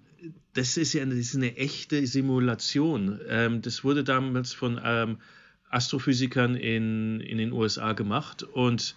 das 0.54 0.78
ist 0.78 0.94
ja 0.94 1.02
eine, 1.02 1.16
das 1.16 1.28
ist 1.28 1.36
eine 1.36 1.56
echte 1.58 2.06
Simulation. 2.08 3.20
Ähm, 3.28 3.62
das 3.62 3.84
wurde 3.84 4.04
damals 4.04 4.54
von 4.54 4.80
ähm, 4.84 5.18
Astrophysikern 5.70 6.56
in, 6.56 7.20
in 7.20 7.38
den 7.38 7.52
USA 7.52 7.94
gemacht 7.94 8.44
und 8.44 8.96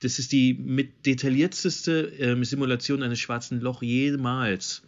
das 0.00 0.18
ist 0.18 0.32
die 0.32 0.54
mit 0.54 1.06
detaillierteste 1.06 2.12
ähm, 2.18 2.44
Simulation 2.44 3.02
eines 3.02 3.20
schwarzen 3.20 3.60
Loch 3.60 3.82
jemals. 3.82 4.82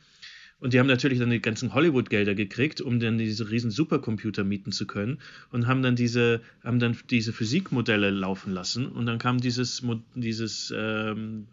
Und 0.58 0.72
die 0.72 0.80
haben 0.80 0.86
natürlich 0.86 1.18
dann 1.18 1.30
die 1.30 1.40
ganzen 1.40 1.74
Hollywood-Gelder 1.74 2.34
gekriegt, 2.34 2.80
um 2.80 2.98
dann 2.98 3.18
diese 3.18 3.50
riesen 3.50 3.70
Supercomputer 3.70 4.42
mieten 4.42 4.72
zu 4.72 4.86
können 4.86 5.18
und 5.50 5.66
haben 5.66 5.82
dann 5.82 5.96
diese, 5.96 6.40
haben 6.64 6.78
dann 6.78 6.96
diese 7.10 7.32
Physikmodelle 7.32 8.10
laufen 8.10 8.52
lassen 8.52 8.86
und 8.86 9.04
dann 9.06 9.18
kam 9.18 9.38
dieses, 9.38 9.82
dieses 10.14 10.72
ähm, 10.74 11.46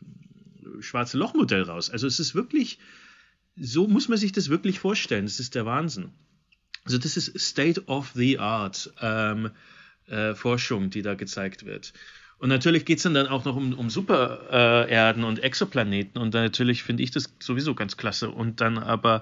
schwarze 0.80 1.18
Loch-Modell 1.18 1.64
raus. 1.64 1.89
Also 1.89 2.08
es 2.08 2.20
ist 2.20 2.34
wirklich 2.34 2.80
so 3.56 3.88
muss 3.88 4.08
man 4.08 4.18
sich 4.18 4.32
das 4.32 4.49
wirklich 4.49 4.80
vorstellen. 4.80 5.26
Das 5.26 5.39
ist 5.39 5.56
der 5.56 5.66
Wahnsinn. 5.66 6.12
Also 6.86 6.97
das 6.97 7.18
ist 7.18 7.39
State 7.39 7.86
of 7.86 8.12
the 8.16 8.39
Art 8.39 8.91
ähm, 9.01 9.51
äh, 10.08 10.34
Forschung, 10.34 10.89
die 10.89 11.01
da 11.01 11.14
gezeigt 11.14 11.66
wird. 11.66 11.93
Und 12.39 12.49
natürlich 12.49 12.84
geht 12.84 12.97
es 12.97 13.04
dann, 13.04 13.14
dann 13.14 13.28
auch 13.28 13.45
noch 13.45 13.56
um, 13.56 13.74
um 13.74 13.89
Supererden 13.89 15.24
äh, 15.24 15.26
und 15.26 15.39
Exoplaneten. 15.39 16.22
Und 16.22 16.34
natürlich 16.34 16.84
finde 16.84 17.04
ich 17.04 17.12
das 17.12 17.34
sowieso 17.39 17.74
ganz 17.74 17.95
klasse. 17.95 18.30
Und 18.30 18.60
dann 18.60 18.78
aber 18.78 19.22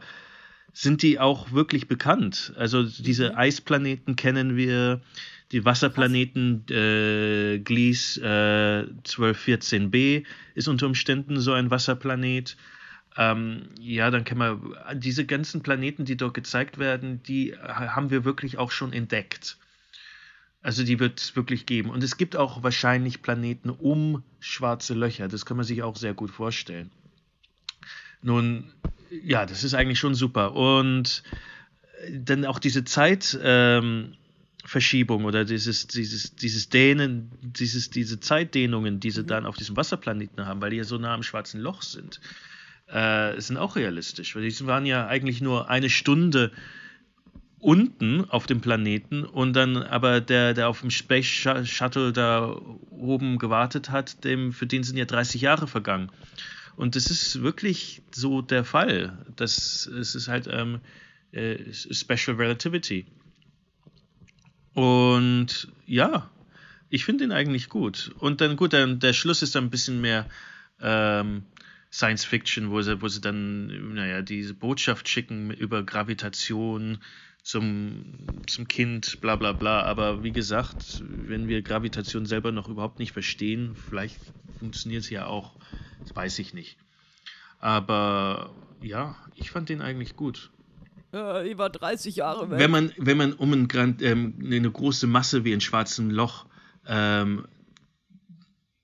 sind 0.74 1.04
die 1.04 1.20
auch 1.20 1.52
wirklich 1.52 1.88
bekannt. 1.88 2.54
Also 2.56 2.84
diese 2.84 3.32
mhm. 3.32 3.38
Eisplaneten 3.38 4.16
kennen 4.16 4.56
wir, 4.56 5.02
die 5.52 5.66
Wasserplaneten 5.66 6.66
äh, 6.70 7.60
Glies 7.60 8.18
äh, 8.18 8.86
1214b 9.06 10.24
ist 10.56 10.68
unter 10.70 10.88
Umständen 10.88 11.40
so 11.40 11.52
ein 11.52 11.70
Wasserplanet. 11.70 12.56
Ähm, 13.18 13.70
ja, 13.80 14.09
dann 14.09 14.24
kann 14.24 14.38
man 14.38 14.76
diese 14.93 15.26
ganzen 15.26 15.62
Planeten, 15.62 16.05
die 16.05 16.16
dort 16.16 16.34
gezeigt 16.34 16.78
werden, 16.78 17.22
die 17.24 17.55
haben 17.57 18.09
wir 18.09 18.24
wirklich 18.24 18.57
auch 18.57 18.72
schon 18.72 18.93
entdeckt. 18.93 19.57
Also 20.62 20.84
die 20.84 20.99
wird 20.99 21.20
es 21.20 21.36
wirklich 21.36 21.66
geben. 21.66 21.89
Und 21.89 22.03
es 22.03 22.18
gibt 22.18 22.36
auch 22.36 22.64
wahrscheinlich 22.64 23.22
Planeten 23.22 23.70
um 23.70 24.24
schwarze 24.39 24.93
Löcher. 24.93 25.28
Das 25.28 25.45
kann 25.45 25.57
man 25.57 25.66
sich 25.66 25.84
auch 25.84 25.95
sehr 25.95 26.14
gut 26.14 26.32
vorstellen. 26.32 26.91
Nun, 28.22 28.72
ja, 29.24 29.45
das 29.45 29.64
ist 29.64 29.74
eigentlich 29.74 29.99
schon 29.99 30.14
super. 30.14 30.53
Und 30.53 31.24
dann 32.12 32.45
auch 32.45 32.59
diese 32.59 32.84
Zeitverschiebung 32.84 35.20
ähm, 35.22 35.26
oder 35.26 35.45
dieses, 35.45 35.88
dieses, 35.88 36.36
dieses 36.36 36.70
Dehnen, 36.70 37.32
dieses, 37.41 37.89
diese 37.89 38.20
Zeitdehnungen, 38.20 38.99
die 38.99 39.12
sie 39.12 39.24
mhm. 39.24 39.28
dann 39.28 39.45
auf 39.47 39.57
diesem 39.57 39.78
Wasserplaneten 39.78 40.45
haben, 40.45 40.62
weil 40.62 40.70
die 40.70 40.78
ja 40.78 40.84
so 40.84 40.97
nah 40.97 41.14
am 41.14 41.24
schwarzen 41.24 41.59
Loch 41.59 41.82
sind, 41.82 42.22
äh, 42.88 43.40
sind 43.40 43.58
auch 43.58 43.76
realistisch. 43.76 44.36
Weil 44.36 44.48
die 44.48 44.66
waren 44.66 44.86
ja 44.86 45.08
eigentlich 45.08 45.42
nur 45.42 45.70
eine 45.70 45.90
Stunde 45.90 46.52
unten 47.60 48.26
auf 48.30 48.48
dem 48.48 48.60
Planeten 48.60 49.24
und 49.24 49.54
dann 49.54 49.78
aber 49.78 50.20
der, 50.20 50.54
der 50.54 50.68
auf 50.68 50.82
dem 50.82 50.90
Space 50.90 51.26
Shuttle 51.26 52.12
da 52.12 52.60
oben 52.90 53.38
gewartet 53.38 53.92
hat, 53.92 54.24
dem, 54.24 54.52
für 54.52 54.66
den 54.66 54.84
sind 54.84 54.98
ja 54.98 55.06
30 55.06 55.42
Jahre 55.42 55.68
vergangen. 55.68 56.12
Und 56.76 56.96
das 56.96 57.12
ist 57.12 57.42
wirklich 57.44 58.02
so 58.12 58.42
der 58.42 58.64
Fall. 58.64 59.26
Das, 59.36 59.86
es 59.86 60.16
ist 60.16 60.28
halt 60.28 60.48
ähm, 60.52 60.80
äh, 61.32 61.72
Special 61.74 62.38
Relativity. 62.38 63.06
Und 64.74 65.68
ja, 65.86 66.30
ich 66.90 67.06
finde 67.06 67.26
ihn 67.26 67.32
eigentlich 67.32 67.70
gut. 67.70 68.12
Und 68.20 68.42
dann 68.42 68.56
gut, 68.56 68.74
dann 68.74 69.00
der 69.00 69.14
Schluss 69.14 69.42
ist 69.42 69.56
dann 69.56 69.66
ein 69.66 69.70
bisschen 69.70 70.02
mehr 70.02 70.26
ähm, 70.82 71.44
Science 71.92 72.24
Fiction, 72.24 72.72
wo 72.72 72.82
sie, 72.82 73.02
wo 73.02 73.08
sie 73.08 73.22
dann, 73.22 73.94
naja, 73.94 74.22
diese 74.22 74.54
Botschaft 74.54 75.10
schicken 75.10 75.52
über 75.52 75.84
Gravitation, 75.84 77.00
zum, 77.44 78.06
zum 78.46 78.68
Kind, 78.68 79.20
bla 79.22 79.36
bla 79.36 79.52
bla. 79.52 79.84
Aber 79.84 80.24
wie 80.24 80.32
gesagt, 80.32 81.04
wenn 81.08 81.48
wir 81.48 81.62
Gravitation 81.62 82.26
selber 82.26 82.52
noch 82.52 82.70
überhaupt 82.70 83.00
nicht 83.00 83.12
verstehen, 83.12 83.76
vielleicht 83.76 84.18
funktioniert 84.60 85.04
es 85.04 85.10
ja 85.10 85.26
auch, 85.26 85.56
das 86.02 86.16
weiß 86.16 86.39
ich 86.39 86.54
nicht. 86.54 86.78
Aber 87.60 88.54
ja, 88.82 89.16
ich 89.36 89.52
fand 89.52 89.70
den 89.70 89.82
eigentlich 89.82 90.16
gut. 90.16 90.52
Ja, 91.14 91.44
ich 91.44 91.58
war 91.58 91.70
30 91.70 92.16
Jahre 92.16 92.50
weg. 92.50 92.60
Wenn 92.60 92.72
man, 92.72 92.92
wenn 92.98 93.18
man 93.18 93.34
um 93.34 93.54
ein, 93.54 93.98
ähm, 94.02 94.36
eine 94.42 94.72
große 94.72 95.08
Masse 95.08 95.44
wie 95.44 95.54
ein 95.54 95.62
schwarzes 95.62 96.06
Loch 96.06 96.46
ähm, 96.88 97.46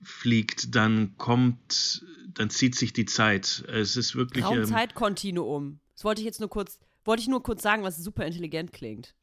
fliegt, 0.02 0.74
dann 0.74 1.16
kommt, 1.16 2.04
dann 2.38 2.50
zieht 2.50 2.74
sich 2.74 2.92
die 2.92 3.04
Zeit. 3.04 3.64
Es 3.68 3.96
ist 3.96 4.14
wirklich. 4.14 4.44
Raumzeitkontinuum. 4.44 5.80
Das 5.94 6.04
wollte 6.04 6.20
ich 6.20 6.26
jetzt 6.26 6.40
nur 6.40 6.48
kurz 6.48 6.78
wollte 7.08 7.22
ich 7.22 7.28
nur 7.28 7.42
kurz 7.42 7.62
sagen, 7.62 7.82
was 7.82 7.96
super 7.96 8.26
intelligent 8.26 8.72
klingt. 8.72 9.14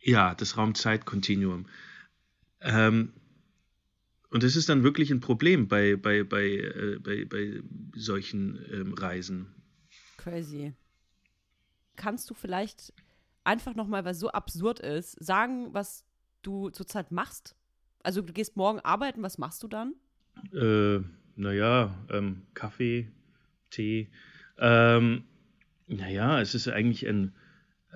Ja, 0.00 0.34
das 0.34 0.56
Raumzeitkontinuum. 0.56 1.66
Ähm, 2.60 3.12
und 4.30 4.44
das 4.44 4.54
ist 4.54 4.68
dann 4.68 4.84
wirklich 4.84 5.10
ein 5.10 5.20
Problem 5.20 5.66
bei, 5.66 5.96
bei, 5.96 6.22
bei, 6.22 6.44
äh, 6.44 6.98
bei, 7.00 7.24
bei 7.24 7.60
solchen 7.94 8.64
ähm, 8.72 8.94
Reisen. 8.94 9.52
Crazy. 10.18 10.72
Kannst 11.96 12.30
du 12.30 12.34
vielleicht 12.34 12.94
einfach 13.42 13.74
nochmal, 13.74 14.04
weil 14.04 14.12
es 14.12 14.20
so 14.20 14.30
absurd 14.30 14.78
ist, 14.78 15.12
sagen, 15.22 15.74
was 15.74 16.04
du 16.42 16.70
zurzeit 16.70 17.10
machst? 17.10 17.56
Also 18.04 18.22
du 18.22 18.32
gehst 18.32 18.56
morgen 18.56 18.78
arbeiten, 18.80 19.20
was 19.22 19.36
machst 19.36 19.62
du 19.64 19.68
dann? 19.68 19.94
Äh, 20.52 21.04
naja, 21.36 21.94
ähm, 22.10 22.42
Kaffee, 22.54 23.08
Tee. 23.70 24.08
Ähm, 24.58 25.24
naja, 25.86 26.40
es 26.40 26.54
ist 26.54 26.68
eigentlich 26.68 27.06
ein 27.08 27.32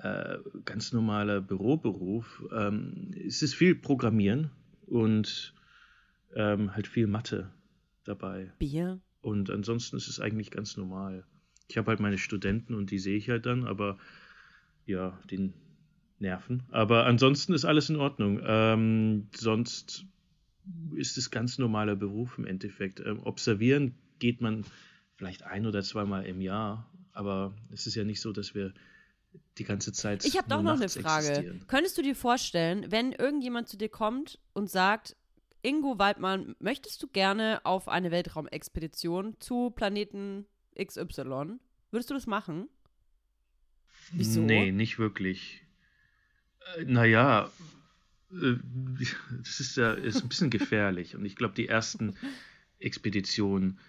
äh, 0.01 0.37
ganz 0.65 0.93
normaler 0.93 1.41
Büroberuf. 1.41 2.43
Ähm, 2.51 3.11
es 3.25 3.41
ist 3.41 3.55
viel 3.55 3.75
Programmieren 3.75 4.51
und 4.85 5.53
ähm, 6.35 6.75
halt 6.75 6.87
viel 6.87 7.07
Mathe 7.07 7.51
dabei. 8.03 8.51
Bier. 8.59 8.99
Und 9.21 9.49
ansonsten 9.49 9.97
ist 9.97 10.07
es 10.07 10.19
eigentlich 10.19 10.51
ganz 10.51 10.77
normal. 10.77 11.25
Ich 11.67 11.77
habe 11.77 11.89
halt 11.89 11.99
meine 11.99 12.17
Studenten 12.17 12.75
und 12.75 12.91
die 12.91 12.99
sehe 12.99 13.17
ich 13.17 13.29
halt 13.29 13.45
dann, 13.45 13.65
aber 13.65 13.97
ja, 14.85 15.19
den 15.29 15.53
Nerven. 16.19 16.63
Aber 16.71 17.05
ansonsten 17.05 17.53
ist 17.53 17.65
alles 17.65 17.89
in 17.89 17.97
Ordnung. 17.97 18.39
Ähm, 18.43 19.27
sonst 19.35 20.05
ist 20.95 21.17
es 21.17 21.31
ganz 21.31 21.57
normaler 21.57 21.95
Beruf 21.95 22.37
im 22.37 22.45
Endeffekt. 22.45 22.99
Ähm, 22.99 23.21
observieren 23.23 23.95
geht 24.19 24.41
man 24.41 24.65
vielleicht 25.15 25.43
ein 25.43 25.65
oder 25.65 25.83
zweimal 25.83 26.25
im 26.25 26.41
Jahr 26.41 26.89
aber 27.17 27.53
es 27.71 27.87
ist 27.87 27.95
ja 27.95 28.03
nicht 28.03 28.21
so, 28.21 28.31
dass 28.31 28.53
wir 28.53 28.73
die 29.57 29.63
ganze 29.63 29.91
Zeit. 29.91 30.23
Ich 30.23 30.37
habe 30.37 30.47
doch 30.47 30.61
noch 30.61 30.75
eine 30.75 30.87
Frage. 30.87 31.59
Könntest 31.65 31.97
du 31.97 32.03
dir 32.03 32.15
vorstellen, 32.15 32.91
wenn 32.91 33.11
irgendjemand 33.11 33.67
zu 33.67 33.75
dir 33.75 33.89
kommt 33.89 34.39
und 34.53 34.69
sagt, 34.69 35.17
Ingo 35.63 35.97
Waldmann, 35.97 36.55
möchtest 36.59 37.01
du 37.01 37.07
gerne 37.07 37.59
auf 37.65 37.87
eine 37.87 38.11
Weltraumexpedition 38.11 39.35
zu 39.39 39.71
Planeten 39.71 40.45
XY? 40.79 41.57
Würdest 41.89 42.11
du 42.11 42.13
das 42.13 42.27
machen? 42.27 42.69
Wieso? 44.11 44.41
Nee, 44.41 44.71
nicht 44.71 44.99
wirklich. 44.99 45.63
Äh, 46.77 46.85
naja, 46.85 47.49
das 48.29 49.59
ist 49.59 49.77
ja 49.77 49.93
ist 49.93 50.21
ein 50.21 50.29
bisschen 50.29 50.49
gefährlich. 50.49 51.15
Und 51.15 51.25
ich 51.25 51.35
glaube, 51.35 51.55
die 51.55 51.67
ersten 51.67 52.15
Expeditionen 52.79 53.79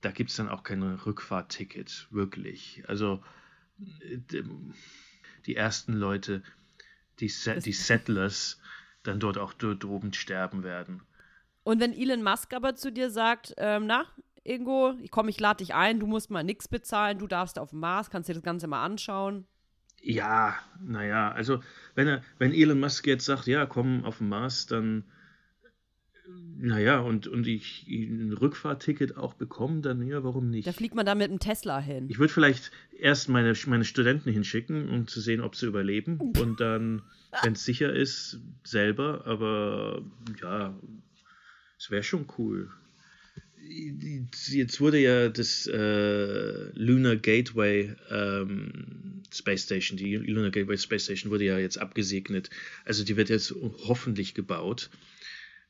da 0.00 0.12
gibt 0.12 0.30
es 0.30 0.36
dann 0.36 0.48
auch 0.48 0.62
kein 0.62 0.82
Rückfahrtticket, 0.82 2.06
wirklich. 2.10 2.84
Also 2.86 3.22
die 5.46 5.56
ersten 5.56 5.94
Leute, 5.94 6.42
die, 7.18 7.26
die 7.64 7.72
Settlers, 7.72 8.60
dann 9.02 9.20
dort 9.20 9.38
auch 9.38 9.52
dort 9.52 9.84
oben 9.84 10.12
sterben 10.12 10.62
werden. 10.62 11.02
Und 11.64 11.80
wenn 11.80 11.92
Elon 11.92 12.22
Musk 12.22 12.54
aber 12.54 12.76
zu 12.76 12.92
dir 12.92 13.10
sagt, 13.10 13.54
ähm, 13.56 13.86
na, 13.86 14.06
Ingo, 14.44 14.94
ich 15.00 15.10
komme, 15.10 15.30
ich 15.30 15.40
lade 15.40 15.58
dich 15.58 15.74
ein, 15.74 15.98
du 15.98 16.06
musst 16.06 16.30
mal 16.30 16.44
nichts 16.44 16.68
bezahlen, 16.68 17.18
du 17.18 17.26
darfst 17.26 17.58
auf 17.58 17.70
dem 17.70 17.80
Mars, 17.80 18.10
kannst 18.10 18.28
dir 18.28 18.34
das 18.34 18.44
Ganze 18.44 18.68
mal 18.68 18.84
anschauen. 18.84 19.46
Ja, 20.08 20.54
naja, 20.80 21.32
also 21.32 21.60
wenn 21.96 22.06
er, 22.06 22.22
wenn 22.38 22.52
Elon 22.52 22.78
Musk 22.78 23.08
jetzt 23.08 23.24
sagt, 23.24 23.48
ja, 23.48 23.66
komm 23.66 24.04
auf 24.04 24.18
den 24.18 24.28
Mars, 24.28 24.66
dann 24.66 25.02
naja, 26.58 27.00
und, 27.00 27.26
und 27.26 27.46
ich 27.48 27.86
ein 27.88 28.32
Rückfahrticket 28.32 29.16
auch 29.16 29.34
bekomme, 29.34 29.80
dann 29.80 30.06
ja, 30.06 30.22
warum 30.22 30.48
nicht? 30.48 30.66
Da 30.66 30.72
fliegt 30.72 30.94
man 30.94 31.06
da 31.06 31.16
mit 31.16 31.28
einem 31.28 31.40
Tesla 31.40 31.80
hin. 31.80 32.06
Ich 32.08 32.20
würde 32.20 32.32
vielleicht 32.32 32.70
erst 32.96 33.28
meine, 33.28 33.54
meine 33.66 33.84
Studenten 33.84 34.30
hinschicken, 34.30 34.88
um 34.88 35.08
zu 35.08 35.20
sehen, 35.20 35.40
ob 35.40 35.56
sie 35.56 35.66
überleben. 35.66 36.32
Und 36.38 36.60
dann, 36.60 37.02
wenn 37.42 37.54
es 37.54 37.64
sicher 37.64 37.92
ist, 37.92 38.40
selber. 38.62 39.26
Aber 39.26 40.02
ja, 40.40 40.78
es 41.78 41.90
wäre 41.90 42.04
schon 42.04 42.26
cool. 42.38 42.70
Jetzt 43.58 44.80
wurde 44.80 44.98
ja 44.98 45.28
das 45.28 45.66
äh, 45.66 46.70
Lunar 46.72 47.16
Gateway 47.16 47.94
ähm, 48.10 49.22
Space 49.32 49.64
Station, 49.64 49.96
die 49.96 50.16
Lunar 50.16 50.50
Gateway 50.50 50.78
Space 50.78 51.04
Station 51.04 51.30
wurde 51.30 51.44
ja 51.44 51.58
jetzt 51.58 51.78
abgesegnet. 51.78 52.50
Also 52.84 53.04
die 53.04 53.16
wird 53.16 53.28
jetzt 53.28 53.54
hoffentlich 53.86 54.34
gebaut. 54.34 54.90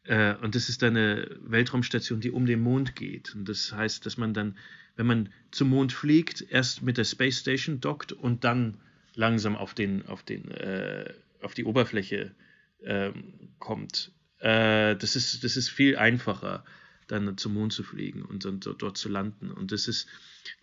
Äh, 0.05 0.34
und 0.37 0.55
das 0.55 0.68
ist 0.68 0.82
eine 0.82 1.37
Weltraumstation, 1.43 2.20
die 2.20 2.30
um 2.30 2.47
den 2.47 2.61
Mond 2.61 2.97
geht. 2.97 3.34
Und 3.34 3.49
das 3.49 3.72
heißt, 3.72 4.07
dass 4.07 4.16
man 4.16 4.34
dann, 4.34 4.57
wenn 4.97 5.07
man 5.07 5.28
zum 5.51 5.68
Mond 5.70 5.93
fliegt, 5.93 6.45
erst 6.49 6.82
mit 6.82 6.99
der 6.99 7.05
Space 7.05 7.41
Station 7.41 7.80
dockt 7.80 8.12
und 8.12 8.45
dann 8.45 8.78
langsam 9.14 9.57
auf, 9.57 9.74
den, 9.74 10.07
auf, 10.07 10.22
den, 10.22 10.51
äh, 10.51 11.12
auf 11.41 11.55
die 11.55 11.64
Oberfläche 11.64 12.34
äh, 12.80 13.11
kommt. 13.59 14.12
Äh, 14.39 14.97
das, 14.97 15.16
ist, 15.16 15.43
das 15.45 15.57
ist 15.57 15.70
viel 15.70 15.97
einfacher, 15.97 16.64
dann 17.07 17.36
zum 17.36 17.54
Mond 17.54 17.72
zu 17.72 17.82
fliegen 17.82 18.22
und 18.22 18.44
dann 18.44 18.61
dort 18.61 18.96
zu 18.96 19.09
landen. 19.09 19.50
Und 19.50 19.72
das 19.72 19.88
ist, 19.88 20.09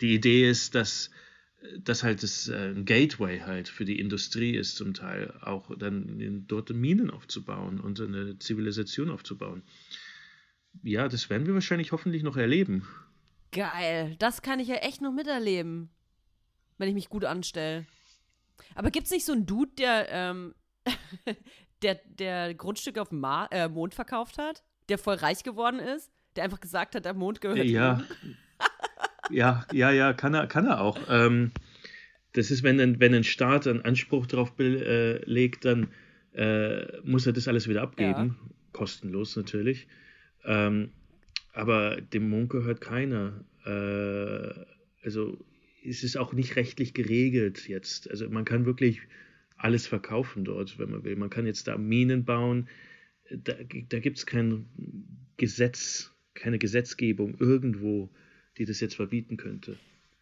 die 0.02 0.14
Idee 0.14 0.50
ist, 0.50 0.76
dass 0.76 1.10
das 1.80 2.04
halt 2.04 2.24
das, 2.24 2.48
äh, 2.48 2.70
ein 2.70 2.86
Gateway 2.86 3.40
halt 3.40 3.70
für 3.70 3.86
die 3.86 4.00
Industrie 4.00 4.56
ist 4.56 4.76
zum 4.76 4.94
Teil, 4.94 5.34
auch 5.42 5.76
dann 5.78 6.46
dort 6.48 6.70
Minen 6.72 7.10
aufzubauen 7.10 7.80
und 7.80 8.00
eine 8.00 8.38
Zivilisation 8.40 9.10
aufzubauen. 9.10 9.64
Ja, 10.82 11.08
das 11.08 11.30
werden 11.30 11.46
wir 11.46 11.54
wahrscheinlich 11.54 11.92
hoffentlich 11.92 12.24
noch 12.24 12.38
erleben. 12.38 12.88
Geil, 13.52 14.16
das 14.20 14.42
kann 14.42 14.60
ich 14.60 14.68
ja 14.68 14.76
echt 14.76 15.02
noch 15.02 15.14
miterleben, 15.14 15.90
wenn 16.78 16.90
ich 16.90 16.96
mich 16.96 17.10
gut 17.10 17.26
anstelle. 17.26 17.86
Aber 18.76 18.90
gibt 18.90 19.06
es 19.06 19.12
nicht 19.12 19.26
so 19.26 19.34
einen 19.34 19.46
Dude, 19.46 19.72
der, 19.78 20.08
ähm, 20.10 20.56
der, 21.84 22.00
der 22.06 22.54
Grundstücke 22.56 23.02
auf 23.02 23.10
dem 23.10 23.20
Mar 23.20 23.52
äh, 23.52 23.70
Mond 23.70 23.94
verkauft 23.94 24.38
hat, 24.38 24.64
der 24.90 24.98
voll 24.98 25.16
reich 25.16 25.44
geworden 25.44 25.80
ist, 25.80 26.12
der 26.36 26.46
einfach 26.46 26.60
gesagt 26.60 26.96
hat, 26.96 27.06
der 27.06 27.14
Mond 27.14 27.42
gehört 27.42 27.66
ja. 27.66 27.98
ihm? 27.98 28.04
Ja, 29.30 29.66
ja, 29.72 29.90
ja, 29.90 30.12
kann 30.12 30.34
er, 30.34 30.48
kann 30.48 30.66
er 30.66 30.82
auch. 30.82 31.00
Ähm, 31.10 31.52
das 32.34 32.52
ist, 32.52 32.62
wenn 32.62 32.80
ein, 32.80 33.00
wenn 33.00 33.14
ein 33.14 33.24
Staat 33.24 33.68
einen 33.68 33.82
Anspruch 33.82 34.28
darauf 34.28 34.52
äh, 34.60 35.24
legt, 35.26 35.66
dann 35.66 35.88
äh, 36.34 37.00
muss 37.04 37.26
er 37.26 37.34
das 37.34 37.48
alles 37.48 37.68
wieder 37.68 37.84
abgeben. 37.84 38.28
Ja. 38.28 38.36
Kostenlos 38.74 39.36
natürlich. 39.36 39.88
Ähm, 40.44 40.92
aber 41.54 42.02
dem 42.02 42.30
Mond 42.30 42.50
gehört 42.50 42.82
keiner. 42.82 43.46
Äh, 43.66 45.06
also 45.06 45.38
es 45.86 46.04
ist 46.04 46.18
auch 46.18 46.34
nicht 46.34 46.56
rechtlich 46.56 46.94
geregelt 46.94 47.68
jetzt. 47.68 48.10
Also 48.10 48.30
man 48.30 48.46
kann 48.46 48.66
wirklich 48.66 49.02
alles 49.58 49.88
verkaufen 49.88 50.44
dort, 50.44 50.80
wenn 50.80 50.92
man 50.92 51.04
will. 51.04 51.16
Man 51.16 51.30
kann 51.30 51.46
jetzt 51.46 51.68
da 51.68 51.78
Minen 51.78 52.26
bauen. 52.26 52.68
da, 53.30 53.54
da 53.90 54.00
gibt 54.00 54.18
es 54.18 54.26
kein 54.26 54.66
Gesetz, 55.38 56.13
keine 56.34 56.60
Gesetzgebung 56.60 57.36
irgendwo, 57.40 58.10
die 58.58 58.66
das 58.66 58.80
jetzt 58.80 58.96
verbieten 58.96 59.38
könnte. 59.38 59.78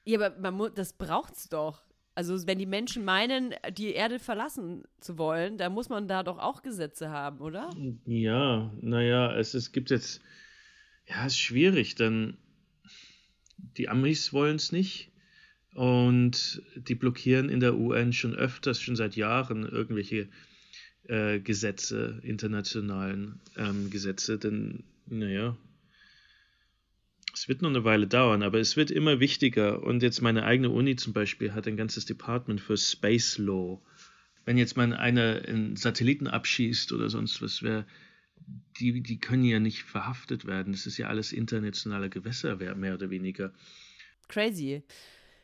Ja, 0.06 0.20
aber 0.20 0.52
man 0.52 0.74
das 0.76 0.94
braucht's 0.94 1.50
doch. 1.50 1.82
Also 2.14 2.46
wenn 2.46 2.60
die 2.60 2.66
Menschen 2.66 3.06
meinen, 3.06 3.54
die 3.78 3.94
Erde 3.94 4.20
verlassen 4.20 4.84
zu 5.00 5.18
wollen, 5.18 5.58
dann 5.58 5.74
muss 5.74 5.90
man 5.90 6.08
da 6.08 6.24
doch 6.24 6.40
auch 6.40 6.62
Gesetze 6.62 7.10
haben, 7.10 7.40
oder? 7.40 7.70
Ja, 8.06 8.72
naja, 8.82 9.34
es, 9.38 9.54
es 9.54 9.72
gibt 9.72 9.92
jetzt, 9.92 10.22
ja, 11.08 11.26
es 11.26 11.34
ist 11.34 11.40
schwierig, 11.40 11.96
denn 11.96 12.38
die 13.78 13.88
Amis 13.88 14.34
wollen 14.34 14.58
es 14.58 14.72
nicht 14.74 15.12
und 15.74 16.62
die 16.76 16.96
blockieren 16.96 17.48
in 17.48 17.62
der 17.62 17.78
UN 17.78 18.12
schon 18.12 18.36
öfters, 18.36 18.82
schon 18.82 18.98
seit 18.98 19.16
Jahren 19.16 19.66
irgendwelche 19.66 20.28
äh, 21.08 21.40
Gesetze, 21.40 22.20
internationalen 22.24 23.40
ähm, 23.56 23.90
Gesetze, 23.90 24.38
denn, 24.38 24.84
naja, 25.08 25.56
es 27.42 27.48
wird 27.48 27.64
noch 27.64 27.72
eine 27.72 27.84
Weile 27.84 28.06
dauern, 28.06 28.44
aber 28.44 28.60
es 28.60 28.78
wird 28.78 28.92
immer 28.92 29.20
wichtiger. 29.20 29.82
Und 29.82 30.04
jetzt 30.04 30.22
meine 30.22 30.44
eigene 30.44 30.70
Uni 30.70 30.96
zum 30.96 31.12
Beispiel 31.12 31.56
hat 31.56 31.68
ein 31.68 31.76
ganzes 31.76 32.06
Department 32.06 32.62
für 32.62 32.78
Space 32.78 33.40
Law. 33.40 33.82
Wenn 34.46 34.60
jetzt 34.60 34.78
man 34.78 34.94
eine, 34.94 35.42
einen 35.48 35.76
Satelliten 35.76 36.28
abschießt 36.28 36.92
oder 36.92 37.10
sonst 37.10 37.42
was, 37.42 37.64
wär, 37.64 37.88
die, 38.80 39.02
die 39.02 39.20
können 39.20 39.44
ja 39.44 39.60
nicht 39.60 39.82
verhaftet 39.82 40.46
werden. 40.46 40.72
Das 40.72 40.86
ist 40.86 41.00
ja 41.00 41.08
alles 41.08 41.34
internationale 41.34 42.12
Gewässer, 42.12 42.58
mehr 42.76 42.94
oder 42.94 43.10
weniger. 43.10 43.52
Crazy. 44.28 44.84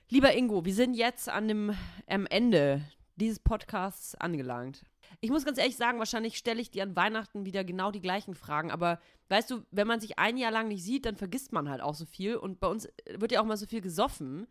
Lieber 0.10 0.36
Ingo, 0.36 0.66
wir 0.66 0.76
sind 0.76 0.94
jetzt 0.94 1.30
an 1.30 1.48
dem, 1.48 1.74
am 2.06 2.28
Ende 2.28 2.84
dieses 3.16 3.40
Podcasts 3.40 4.14
angelangt. 4.14 4.86
Ich 5.22 5.30
muss 5.30 5.46
ganz 5.46 5.58
ehrlich 5.58 5.78
sagen, 5.78 6.00
wahrscheinlich 6.00 6.38
stelle 6.38 6.62
ich 6.62 6.72
dir 6.72 6.84
an 6.84 6.96
Weihnachten 6.96 7.46
wieder 7.46 7.64
genau 7.64 7.92
die 7.92 8.02
gleichen 8.02 8.36
Fragen. 8.36 8.72
Aber 8.72 9.00
weißt 9.30 9.50
du, 9.52 9.64
wenn 9.72 9.88
man 9.88 10.00
sich 10.00 10.20
ein 10.20 10.38
Jahr 10.38 10.52
lang 10.52 10.68
nicht 10.68 10.84
sieht, 10.84 11.06
dann 11.06 11.16
vergisst 11.16 11.52
man 11.52 11.70
halt 11.70 11.82
auch 11.82 11.96
so 11.96 12.06
viel. 12.06 12.36
Und 12.36 12.60
bei 12.60 12.68
uns 12.68 12.88
wird 13.16 13.32
ja 13.32 13.42
auch 13.42 13.46
mal 13.46 13.58
so 13.58 13.66
viel 13.66 13.82
gesoffen. 13.82 14.48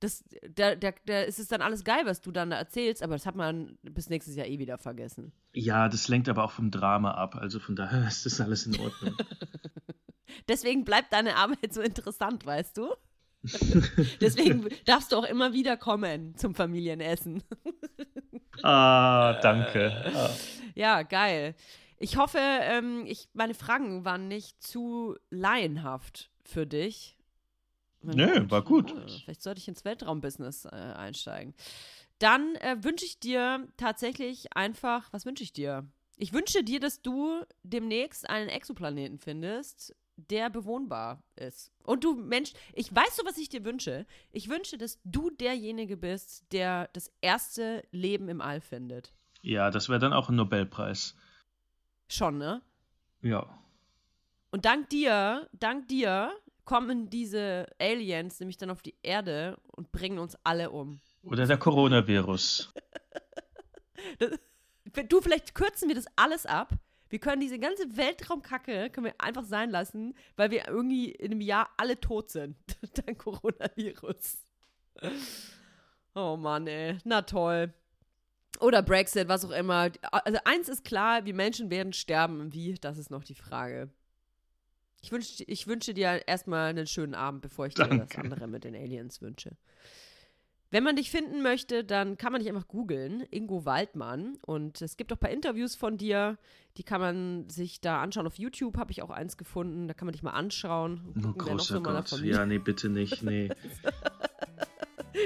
Das, 0.00 0.24
da, 0.48 0.74
da, 0.74 0.92
da 1.04 1.20
ist 1.20 1.38
es 1.38 1.48
dann 1.48 1.60
alles 1.60 1.84
geil, 1.84 2.02
was 2.04 2.22
du 2.22 2.30
dann 2.30 2.50
da 2.50 2.56
erzählst, 2.56 3.02
aber 3.02 3.14
das 3.14 3.26
hat 3.26 3.36
man 3.36 3.76
bis 3.82 4.08
nächstes 4.08 4.34
Jahr 4.34 4.46
eh 4.46 4.58
wieder 4.58 4.78
vergessen. 4.78 5.32
Ja, 5.52 5.90
das 5.90 6.08
lenkt 6.08 6.28
aber 6.30 6.44
auch 6.44 6.52
vom 6.52 6.70
Drama 6.70 7.12
ab. 7.12 7.36
Also 7.36 7.60
von 7.60 7.76
daher 7.76 8.06
ist 8.08 8.24
das 8.24 8.40
alles 8.40 8.66
in 8.66 8.80
Ordnung. 8.80 9.14
Deswegen 10.48 10.84
bleibt 10.84 11.12
deine 11.12 11.36
Arbeit 11.36 11.72
so 11.74 11.82
interessant, 11.82 12.46
weißt 12.46 12.78
du? 12.78 12.94
Deswegen 14.20 14.68
darfst 14.84 15.12
du 15.12 15.16
auch 15.16 15.24
immer 15.24 15.52
wieder 15.52 15.76
kommen 15.76 16.36
zum 16.36 16.54
Familienessen. 16.54 17.42
ah, 18.64 19.40
danke. 19.42 19.92
Ja, 20.74 21.02
geil. 21.02 21.54
Ich 21.98 22.16
hoffe, 22.16 22.38
ähm, 22.38 23.04
ich, 23.06 23.28
meine 23.34 23.54
Fragen 23.54 24.04
waren 24.04 24.28
nicht 24.28 24.62
zu 24.62 25.16
laienhaft 25.28 26.30
für 26.44 26.66
dich. 26.66 27.18
Nö, 28.02 28.40
nee, 28.40 28.50
war 28.50 28.62
gut. 28.62 28.90
Ja, 28.90 29.18
vielleicht 29.24 29.42
sollte 29.42 29.58
ich 29.60 29.68
ins 29.68 29.84
Weltraumbusiness 29.84 30.64
äh, 30.64 30.70
einsteigen. 30.70 31.54
Dann 32.18 32.54
äh, 32.56 32.76
wünsche 32.80 33.04
ich 33.04 33.18
dir 33.20 33.68
tatsächlich 33.76 34.56
einfach, 34.56 35.12
was 35.12 35.26
wünsche 35.26 35.42
ich 35.42 35.52
dir? 35.52 35.86
Ich 36.16 36.32
wünsche 36.32 36.62
dir, 36.62 36.80
dass 36.80 37.02
du 37.02 37.42
demnächst 37.62 38.28
einen 38.28 38.48
Exoplaneten 38.48 39.18
findest, 39.18 39.94
der 40.28 40.50
bewohnbar 40.50 41.22
ist. 41.36 41.72
Und 41.84 42.04
du, 42.04 42.14
Mensch, 42.14 42.52
ich 42.72 42.94
weiß 42.94 43.16
so, 43.16 43.24
was 43.24 43.38
ich 43.38 43.48
dir 43.48 43.64
wünsche. 43.64 44.06
Ich 44.32 44.48
wünsche, 44.48 44.78
dass 44.78 45.00
du 45.04 45.30
derjenige 45.30 45.96
bist, 45.96 46.52
der 46.52 46.88
das 46.92 47.12
erste 47.20 47.82
Leben 47.90 48.28
im 48.28 48.40
All 48.40 48.60
findet. 48.60 49.12
Ja, 49.42 49.70
das 49.70 49.88
wäre 49.88 49.98
dann 49.98 50.12
auch 50.12 50.28
ein 50.28 50.36
Nobelpreis. 50.36 51.16
Schon, 52.08 52.38
ne? 52.38 52.62
Ja. 53.22 53.58
Und 54.50 54.64
dank 54.64 54.88
dir, 54.90 55.48
dank 55.52 55.88
dir 55.88 56.32
kommen 56.64 57.10
diese 57.10 57.66
Aliens 57.80 58.38
nämlich 58.38 58.56
dann 58.56 58.70
auf 58.70 58.80
die 58.80 58.94
Erde 59.02 59.58
und 59.72 59.90
bringen 59.90 60.20
uns 60.20 60.36
alle 60.44 60.70
um. 60.70 61.00
Oder 61.24 61.44
der 61.44 61.58
Coronavirus. 61.58 62.72
das, 64.18 64.38
du, 65.08 65.20
vielleicht 65.20 65.54
kürzen 65.56 65.88
wir 65.88 65.96
das 65.96 66.06
alles 66.14 66.46
ab 66.46 66.72
wir 67.10 67.18
können 67.18 67.40
diese 67.40 67.58
ganze 67.58 67.96
Weltraumkacke 67.96 68.88
können 68.90 69.06
wir 69.06 69.20
einfach 69.20 69.44
sein 69.44 69.70
lassen, 69.70 70.14
weil 70.36 70.50
wir 70.50 70.68
irgendwie 70.68 71.10
in 71.10 71.32
einem 71.32 71.40
Jahr 71.40 71.68
alle 71.76 72.00
tot 72.00 72.30
sind. 72.30 72.56
Dank 72.94 73.18
Coronavirus. 73.18 74.38
Oh 76.14 76.36
Mann, 76.36 76.66
ey. 76.66 76.98
Na 77.04 77.22
toll. 77.22 77.74
Oder 78.60 78.82
Brexit, 78.82 79.28
was 79.28 79.44
auch 79.44 79.50
immer. 79.50 79.90
Also 80.10 80.38
eins 80.44 80.68
ist 80.68 80.84
klar, 80.84 81.24
wir 81.24 81.34
Menschen 81.34 81.70
werden 81.70 81.92
sterben. 81.92 82.52
Wie, 82.52 82.74
das 82.74 82.98
ist 82.98 83.10
noch 83.10 83.24
die 83.24 83.34
Frage. 83.34 83.90
Ich, 85.02 85.12
wünsch, 85.12 85.42
ich 85.46 85.66
wünsche 85.66 85.94
dir 85.94 86.22
erstmal 86.26 86.70
einen 86.70 86.86
schönen 86.86 87.14
Abend, 87.14 87.42
bevor 87.42 87.66
ich 87.66 87.74
dir 87.74 87.84
Danke. 87.84 88.06
das 88.06 88.18
andere 88.18 88.46
mit 88.48 88.64
den 88.64 88.74
Aliens 88.74 89.22
wünsche. 89.22 89.56
Wenn 90.70 90.84
man 90.84 90.94
dich 90.94 91.10
finden 91.10 91.42
möchte, 91.42 91.82
dann 91.82 92.16
kann 92.16 92.32
man 92.32 92.40
dich 92.40 92.48
einfach 92.48 92.68
googeln, 92.68 93.24
Ingo 93.30 93.64
Waldmann. 93.64 94.38
Und 94.42 94.80
es 94.80 94.96
gibt 94.96 95.12
auch 95.12 95.16
ein 95.16 95.20
paar 95.20 95.30
Interviews 95.30 95.74
von 95.74 95.96
dir, 95.98 96.38
die 96.76 96.84
kann 96.84 97.00
man 97.00 97.48
sich 97.48 97.80
da 97.80 98.00
anschauen. 98.00 98.26
Auf 98.26 98.38
YouTube 98.38 98.78
habe 98.78 98.92
ich 98.92 99.02
auch 99.02 99.10
eins 99.10 99.36
gefunden, 99.36 99.88
da 99.88 99.94
kann 99.94 100.06
man 100.06 100.12
dich 100.12 100.22
mal 100.22 100.30
anschauen. 100.30 101.12
Und 101.14 101.26
oh, 101.26 101.32
großer 101.32 101.80
Gott. 101.80 102.12
Ja, 102.22 102.46
nee, 102.46 102.58
bitte 102.58 102.88
nicht, 102.88 103.22
nee. 103.24 103.50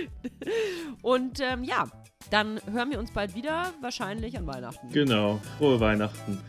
und 1.02 1.40
ähm, 1.40 1.62
ja, 1.62 1.88
dann 2.30 2.60
hören 2.70 2.90
wir 2.90 2.98
uns 2.98 3.12
bald 3.12 3.34
wieder, 3.34 3.74
wahrscheinlich 3.82 4.38
an 4.38 4.46
Weihnachten. 4.46 4.88
Genau, 4.90 5.40
frohe 5.58 5.78
Weihnachten. 5.78 6.40